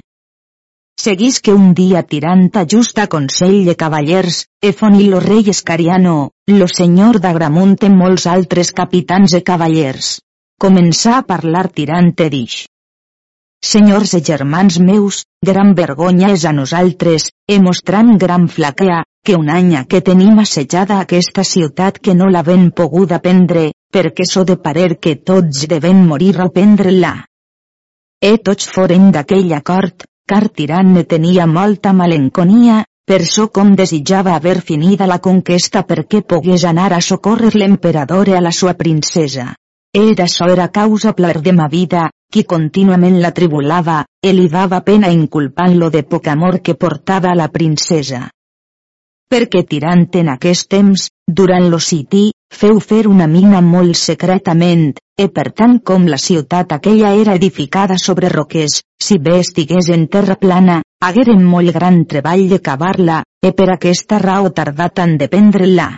[1.03, 6.69] Seguís que un dia tirant justa consell de cavallers, e foni lo rei Escariano, lo
[6.69, 10.21] senyor d'Agramunt i molts altres capitans de cavallers.
[10.59, 12.63] Començà a parlar tirant e dix.
[13.65, 19.49] Senyors i germans meus, gran vergonya és a nosaltres, e mostrant gran flaquea, que un
[19.51, 24.99] any que tenim assetjada aquesta ciutat que no l'havem pogut aprendre, perquè so de parer
[25.01, 27.15] que tots devem morir o prendre-la.
[28.21, 34.35] E tots foren d'aquell acord, car Tirant ne tenia molta malenconia, per so com desitjava
[34.35, 39.53] haver finida la conquesta perquè pogués anar a socórrer l'emperador a la sua princesa.
[39.95, 44.81] Era so era causa plar de ma vida, qui contínuament la tribulava, e li dava
[44.81, 48.25] pena inculpant-lo de poc amor que portava a la princesa.
[49.31, 55.27] Perquè tirant en aquest temps, durant lo sití, feu fer una mina molt secretament, e
[55.29, 60.37] per tant com la ciutat aquella era edificada sobre roques, si bé estigués en terra
[60.41, 65.89] plana, hagueren molt gran treball de cavar-la, e per aquesta raó tardà tant de prendre-la.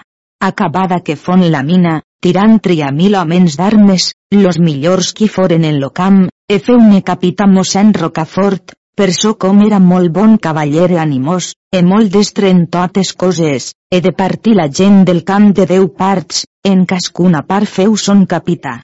[0.42, 5.78] Acabada que fon la mina, tirant tria mil homens d'armes, los millors qui foren en
[5.80, 10.98] lo camp, e feu-ne capità mossèn Rocafort, per so com era molt bon cavaller e
[10.98, 15.66] animós, e molt destre en totes coses, e de partir la gent del camp de
[15.68, 18.80] deu parts, en cascuna part feu son capità.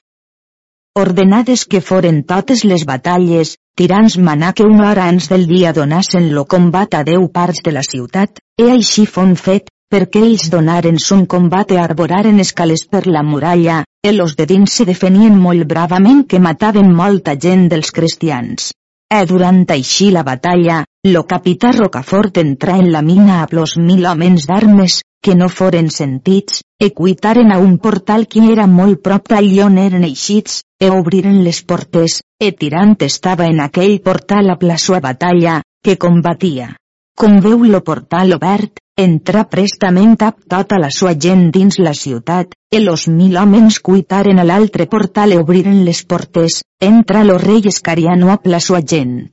[0.93, 6.29] Ordenades que foren totes les batalles, tirants manà que una hora abans del dia donassen
[6.35, 11.01] lo combat a deu parts de la ciutat, e així fon fet, perquè ells donaren
[11.01, 15.65] son combat e arboraren escales per la muralla, e los de dins se defenien molt
[15.65, 18.69] bravament que mataven molta gent dels cristians.
[19.13, 20.79] E durant així la batalla,
[21.13, 25.91] lo capità Rocafort entrà en la mina a plos mil homes d'armes, que no foren
[25.93, 30.89] sentits, e cuitaren a un portal que era molt prop d'all on eren eixits, e
[30.89, 36.73] obriren les portes, e tirant estava en aquell portal a la sua batalla, que combatia.
[37.15, 42.55] Com veu lo portal obert, entra prestament ap tota la sua gent dins la ciutat,
[42.73, 47.61] e los mil homes cuitaren a l'altre portal e obriren les portes, entra lo rei
[47.69, 49.29] Escariano ap la sua gent.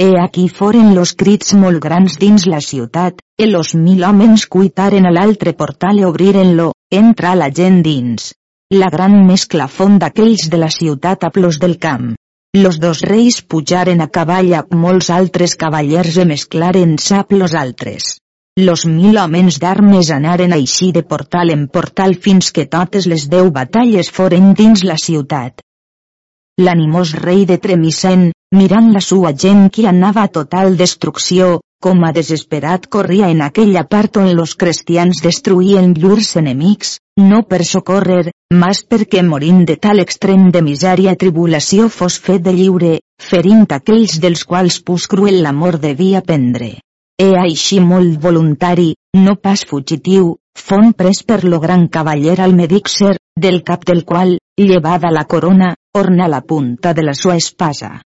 [0.00, 5.04] E aquí foren los crits molt grans dins la ciutat, e los mil homes cuitaren
[5.04, 8.32] a l'altre portal e obriren-lo, entra la gent dins.
[8.72, 12.14] La gran mescla font d'aquells de la ciutat a plos del camp.
[12.52, 18.08] Los dos reis pujaren a cavall amb molts altres cavallers e mesclaren sap los altres.
[18.58, 23.52] Los mil homes d'armes anaren així de portal en portal fins que totes les deu
[23.54, 25.62] batalles foren dins la ciutat.
[26.60, 31.46] L'animós rei de Tremisen, mirant la sua gent que anava a total destrucció,
[31.80, 36.90] com a desesperat corria en aquella part on los cristians destruïen llurs enemics,
[37.30, 42.52] no per socórrer, mas perquè morint de tal extrem de misèria tribulació fos fet de
[42.58, 42.92] lliure,
[43.30, 46.74] ferint aquells dels quals pus cruel l'amor devia prendre.
[47.16, 50.34] E així molt voluntari, no pas fugitiu,
[50.68, 54.36] fon pres per lo gran cavaller al Medixer, del cap del qual,
[54.68, 58.02] llevada la corona, orna la punta de la sua espasa.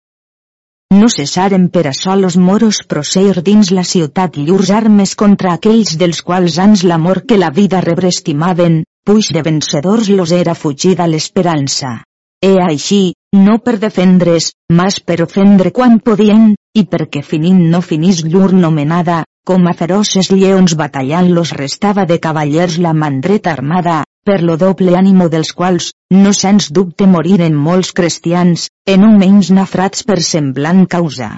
[0.92, 6.20] No cessaren per açò los moros proseir dins la ciutat llurs armes contra aquells dels
[6.20, 12.02] quals ans l'amor que la vida rebrestimaven, puix de vencedors los era fugida l'esperança.
[12.44, 18.24] E així, no per defendre's, mas per ofendre quan podien, i perquè finint no finís
[18.26, 24.42] llur nomenada, com a feroces lleons batallant los restava de cavallers la mandreta armada, per
[24.42, 30.06] lo doble ànimo dels quals, no sens dubte moriren molts cristians, en un menys nafrats
[30.08, 31.32] per semblant causa.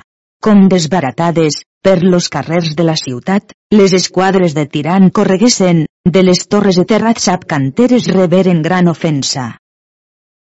[0.44, 6.47] Com desbaratades, per los carrers de la ciutat, les esquadres de tirant correguessen, de les
[6.47, 9.47] torres de terrats sap canteres reberen gran ofensa.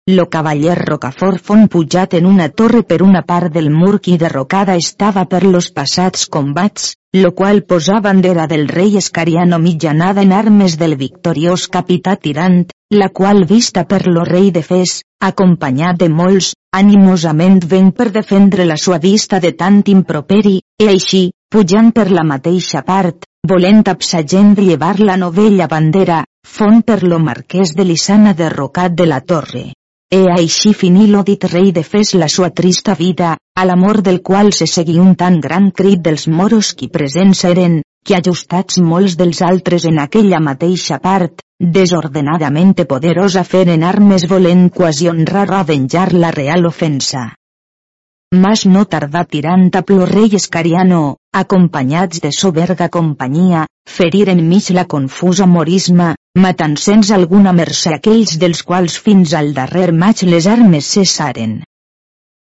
[0.08, 4.78] Lo cavaller Rocafort fon pujat en una torre per una part del mur qui derrocada
[4.80, 10.78] estava per los passats combats, lo qual posà bandera del rei Escariano mitjanada en armes
[10.78, 16.54] del victoriós capità tirant, la qual vista per lo rei de Fes, acompanyat de molts,
[16.74, 22.24] animosament ven per defendre la sua vista de tant improperi, e així, pujant per la
[22.24, 28.94] mateixa part, volent absagent llevar la novella bandera, font per lo marquès de Lisana derrocat
[28.94, 29.77] de la torre.
[30.10, 34.22] E així finí lo dit rei de Fes la sua trista vida, a l'amor del
[34.22, 39.18] qual se seguí un tan gran crit dels moros qui presents eren, que ajustats molts
[39.20, 46.14] dels altres en aquella mateixa part, desordenadament poderosa feren armes volent quasi honrar o venjar
[46.14, 47.34] la real ofensa.
[48.32, 54.86] Mas no tardà tirant a plo rei Escariano, acompanyats de soberga companyia, ferir enmig la
[54.86, 56.14] confusa morisma,
[56.44, 61.58] matant sense alguna mercè aquells dels quals fins al darrer maig les armes cessaren.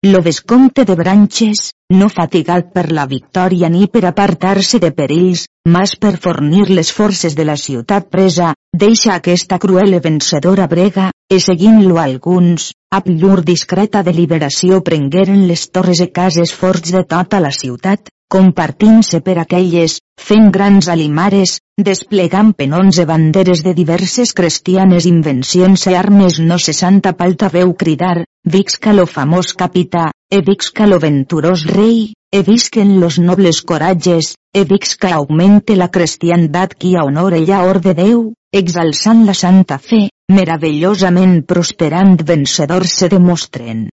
[0.07, 5.95] Lo vescomte de Branches, no fatigat per la victòria ni per apartar-se de perills, mas
[5.95, 8.53] per fornir les forces de la ciutat presa,
[8.83, 15.67] deixa aquesta cruel i vencedora brega, e seguint-lo alguns, amb llur discreta deliberació prengueren les
[15.67, 21.57] torres i cases forts de tota la ciutat, compartint-se per aquelles, fent grans alimares,
[21.89, 27.73] desplegant penons i banderes de diverses cristianes invencions i armes no cessant a palta veu
[27.73, 34.35] cridar, Vixca lo famós capità, e vixca lo venturós rei, e visquen los nobles coratges,
[34.53, 38.23] e vixca augmente la cristiandat qui a honor i a or de Déu,
[38.61, 43.89] exalçant la santa fe, meravellosament prosperant vencedors se demostren.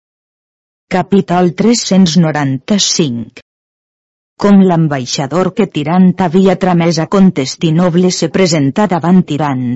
[0.90, 3.51] Capítol 395
[4.42, 9.68] com l'ambaixador que Tirant havia tramès a Contestinoble se presentà davant Tirant.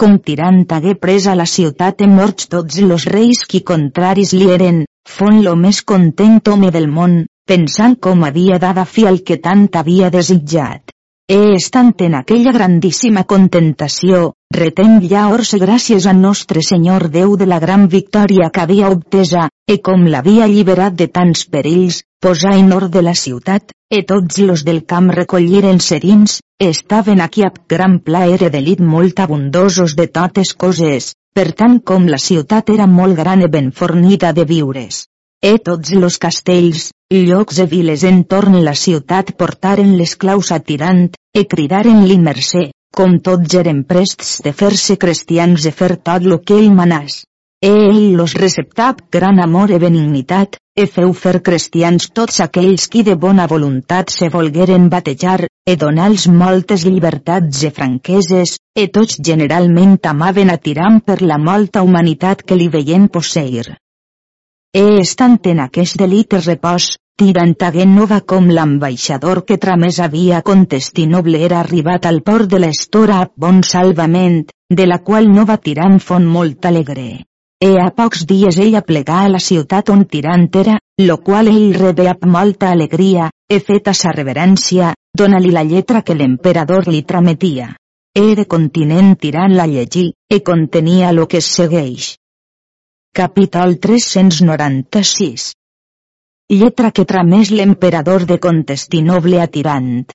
[0.00, 4.48] Com Tirant hagué pres a la ciutat en morts tots los reis qui contraris li
[4.54, 4.78] eren,
[5.16, 7.18] fon lo més content home del món,
[7.52, 10.96] pensant com havia dada fi al que tant havia desitjat.
[11.28, 17.58] E estant en aquella grandíssima contentació, retem llaors gràcies a nostre Senyor Déu de la
[17.62, 23.02] gran victòria que havia obtesa, e com l'havia alliberat de tants perills, posà en ordre
[23.02, 28.50] la ciutat, e tots los del camp recolliren serins, estaven aquí amb gran plaer e
[28.50, 33.48] delit molt abundosos de totes coses, per tant com la ciutat era molt gran e
[33.48, 35.06] ben fornida de viures.
[35.42, 41.08] E tots los castells, llocs e viles entorn la ciutat portaren les claus a tirant,
[41.34, 46.58] e cridaren-li mercè, com tots eren prests de fer-se cristians e fer tot lo que
[46.60, 47.22] ell manàs.
[47.62, 53.14] Ell los receptà gran amor e benignitat, e feu fer cristians tots aquells qui de
[53.24, 60.50] bona voluntat se volgueren batejar, e donals moltes llibertats e franqueses, e tots generalment amaven
[60.50, 63.76] a Tiram per la molta humanitat que li veien posseir.
[64.74, 71.42] E estant en aquest delit repòs, Tirant hagué nova com l'ambaixador que tramés havia contestinoble
[71.48, 74.40] era arribat al port de l'estora a bon salvament,
[74.78, 77.04] de la qual nova Tirant fon molt alegre.
[77.68, 80.74] E a pocs dies ella plegà a la ciutat on tirant era,
[81.06, 84.90] lo qual ell rebé amb molta alegria, e feta sa reverència,
[85.22, 87.70] dona-li la lletra que l'emperador li trametia.
[88.18, 92.16] E de continent tirant la llegir, e contenia lo que segueix.
[93.14, 95.52] Capítol 396
[96.52, 100.10] Lletra que tramés l'emperador de Contestinoble a Tirant.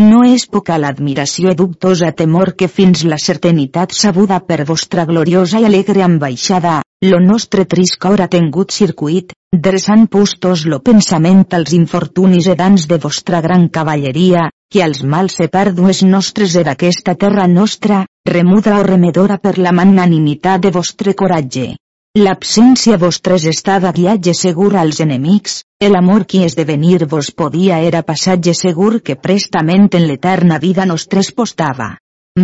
[0.00, 5.62] No és poca l'admiració i dubtosa temor que fins la certanitat sabuda per vostra gloriosa
[5.64, 6.74] i alegre ambaixada,
[7.08, 9.32] lo nostre trist cor ha tingut circuit,
[9.68, 15.40] dreçant pustos lo pensament als infortunis e dans de vostra gran cavalleria, que als mals
[15.40, 21.16] se pèrdues nostres e d'aquesta terra nostra, remuda o remedora per la magnanimitat de vostre
[21.16, 21.70] coratge.
[22.18, 28.50] L'absència vostres estada guiatge segur als enemics, el amor qui esdevenir vos podia era passatge
[28.60, 31.86] segur que prestament en l'eterna vida nostres postava.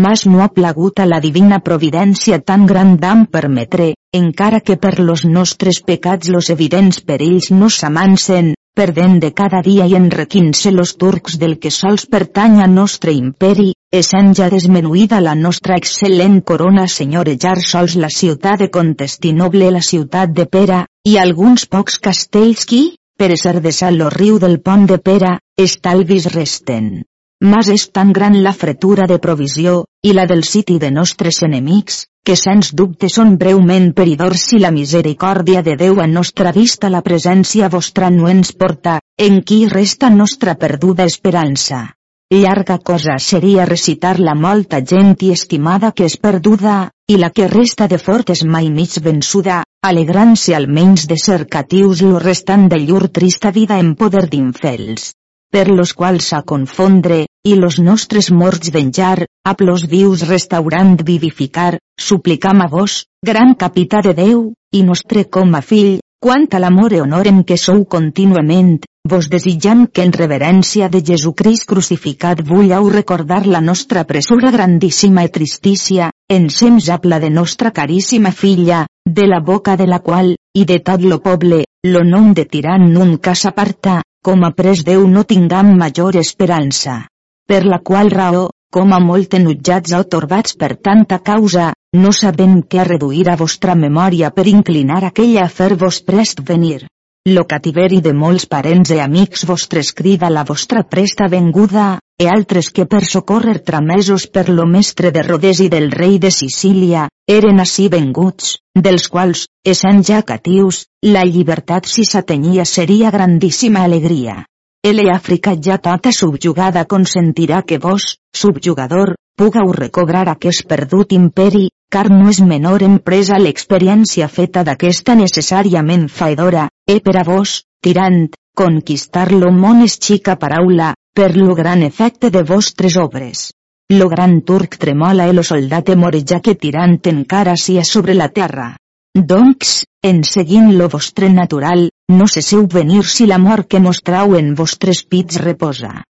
[0.05, 5.01] Mas no ha plagut a la divina providència tan gran d'am permetre, encara que per
[5.01, 10.95] los nostres pecats los evidents perills no s'amansen, perdent de cada dia i enrequint-se los
[10.95, 16.87] turcs del que sols pertany a nostre imperi, essent ja desmenuïda la nostra excel·lent corona
[16.91, 22.83] senyorejar sols la ciutat de Contestinoble la ciutat de Pera, i alguns pocs castells qui,
[23.17, 27.05] per ser de sal lo riu del pont de Pera, estalvis resten.
[27.41, 32.07] Mas és tan gran la fretura de provisió, i la del siti de nostres enemics,
[32.27, 37.03] que sens dubte són breument peridors si la misericòrdia de Déu a nostra vista la
[37.03, 41.96] presència vostra no ens porta, en qui resta nostra perduda esperança.
[42.35, 47.47] Llarga cosa seria recitar la molta gent i estimada que és perduda, i la que
[47.47, 52.81] resta de fort és mai mig vençuda, alegrant-se almenys de ser catius lo restant de
[52.83, 55.13] llur trista vida en poder d'infels
[55.55, 61.79] per los quals a confondre, i los nostres morts venjar, a plos vius restaurant vivificar,
[61.97, 64.43] suplicam a vos, gran capità de Déu,
[64.75, 69.29] i nostre com a fill, quant a l'amor i honor en què sou contínuament, vos
[69.33, 76.11] desitjant que en reverència de Jesucrist crucificat vulleu recordar la nostra pressura grandíssima i tristícia,
[76.29, 81.03] en semsable de nostra caríssima filla, de la boca de la qual, i de tot
[81.03, 86.17] lo poble, lo nom de tirant nunca s'aparta, com a pres Déu no tingam major
[86.17, 87.07] esperança.
[87.47, 92.59] Per la qual raó, com a molt enutjats o torbats per tanta causa, no sabem
[92.63, 96.81] què reduir a vostra memòria per inclinar aquella a fer vos prest venir.
[97.27, 102.69] Lo cativeri de molts parents e amics vostres crida la vostra presta venguda, e altres
[102.71, 107.59] que per socórrer tramesos per lo mestre de Rodes i del rei de Sicília, eren
[107.59, 114.45] així venguts, dels quals, essent ja catius, la llibertat si s'atenia seria grandíssima alegria.
[114.87, 122.07] Ele Àfrica ja tota subjugada consentirà que vos, subjugador, pugueu recobrar aquest perdut imperi, car
[122.09, 129.33] no és menor empresa l'experiència feta d'aquesta necessàriament faedora, e per a vos, tirant, conquistar
[129.33, 133.51] lo món és xica paraula, per lo gran efecte de vostres obres.
[133.91, 138.77] Lo gran turc tremola e lo soldat moreja que tirant encara sia sobre la terra.
[139.15, 144.55] Doncs, en seguint lo vostre natural, no cesseu venir si la mort que mostrau en
[144.55, 146.05] vostres pits reposa.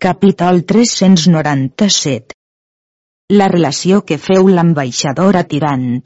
[0.00, 2.36] Capítol 397
[3.32, 6.02] La relació que feu l'ambaixador a Tirant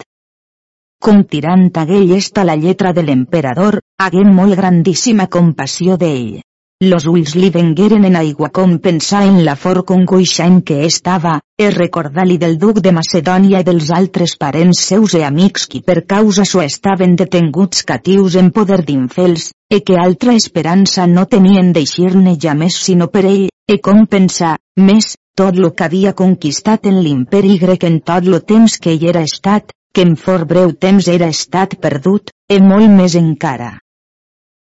[1.06, 6.40] Com Tirant haguell esta la lletra de l'emperador, hagué molt grandíssima compassió d'ell.
[6.84, 11.70] Los ulls li vengueren en aigua com pensar en la for congoixant que estava, e
[11.74, 16.44] recordar-li del duc de Macedònia i dels altres parents seus e amics qui per causa
[16.44, 22.58] so estaven detenguts catius en poder d'infels, e que altra esperança no tenien d'eixir-ne ja
[22.58, 27.58] més sinó per ell, e com pensar, més, tot lo que havia conquistat en l'imperi
[27.58, 31.28] grec en tot lo temps que hi era estat, que en fort breu temps era
[31.34, 33.74] estat perdut, e molt més encara.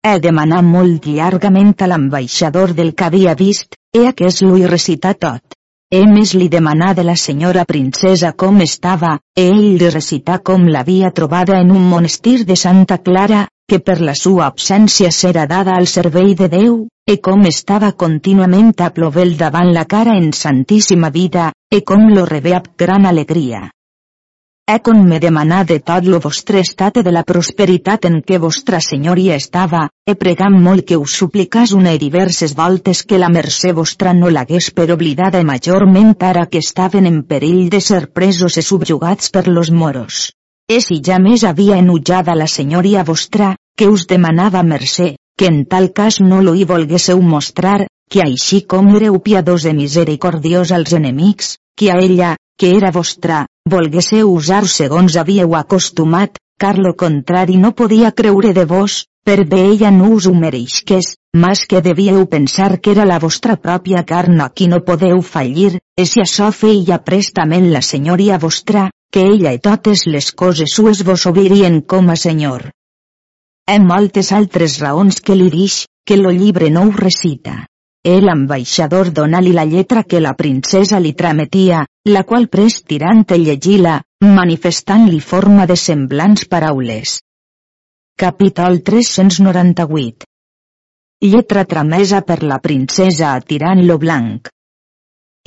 [0.07, 5.15] He demanat molt llargament a l'ambaixador del que havia vist, e aquest lo hi recitar
[5.15, 5.57] tot.
[5.91, 10.67] E més li demanà de la senyora princesa com estava, e ell li recità com
[10.67, 15.75] l'havia trobada en un monestir de Santa Clara, que per la sua absència s'era dada
[15.75, 16.75] al servei de Déu,
[17.07, 22.27] e com estava contínuament a plovel davant la cara en santíssima vida, e com lo
[22.27, 23.69] rebé amb gran alegria.
[24.69, 28.81] E com me demanà de tot lo vostre estat de la prosperitat en què vostra
[28.83, 33.71] senyoria estava, e pregam molt que us suplicàs una i diverses voltes que la mercè
[33.77, 38.59] vostra no l'hagués per oblidada e majorment ara que estaven en perill de ser presos
[38.59, 40.33] e subjugats per los moros.
[40.67, 45.65] E si ja més havia enutjada la senyoria vostra, que us demanava mercè, que en
[45.71, 50.99] tal cas no lo hi volguésseu mostrar, que així com éreu piadós i misericordiós als
[50.99, 57.57] enemics, que a ella, que era vostra, volguésseu usar segons havíeu acostumat, car lo contrari
[57.59, 62.27] no podia creure de vos, per bé ella no us ho mereixqués, mas que devíeu
[62.27, 66.53] pensar que era la vostra pròpia carn a qui no podeu fallir, e si això
[66.53, 72.11] feia prestament la senyoria vostra, que ella i totes les coses sues vos obirien com
[72.11, 72.71] a senyor.
[73.67, 77.65] Hi moltes altres raons que li dix, que lo llibre no ho recita.
[78.07, 83.95] El ambaixador dona-li la lletra que la princesa li trametia, la qual pres tirant llegir-la,
[84.23, 87.15] manifestant-li forma de semblants paraules.
[88.17, 90.29] Capítol 398
[91.27, 94.53] Lletra tramesa per la princesa a tirant lo blanc.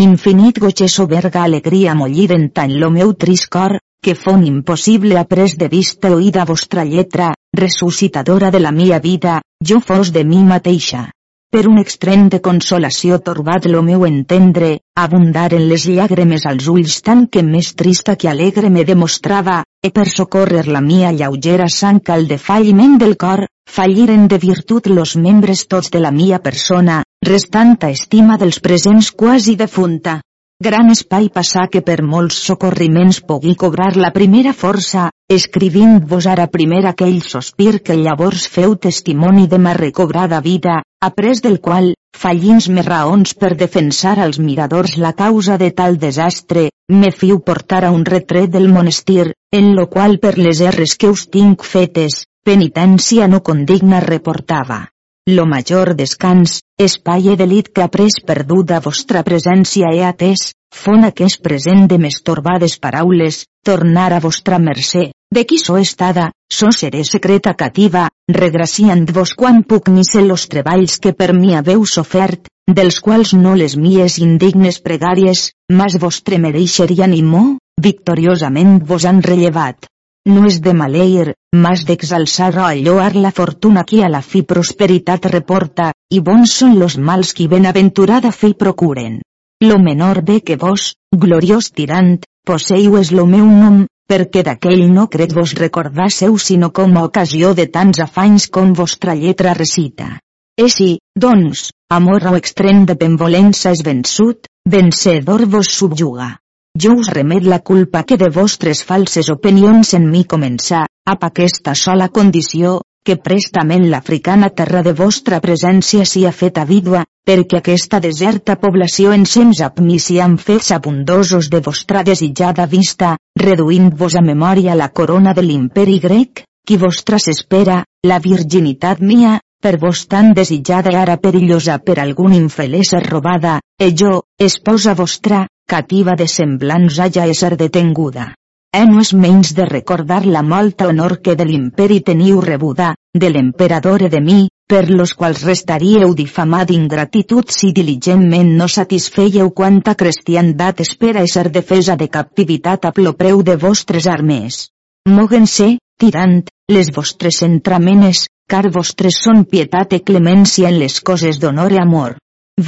[0.03, 5.56] Infinit goig soberga alegria mollida en tant lo meu trist cor, que fon impossible pres
[5.56, 11.06] de vista oïda vostra lletra, ressuscitadora de la mia vida, jo fos de mi mateixa.
[11.55, 14.67] Per un extrem de consolació torbat lo meu entendre,
[15.03, 19.89] abundar en les llàgrimes als ulls tant que més trista que alegre me demostrava, e
[19.89, 25.65] per socórrer la mia lleugera sang al defalliment del cor, falliren de virtut los membres
[25.65, 30.19] tots de la mia persona, restanta estima dels presents quasi defunta.
[30.61, 35.06] Gran espai passar que per molts socorriments pugui cobrar la primera força,
[35.36, 41.61] escrivint-vos ara primer aquell sospir que llavors feu testimoni de ma recobrada vida, après del
[41.69, 41.88] qual,
[42.26, 47.86] fallins me raons per defensar als miradors la causa de tal desastre, me fiu portar
[47.86, 52.26] a un retret del monestir, en lo qual per les erres que us tinc fetes,
[52.44, 54.90] penitència no condigna reportava.
[55.29, 61.05] Lo major descans, espai e delit que ha pres perduda vostra presència he atès, fon
[61.05, 66.71] aquest present de més torbades paraules, tornar a vostra mercè, de qui so estada, so
[66.73, 68.07] seré secreta cativa,
[68.39, 73.77] regraciant-vos quan puc ser los treballs que per mi haveu sofert, dels quals no les
[73.77, 77.45] mies indignes pregàries, mas vostre mereixerien i mo,
[77.77, 79.85] victoriosament vos han rellevat
[80.27, 81.33] no és de maleir,
[81.65, 86.77] mas d'exalçar o alloar la fortuna qui a la fi prosperitat reporta, i bons són
[86.79, 89.19] los mals qui benaventurada fi procuren.
[89.63, 95.07] Lo menor bé que vos, gloriós tirant, poseiu és lo meu nom, perquè d'aquell no
[95.15, 100.17] crec vos recordasseu sinó com a ocasió de tants afanys com vostra lletra recita.
[100.59, 106.35] Si, doncs, amor o extrem de benvolença és vençut, vencedor vos subjuga
[106.81, 111.73] jo us remet la culpa que de vostres falses opinions en mi començar, ap aquesta
[111.76, 118.56] sola condició, que prestament l'africana terra de vostra presència sia feta vídua, perquè aquesta deserta
[118.61, 124.89] població ensems amb mi sian fets abundosos de vostra desitjada vista, reduint-vos a memòria la
[124.89, 131.18] corona de l'imperi grec, qui vostra s'espera, la virginitat mia, per vos tan desitjada ara
[131.18, 138.34] perillosa per algun infeliç robada, e jo, esposa vostra, cativa de semblants haja ésser detenguda.
[138.72, 143.30] E no és menys de recordar la molta honor que de l'imperi teniu rebuda, de
[143.34, 150.84] l'emperador de mi, per los quals restaríeu difamat ingratitud si diligentment no satisfeieu quanta cristiandat
[150.86, 154.68] espera ésser defesa de captivitat a plopreu de vostres armes.
[155.10, 161.76] Moguen-se, tirant, les vostres entramenes, car vostres són pietat i clemència en les coses d'honor
[161.76, 162.17] i amor.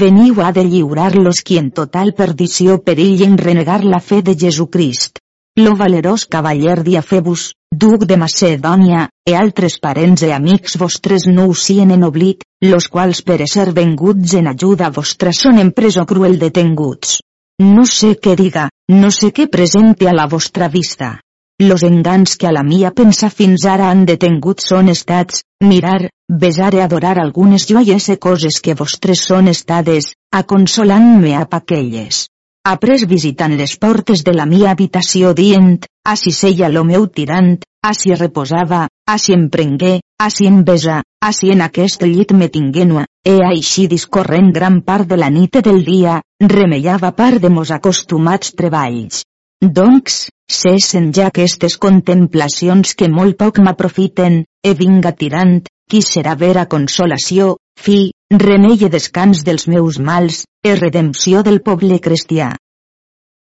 [0.02, 5.20] Veniu a de lliurar-los qui en total perdició perill en renegar la fe de Jesucrist.
[5.60, 11.66] Lo valerós cavaller Diafebus, duc de Macedònia, e altres parents e amics vostres no us
[11.68, 16.40] sien en oblit, los quals per ser venguts en ajuda vostra són en preso cruel
[16.40, 17.20] detenguts.
[17.60, 18.70] No sé què diga,
[19.02, 21.18] no sé què presente a la vostra vista.
[21.64, 26.08] Los engans que a la mia pensa fins ara han detengut són estats, mirar,
[26.44, 32.24] besar i adorar algunes joies e coses que vostres són estades, a consolant-me a aquelles.
[32.66, 35.86] Après visitant les portes de la mia habitació dient,
[36.24, 37.54] si seia lo meu tirant,
[37.94, 38.88] si reposava,
[39.22, 40.00] si em prengué,
[40.34, 45.22] si em besa, si en aquest llit me tinguenua, e així discorrent gran part de
[45.22, 49.28] la nit del dia, remeiava part de mos acostumats treballs.
[49.62, 56.66] Doncs, cessen ja aquestes contemplacions que molt poc m'aprofiten, e vinga tirant, qui serà vera
[56.72, 57.56] consolació,
[57.86, 58.12] fi,
[58.44, 62.52] remei i descans dels meus mals, e redempció del poble cristià.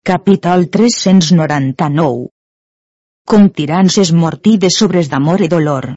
[0.06, 2.28] Capítol 399
[3.31, 5.90] Com tirants es mortí de sobres d'amor i dolor.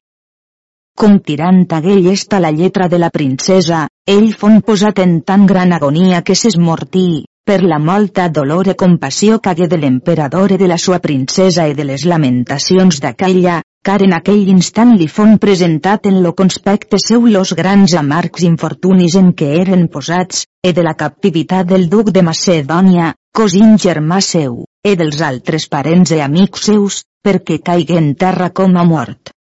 [0.99, 5.71] Com tirant aquell està la lletra de la princesa, ell fon posat en tan gran
[5.73, 10.78] agonia que s'esmortí, per la molta dolor e compassió cagué de l'emperador i de la
[10.80, 16.22] sua princesa i de les lamentacions d'aquella, car en aquell instant li fon presentat en
[16.24, 21.68] lo conspecte seu los grans amargs infortunis en què eren posats, e de la captivitat
[21.68, 27.60] del duc de Macedònia, cosint germà seu, e dels altres parents i amics seus, perquè
[27.60, 29.36] caigué en terra com a mort.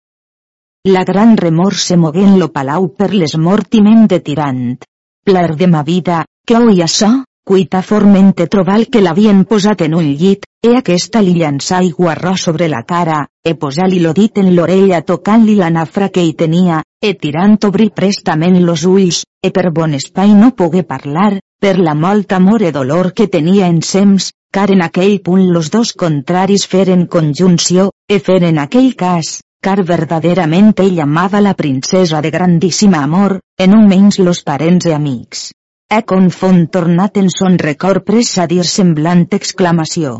[0.89, 4.79] La gran remor se mogué en lo palau per l'esmortiment de tirant.
[5.21, 7.19] Pler de ma vida, que oi açò?
[7.45, 12.43] Cuita formente trobal que l'havien posat en un llit, e aquesta li llançà aigua arròs
[12.47, 16.83] sobre la cara, e posà-li lo dit en l'orella tocant-li la nafra que hi tenia,
[17.01, 21.95] e tirant obrir prestament los ulls, e per bon espai no pogué parlar, per la
[21.95, 26.67] molt amor e dolor que tenia en sems, car en aquell punt los dos contraris
[26.67, 33.41] feren conjunció, e feren aquell cas, car verdaderament ell amava la princesa de grandíssima amor,
[33.59, 35.51] en un menys los parents e amics.
[35.91, 40.12] E confon tornat en son record pres a dir semblant exclamació.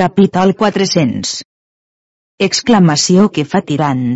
[0.00, 1.34] Capítol 400
[2.46, 4.08] Exclamació que fa tirant.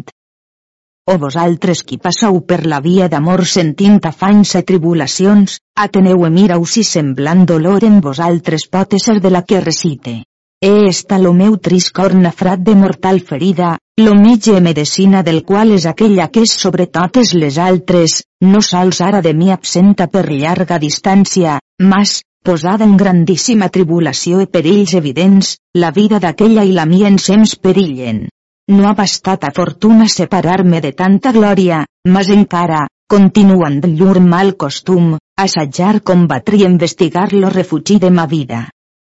[1.06, 6.66] O vosaltres qui passau per la via d'amor sentint afanys i tribulacions, ateneu e mirau
[6.72, 10.16] si semblant dolor en vosaltres pot ser de la que recite.
[10.62, 15.70] He esta lo meu trist cor nafrat de mortal ferida, lo metge medicina del qual
[15.72, 20.26] és aquella que és sobre totes les altres, no sols ara de mi absenta per
[20.28, 21.54] llarga distància,
[21.92, 22.12] mas,
[22.44, 25.54] posada en grandíssima tribulació i perills evidents,
[25.84, 28.26] la vida d'aquella i la mia ensems perillen.
[28.68, 35.16] No ha bastat a fortuna separar-me de tanta glòria, mas encara, continuant llur mal costum,
[35.46, 38.60] assajar combatre i investigar lo refugi de ma vida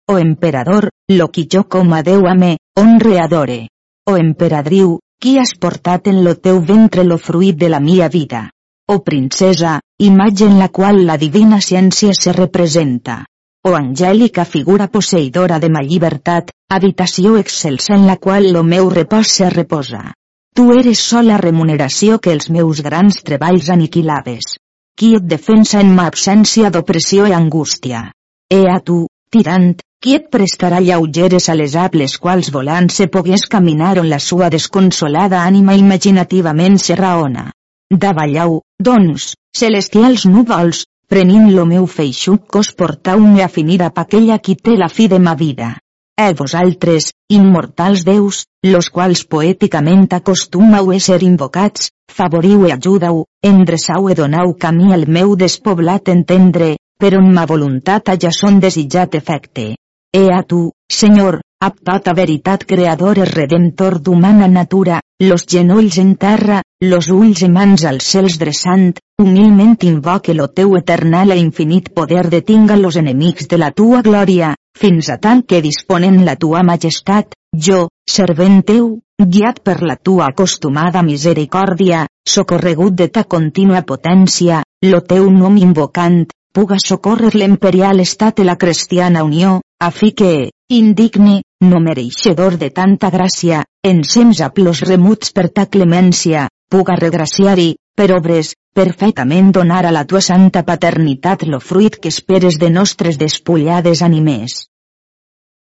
[0.10, 3.70] o emperador, lo qui jo com a Déu honre adore.
[4.10, 8.50] O emperadriu, qui has portat en lo teu ventre lo fruit de la mia vida.
[8.88, 13.26] O princesa, imatge en la qual la divina ciència se representa.
[13.62, 19.28] O angèlica figura posseïdora de ma llibertat, habitació excelsa en la qual lo meu repòs
[19.28, 20.14] se reposa.
[20.56, 24.58] Tu eres sola remuneració que els meus grans treballs aniquilaves.
[24.98, 28.08] Qui et defensa en ma absència d'opressió i angústia?
[28.50, 33.44] E a tu, tirant, qui et prestarà lleugeres a les ables quals volant se pogués
[33.52, 37.50] caminar on la sua desconsolada ànima imaginativament se raona.
[37.92, 44.56] Davallau, doncs, celestials núvols, prenint lo meu feixuc cos portau-me a finir a aquella qui
[44.56, 45.76] té la fi de ma vida.
[46.20, 54.10] E vosaltres, immortals déus, los quals poèticament acostumau a ser invocats, favoriu i ajudau, endreçau
[54.10, 59.76] e donau camí al meu despoblat entendre, per on ma voluntat ja son desitjat efecte.
[60.12, 66.16] E a tu, Senyor, amb tota veritat creador i redemptor d'humana natura, los genolls en
[66.16, 71.92] terra, los ulls i mans als cels dreçant, humilment invoque lo teu eternal e infinit
[71.94, 76.64] poder detinga los enemics de la tua glòria, fins a tant que disponen la tua
[76.64, 78.90] majestat, jo, servent teu,
[79.22, 86.24] guiat per la tua acostumada misericòrdia, socorregut de ta contínua potència, lo teu nom invocant,
[86.52, 92.70] puga socórrer l'imperial estat i la cristiana unió, a fi que, indigne, no mereixedor de
[92.70, 99.86] tanta gràcia, en sems aplos remuts per ta clemència, puga regraciar-hi, per obres, perfectament donar
[99.86, 104.68] a la tua santa paternitat lo fruit que esperes de nostres despullades animes.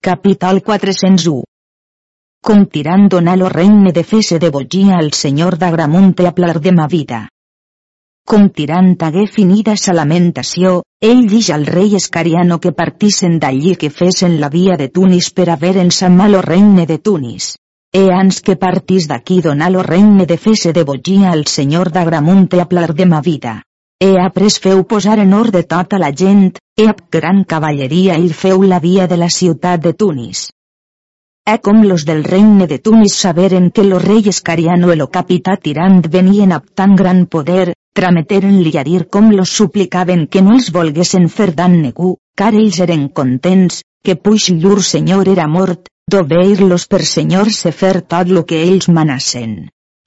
[0.02, 1.42] Capítol 401
[2.42, 6.72] Com tirant donar lo regne de fese de bogia al senyor d'Agramunt a plar de
[6.72, 7.26] ma vida.
[8.28, 13.88] Com tirant hagué finida sa lamentació, ell dix al rei Escariano que partissen d'allí que
[13.88, 17.46] fesen la via de Tunis per haver en sa malo regne de Tunis.
[18.00, 22.52] E ans que partís d'aquí donar lo regne de fese de bogia al senyor d'Agramunt
[22.60, 23.54] a plar de ma vida.
[23.96, 28.60] E après feu posar en ordre tota la gent, e ab gran cavalleria il feu
[28.60, 30.50] la via de la ciutat de Tunis.
[31.48, 35.56] E com los del regne de Tunis saberen que lo rei Escariano e lo capità
[35.56, 40.70] tirant venien ab tan gran poder, trameteren-li a dir com los suplicaven que no els
[40.74, 46.86] volguessin fer dan negu, car ells eren contents, que puix llur senyor era mort, d'obeir-los
[46.92, 49.56] per senyors se fer tot lo que ells manassen.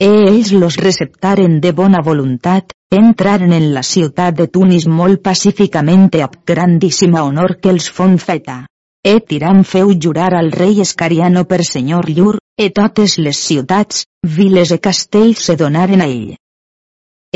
[0.02, 6.08] E ells los receptaren de bona voluntat, entraren en la ciutat de Tunis molt pacíficament
[6.26, 8.62] amb grandíssima honor que els fon feta.
[9.04, 14.72] E Tiram feu jurar al rei Escariano per senyor llur, e totes les ciutats, viles
[14.72, 16.38] e castells se donaren a ell.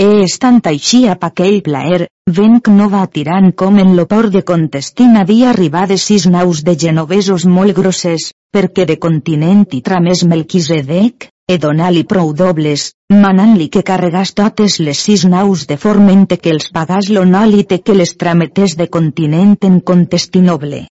[0.04, 2.08] E estant així a aquell plaer,
[2.38, 6.74] venc no va tirant com en lo port de Contestin havia arribat sis naus de
[6.82, 12.90] genovesos molt grosses, perquè de continent i tramés Melquisedec, e donar-li prou dobles,
[13.24, 18.18] manant-li que carregàs totes les sis naus de formente que els pagàs l'onòlite que les
[18.18, 20.84] trametés de continent en Contestinoble.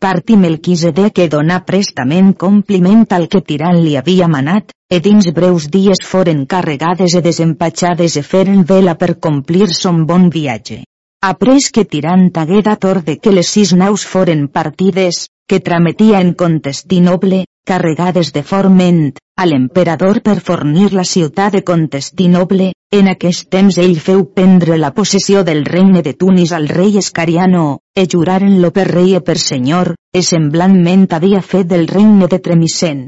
[0.00, 5.66] Parti Melquisede que donà prestament compliment al que Tirant li havia manat, e dins breus
[5.74, 10.78] dies foren carregades e desempatxades e feren vela per complir son bon viatge.
[11.20, 16.32] Après que Tirant hagué dat de que les sis naus foren partides, que trametia en
[16.32, 23.78] Contestinoble, carregades de forment, a l'emperador per fornir la ciutat de Contestinoble, en aquest temps
[23.78, 28.86] ell feu prendre la possessió del regne de Tunis al rei Escariano, e juraren-lo per
[28.90, 33.04] rei e per senyor, e semblantment havia fet del regne de Tremicent.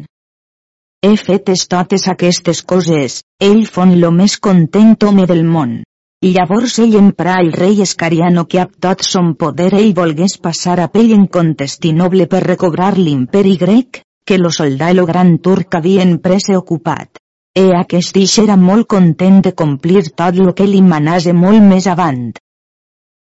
[1.03, 5.81] He fetes totes aquestes coses, ell fon lo més content home del món.
[6.23, 10.87] Llavors ell emprà el rei Escariano que amb tot son poder ell volgués passar a
[10.95, 16.49] pell en Contestinoble per recobrar l'imperi grec, que lo soldà lo gran turc havien pres
[16.51, 17.19] i ocupat.
[17.55, 21.87] E aquest ix era molt content de complir tot lo que li manase molt més
[21.87, 22.31] avant.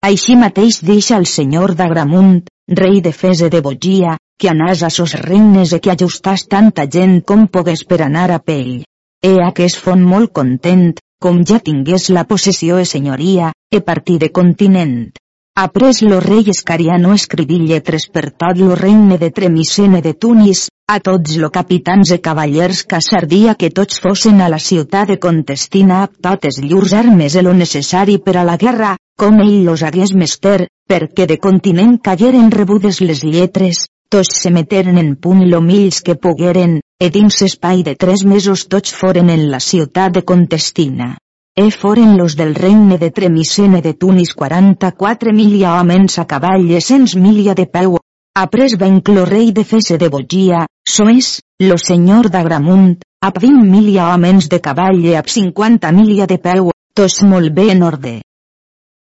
[0.04, 2.42] Així mateix deixa el senyor d'Agramunt,
[2.82, 7.20] rei de Fese de Bogia, que anàs a sos regnes e que ajustàs tanta gent
[7.30, 8.82] com pogués per anar a pell.
[9.20, 14.30] E aquest fon molt content, com ja tingués la possessió e senyoria, e partir de
[14.32, 15.10] continent.
[15.54, 20.98] Après lo rei Escariano escriví lletres per tot lo regne de Tremicene de Tunis, a
[20.98, 26.00] tots lo capitans e cavallers que sardia que tots fossin a la ciutat de Contestina
[26.02, 30.10] amb totes llurs armes e lo necessari per a la guerra, com ell los hagués
[30.22, 36.02] mester, perquè de continent cagueren rebudes les lletres, tots se meteren en punt lo mills
[36.02, 41.14] que pogueren, e dins espai de tres mesos tots foren en la ciutat de Contestina.
[41.54, 46.82] E foren los del regne de Tremicene de Tunis 44 milia homens a cavall e
[46.82, 48.00] cents milia de peu.
[48.39, 54.07] Après venc lo rei de Fese de Bogia, soes, lo senyor d'Agramunt, ap 20 milia
[54.15, 58.12] homens de cavall e ap 50 milia de peu, tos molt bé en orde.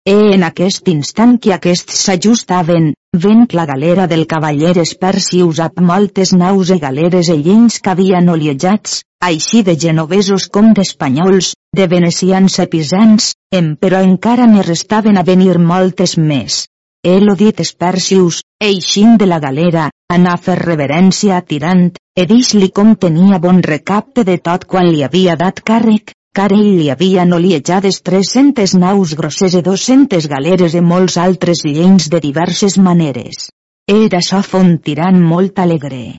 [0.06, 2.92] E en aquest instant que aquests s'ajustaven,
[3.26, 8.30] venc la galera del cavaller Espersius ap moltes naus e galeres e llens que havien
[8.30, 15.26] oliejats, així de genovesos com d'espanyols, de venecians episans, em però encara ne restaven a
[15.34, 16.68] venir moltes més.
[17.06, 22.72] Elo dit Espersius, eixint de la galera, anà a fer reverència a Tirant, e dix-li
[22.74, 27.24] com tenia bon recapte de tot quan li havia dat càrrec, car ell li havia
[27.24, 33.46] noliejades 300 naus grosses e 200 galeres e molts altres llens de diverses maneres.
[33.86, 36.18] Era so font tirant molt alegre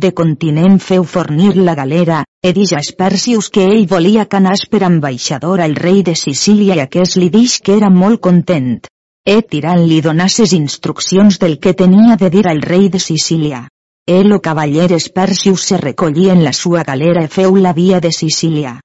[0.00, 4.84] de continent feu fornir la galera, e dix a Espersius que ell volia canàs per
[4.86, 8.78] ambaixador al rei de Sicília i aquest li dix que era molt content.
[9.26, 13.68] E tirant li donasses instruccions del que tenia de dir al rei de Sicília.
[14.06, 18.12] El o cavaller Espersius se recollí en la sua galera e feu la via de
[18.12, 18.80] Sicília.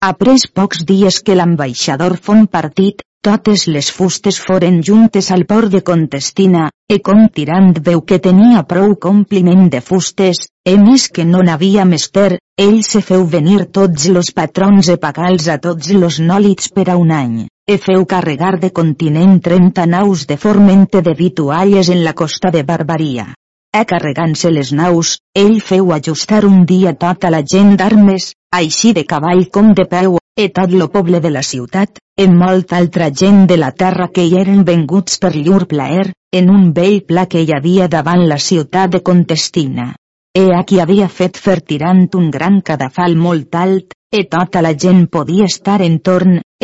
[0.00, 5.80] Après pocs dies que l'ambaixador fon partit, totes les fustes foren juntes al port de
[5.80, 11.40] Contestina, e com tirant veu que tenia prou compliment de fustes, e més que no
[11.44, 16.72] n'havia mester, ell se feu venir tots los patrons e pagals a tots los nòlits
[16.72, 21.88] per a un any, e feu carregar de continent 30 naus de formente de vitualles
[21.88, 23.32] en la costa de Barbaria.
[23.72, 29.06] E carregant-se les naus, ell feu ajustar un dia tota la gent d'armes, així de
[29.08, 33.46] cavall com de peu, e tot lo poble de la ciutat, en molta altra gent
[33.50, 37.42] de la terra que hi eren venguts per llur plaer, en un vell pla que
[37.42, 39.94] hi havia davant la ciutat de Contestina.
[40.36, 44.74] E a qui havia fet fer tirant un gran cadafal molt alt, e tota la
[44.78, 45.98] gent podia estar en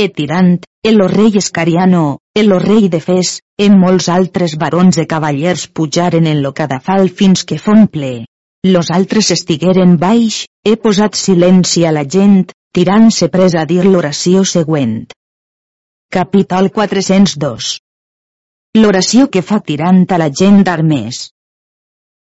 [0.00, 4.56] torn, e tirant, e lo rei Escariano, e lo rei de Fes, e molts altres
[4.56, 8.24] barons e cavallers pujaren en lo cadafal fins que fon ple.
[8.64, 14.44] Los altres estigueren baix, he posat silenci a la gent, tirant-se pres a dir l'oració
[14.44, 15.06] següent.
[16.10, 17.78] Capítol 402
[18.76, 21.30] L'oració que fa tirant a la gent d'armès.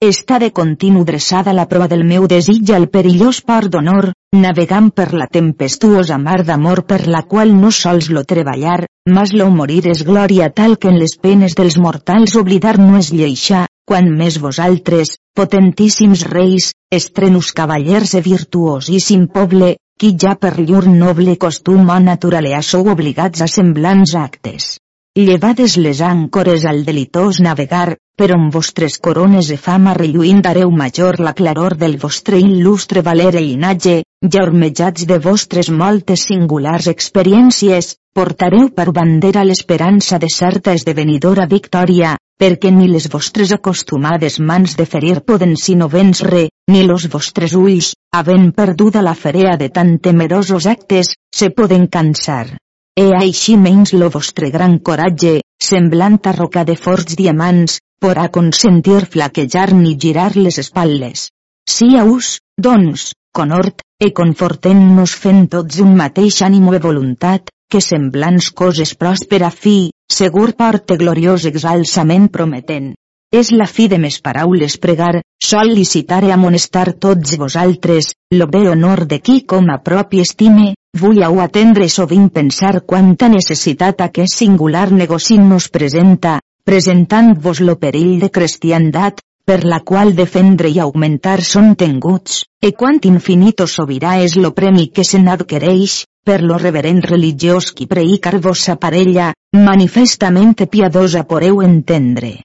[0.05, 5.07] Està de continu dreçada la proa del meu desig al perillós port d'honor, navegant per
[5.17, 10.05] la tempestuosa mar d'amor per la qual no sols lo treballar, mas lo morir és
[10.05, 15.17] glòria tal que en les penes dels mortals oblidar no és lleixar, quan més vosaltres,
[15.35, 22.61] potentíssims reis, estrenus cavallers e virtuosíssim poble, qui ja per llur noble costum o naturalea
[22.61, 24.75] sou obligats a semblants actes.
[25.17, 31.17] Llevades les àncores al delitós navegar, però amb vostres corones de fama relluint dareu major
[31.25, 33.95] la claror del vostre il·lustre valer i llinatge,
[34.35, 42.13] ja ormejats de vostres moltes singulars experiències, portareu per bandera l'esperança de certa esdevenidora victòria,
[42.37, 47.95] perquè ni les vostres acostumades mans de ferir poden sinó vèncer, ni los vostres ulls,
[48.13, 52.59] havent perduda la ferea de tan temerosos actes, se poden cansar.
[52.97, 55.33] E així menys lo vostre gran coratge,
[55.71, 61.27] semblant a roca de forts diamants, a consentir flaquejar ni girar les espatlles.
[61.69, 68.95] Sia-us, doncs, conort, e confortem-nos fent tots un mateix ànimo e voluntat, que semblants coses
[68.95, 72.95] pròspera fi, segur porte gloriós exalçament prometent.
[73.37, 79.03] És la fi de mes paraules pregar, sol·licitar i amonestar tots vosaltres, lo bé honor
[79.11, 80.71] de qui com a propi estime,
[81.03, 88.17] vull au atendre sovint pensar quanta necessitat aquest singular negoci nos presenta, presentant-vos lo perill
[88.23, 94.17] de cristiandat, per la qual defendre i augmentar són tenguts, e quant infinit o sobirà
[94.23, 100.57] és lo premi que se n'adquereix, per lo reverent religiós qui predicar vos parella, manifestament
[100.71, 102.37] piadosa poreu entendre.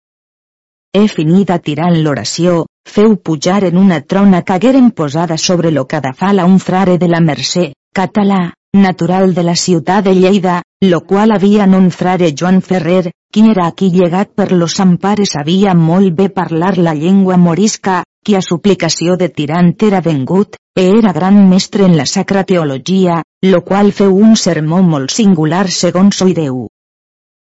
[0.93, 6.45] He finida tirant l'oració, feu pujar en una trona cagueren posada sobre lo cadafal a
[6.45, 8.39] un frare de la Mercè, català,
[8.75, 13.67] natural de la ciutat de Lleida, lo qual havia un frare Joan Ferrer, qui era
[13.67, 19.15] aquí llegat per los ampares sabia molt bé parlar la llengua morisca, qui a suplicació
[19.15, 24.17] de tirant era vengut, e era gran mestre en la sacra teologia, lo qual feu
[24.17, 26.67] un sermó molt singular segons Soideu.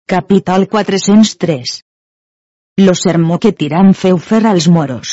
[0.05, 1.81] Capítol 403
[2.79, 5.09] Lo sermó que tirant feu fer als moros.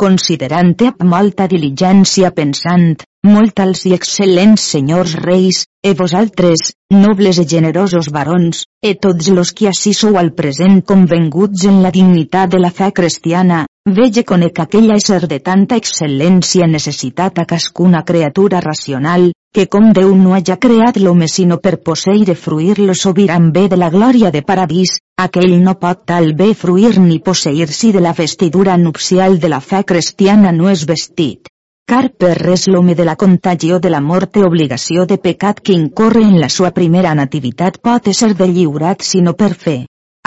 [0.00, 7.44] Considerant amb molta diligència pensant, molt als i excel·lents senyors reis, e vosaltres, nobles e
[7.44, 12.62] generosos barons, e tots los qui així sou al present convenguts en la dignitat de
[12.64, 19.30] la fe cristiana, Vege conec aquella ésser de tanta excel·lència necessitat a cascuna criatura racional,
[19.54, 23.66] que com Déu no haja creat l'home sinó per posseir i fruir lo sobiran bé
[23.68, 24.92] de la glòria de paradís,
[25.24, 29.60] aquell no pot tal bé fruir ni posseir si de la vestidura nupcial de la
[29.60, 31.48] fe cristiana no és vestit.
[31.88, 35.72] Car per res l'home de la contagió de la mort té obligació de pecat que
[35.72, 39.78] incorre en la sua primera nativitat pot ésser de lliurat sinó per fer.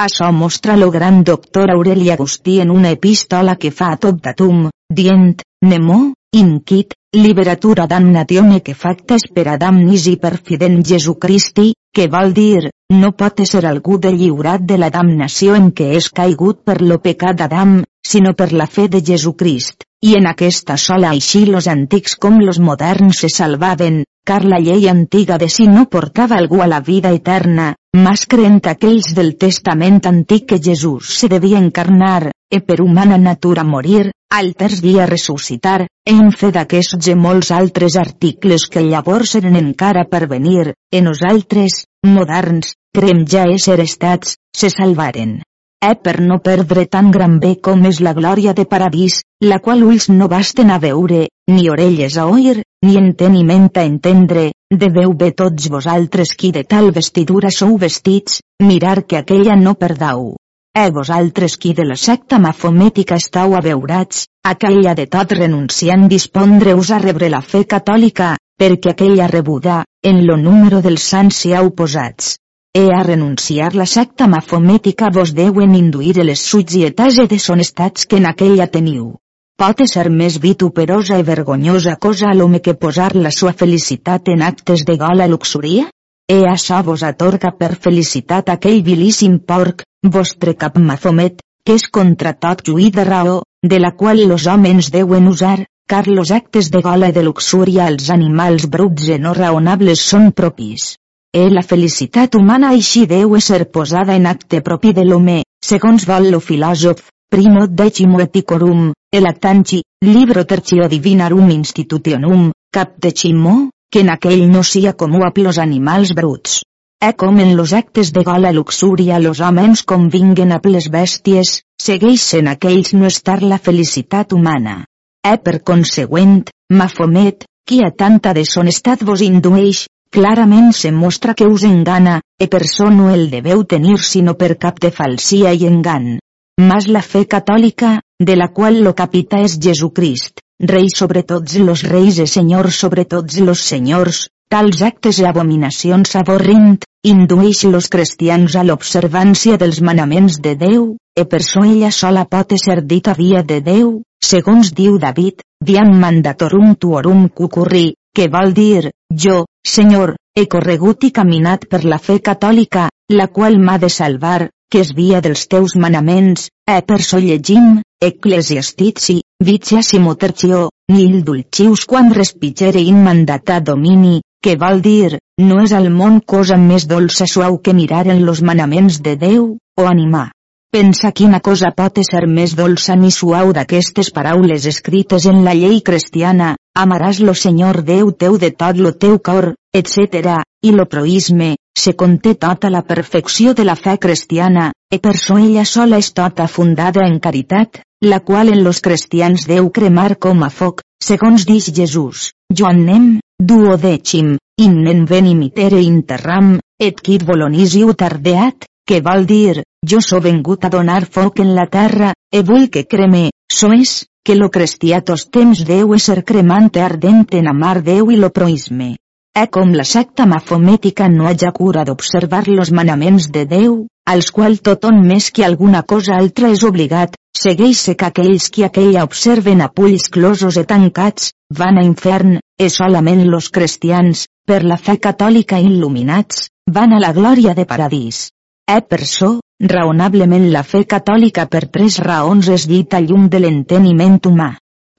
[0.01, 4.71] Això mostra lo gran doctor Aureli Agustí en una epístola que fa a tot datum,
[4.89, 5.99] dient, Nemo,
[6.33, 13.11] inquit, liberatura damnatione que facta per damnis i per fidem Jesucristi, que vol dir, no
[13.11, 17.35] pot ser algú de lliurat de la damnació en què és caigut per lo pecat
[17.35, 22.39] d'Adam, sinó per la fe de Jesucrist, i en aquesta sola així los antics com
[22.39, 26.79] los moderns se salvaven, car la llei antiga de si no portava algú a la
[26.79, 32.81] vida eterna, mas crent aquells del testament antic que Jesús se devia encarnar, e per
[32.81, 38.83] humana natura morir, al terç dia ressuscitar, en fe d'aquests i molts altres articles que
[38.87, 45.39] llavors eren encara per venir, en nosaltres, moderns, crem ja ésser estats, se salvaren.
[45.81, 49.81] Eh per no perdre tan gran bé com és la glòria de paradís, la qual
[49.83, 55.31] ulls no basten a veure, ni orelles a oir, ni enteniment a entendre, deveu bé
[55.31, 60.35] tots vosaltres qui de tal vestidura sou vestits, mirar que aquella no perdau.
[60.73, 64.21] E vosaltres qui de la secta mafomètica estau abeurats,
[64.51, 68.29] aquella de tot renunciant dispondre-us a rebre la fe catòlica,
[68.61, 69.81] perquè aquella rebuda,
[70.11, 72.37] en lo número dels sants si heu posats.
[72.71, 78.31] E a renunciar la secta mafomètica vos deuen induir les sugietats e deshonestats que en
[78.31, 79.17] aquella teniu.
[79.59, 84.41] Pot ser més vituperosa i vergonyosa cosa a l'home que posar la sua felicitat en
[84.41, 85.91] actes de gola luxuria?
[86.31, 89.81] E això vos atorga per felicitat aquell vilíssim porc,
[90.15, 93.33] vostre cap mafomet, que és contra tot juí de raó,
[93.71, 97.89] de la qual los homes deuen usar, car los actes de gola i de luxúria
[97.91, 100.93] als animals bruts i no raonables són propis.
[101.35, 105.37] E la felicitat humana així deu ser posada en acte propi de l'home,
[105.71, 107.03] segons vol lo filòsof,
[107.35, 113.57] primo decimo eticorum, elactanci, libro tercio divinarum institutionum, cap decimo,
[113.91, 116.61] que en aquell no sia comú a los animals bruts.
[117.01, 122.47] E com en los actes de gola luxúria los homes convinguen a les bèsties, segueixen
[122.47, 124.85] aquells no estar la felicitat humana.
[125.25, 131.63] E per consegüent, Mafomet, qui a tanta deshonestat vos indueix, clarament se mostra que us
[131.63, 136.19] engana, e per so no el deveu tenir sinó per cap de falsia i engan.
[136.61, 141.81] Mas la fe catòlica, de la qual lo capita és Jesucrist, rei sobre tots los
[141.83, 148.55] reis e senyor sobre tots los senyors, tals actes i abominacions avorrint, indueix los cristians
[148.55, 150.83] a l'observància dels manaments de Déu,
[151.17, 155.95] e per so ella sola pot ser dita via de Déu, segons diu David, viam
[155.99, 162.19] mandatorum tuorum cucurri, que vol dir, jo, Senyor, he corregut i caminat per la fe
[162.19, 167.19] catòlica, la qual m'ha de salvar, que és via dels teus manaments, e per so
[167.19, 175.63] llegim, Ecclesiastici, viciassimo tercio, nil dulcius quam respigere in mandata domini, que vol dir, no
[175.63, 179.87] és al món cosa més dolça suau que mirar en los manaments de Déu, o
[179.89, 180.29] animar.
[180.71, 185.81] Pensa quina cosa pot ser més dolça ni suau d'aquestes paraules escrites en la llei
[185.81, 191.55] cristiana, amaràs lo Senyor Déu teu de tot lo teu cor, etc., i lo proisme,
[191.75, 196.13] se conté tota la perfecció de la fe cristiana, e per so ella sola és
[196.13, 201.45] tota fundada en caritat, la qual en los cristians deu cremar com a foc, segons
[201.45, 210.01] dix Jesús, Joannem, duodecim, innen venimitere interram, et quid volonisiu tardeat, que vol dir, jo
[210.01, 214.35] so vengut a donar foc en la terra, e vull que creme, so és, que
[214.35, 218.95] lo cristià tos temps deu ser cremante ardent en amar Déu i lo proisme.
[219.31, 224.57] E com la secta mafomètica no haja cura d'observar los manaments de Déu, als qual
[224.59, 229.69] tothom més que alguna cosa altra és obligat, segueix-se que aquells qui aquella observen a
[229.69, 235.59] pulls closos e tancats, van a infern, e solament los cristians, per la fe catòlica
[235.59, 238.29] il·luminats, van a la glòria de paradís.
[238.67, 239.39] E per so,
[239.73, 244.51] raonablement la fe catòlica per tres raons és dita llum de l'enteniment humà.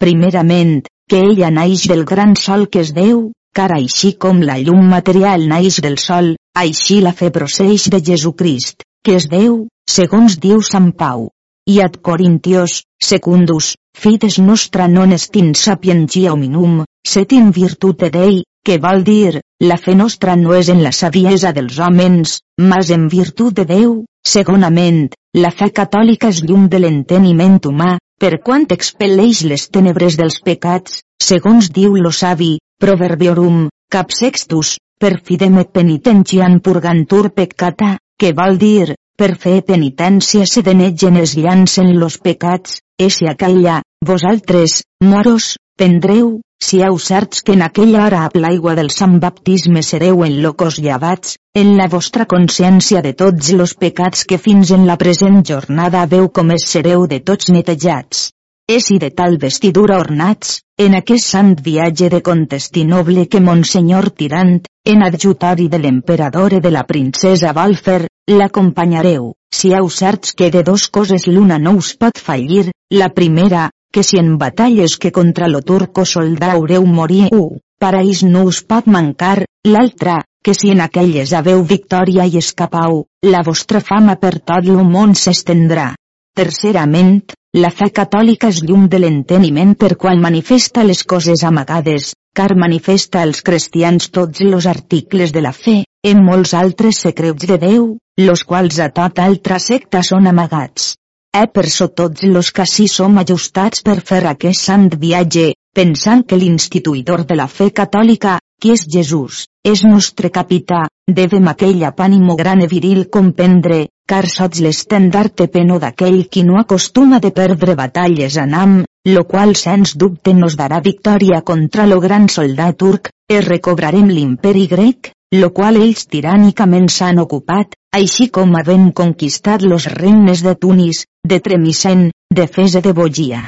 [0.02, 4.88] Primerament, que ella naix del gran sol que és Déu, car així com la llum
[4.88, 9.62] material naix del sol, així la fe proceix de Jesucrist, que és Déu,
[9.98, 11.31] segons diu Sant Pau
[11.66, 18.42] i ad Corintios, secundus, fides nostra non est in sapientia hominum, set in virtute Dei,
[18.64, 23.08] que vol dir, la fe nostra no és en la saviesa dels homes, mas en
[23.08, 29.44] virtut de Déu, segonament, la fe catòlica és llum de l'enteniment humà, per quant expel·leix
[29.50, 36.58] les tenebres dels pecats, segons diu lo savi, Proverbiorum, cap sextus, per fidem et penitentiam
[36.58, 43.06] purgantur peccata, que vol dir, per fer penitència se denegen es llancen los pecats, e
[43.16, 48.90] si aquella, vosaltres, moros, prendreu, si heu certs que en aquella hora a l'aigua del
[48.90, 54.40] sant baptisme sereu en locos llevats, en la vostra consciència de tots los pecats que
[54.42, 58.32] fins en la present jornada veu com es sereu de tots netejats.
[58.66, 64.64] És i de tal vestidura ornats, en aquest sant viatge de Contestinoble que Monsenyor Tirant,
[64.84, 70.62] en adjutori de l'emperador i de la princesa Valfer, l'acompanyareu, si heu certs que de
[70.66, 75.48] dos coses l'una no us pot fallir, la primera, que si en batalles que contra
[75.48, 80.80] lo turco soldà haureu morir u, paraís no us pot mancar, l'altra, que si en
[80.80, 85.92] aquelles haveu victòria i escapau, la vostra fama per tot lo món s'estendrà.
[86.34, 87.20] Tercerament,
[87.54, 93.20] la fe catòlica és llum de l'enteniment per qual manifesta les coses amagades, car manifesta
[93.22, 97.88] als cristians tots los articles de la fe, en molts altres secrets de Déu,
[98.26, 100.94] los quals a tot altra secta són amagats.
[101.32, 106.24] E per so tots los que sí som ajustats per fer aquest sant viatge, pensant
[106.28, 112.36] que l'instituïdor de la fe catòlica, qui és Jesús, és nostre capità, devem aquell apànimo
[112.36, 118.36] gran i viril comprendre, car sots l'estendarte peno d'aquell qui no acostuma de perdre batalles
[118.36, 123.40] en am, lo qual sens dubte nos darà victòria contra lo gran soldat turc, e
[123.40, 130.42] recobrarem l'imperi grec, lo qual ells tirànicament s'han ocupat, així com havent conquistat los regnes
[130.46, 133.42] de Tunis, de Tremisen, de Fes de Bogia.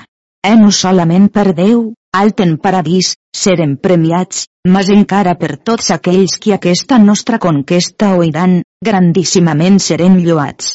[0.45, 6.39] E no solament per Déu, alt en paradís, serem premiats, mas encara per tots aquells
[6.39, 10.75] qui aquesta nostra conquesta oiran, grandíssimament serem lloats.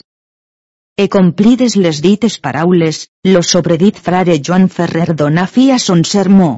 [1.02, 2.98] E complides les dites paraules,
[3.34, 6.50] lo sobredit frare Joan Ferrer donà fi a son sermó,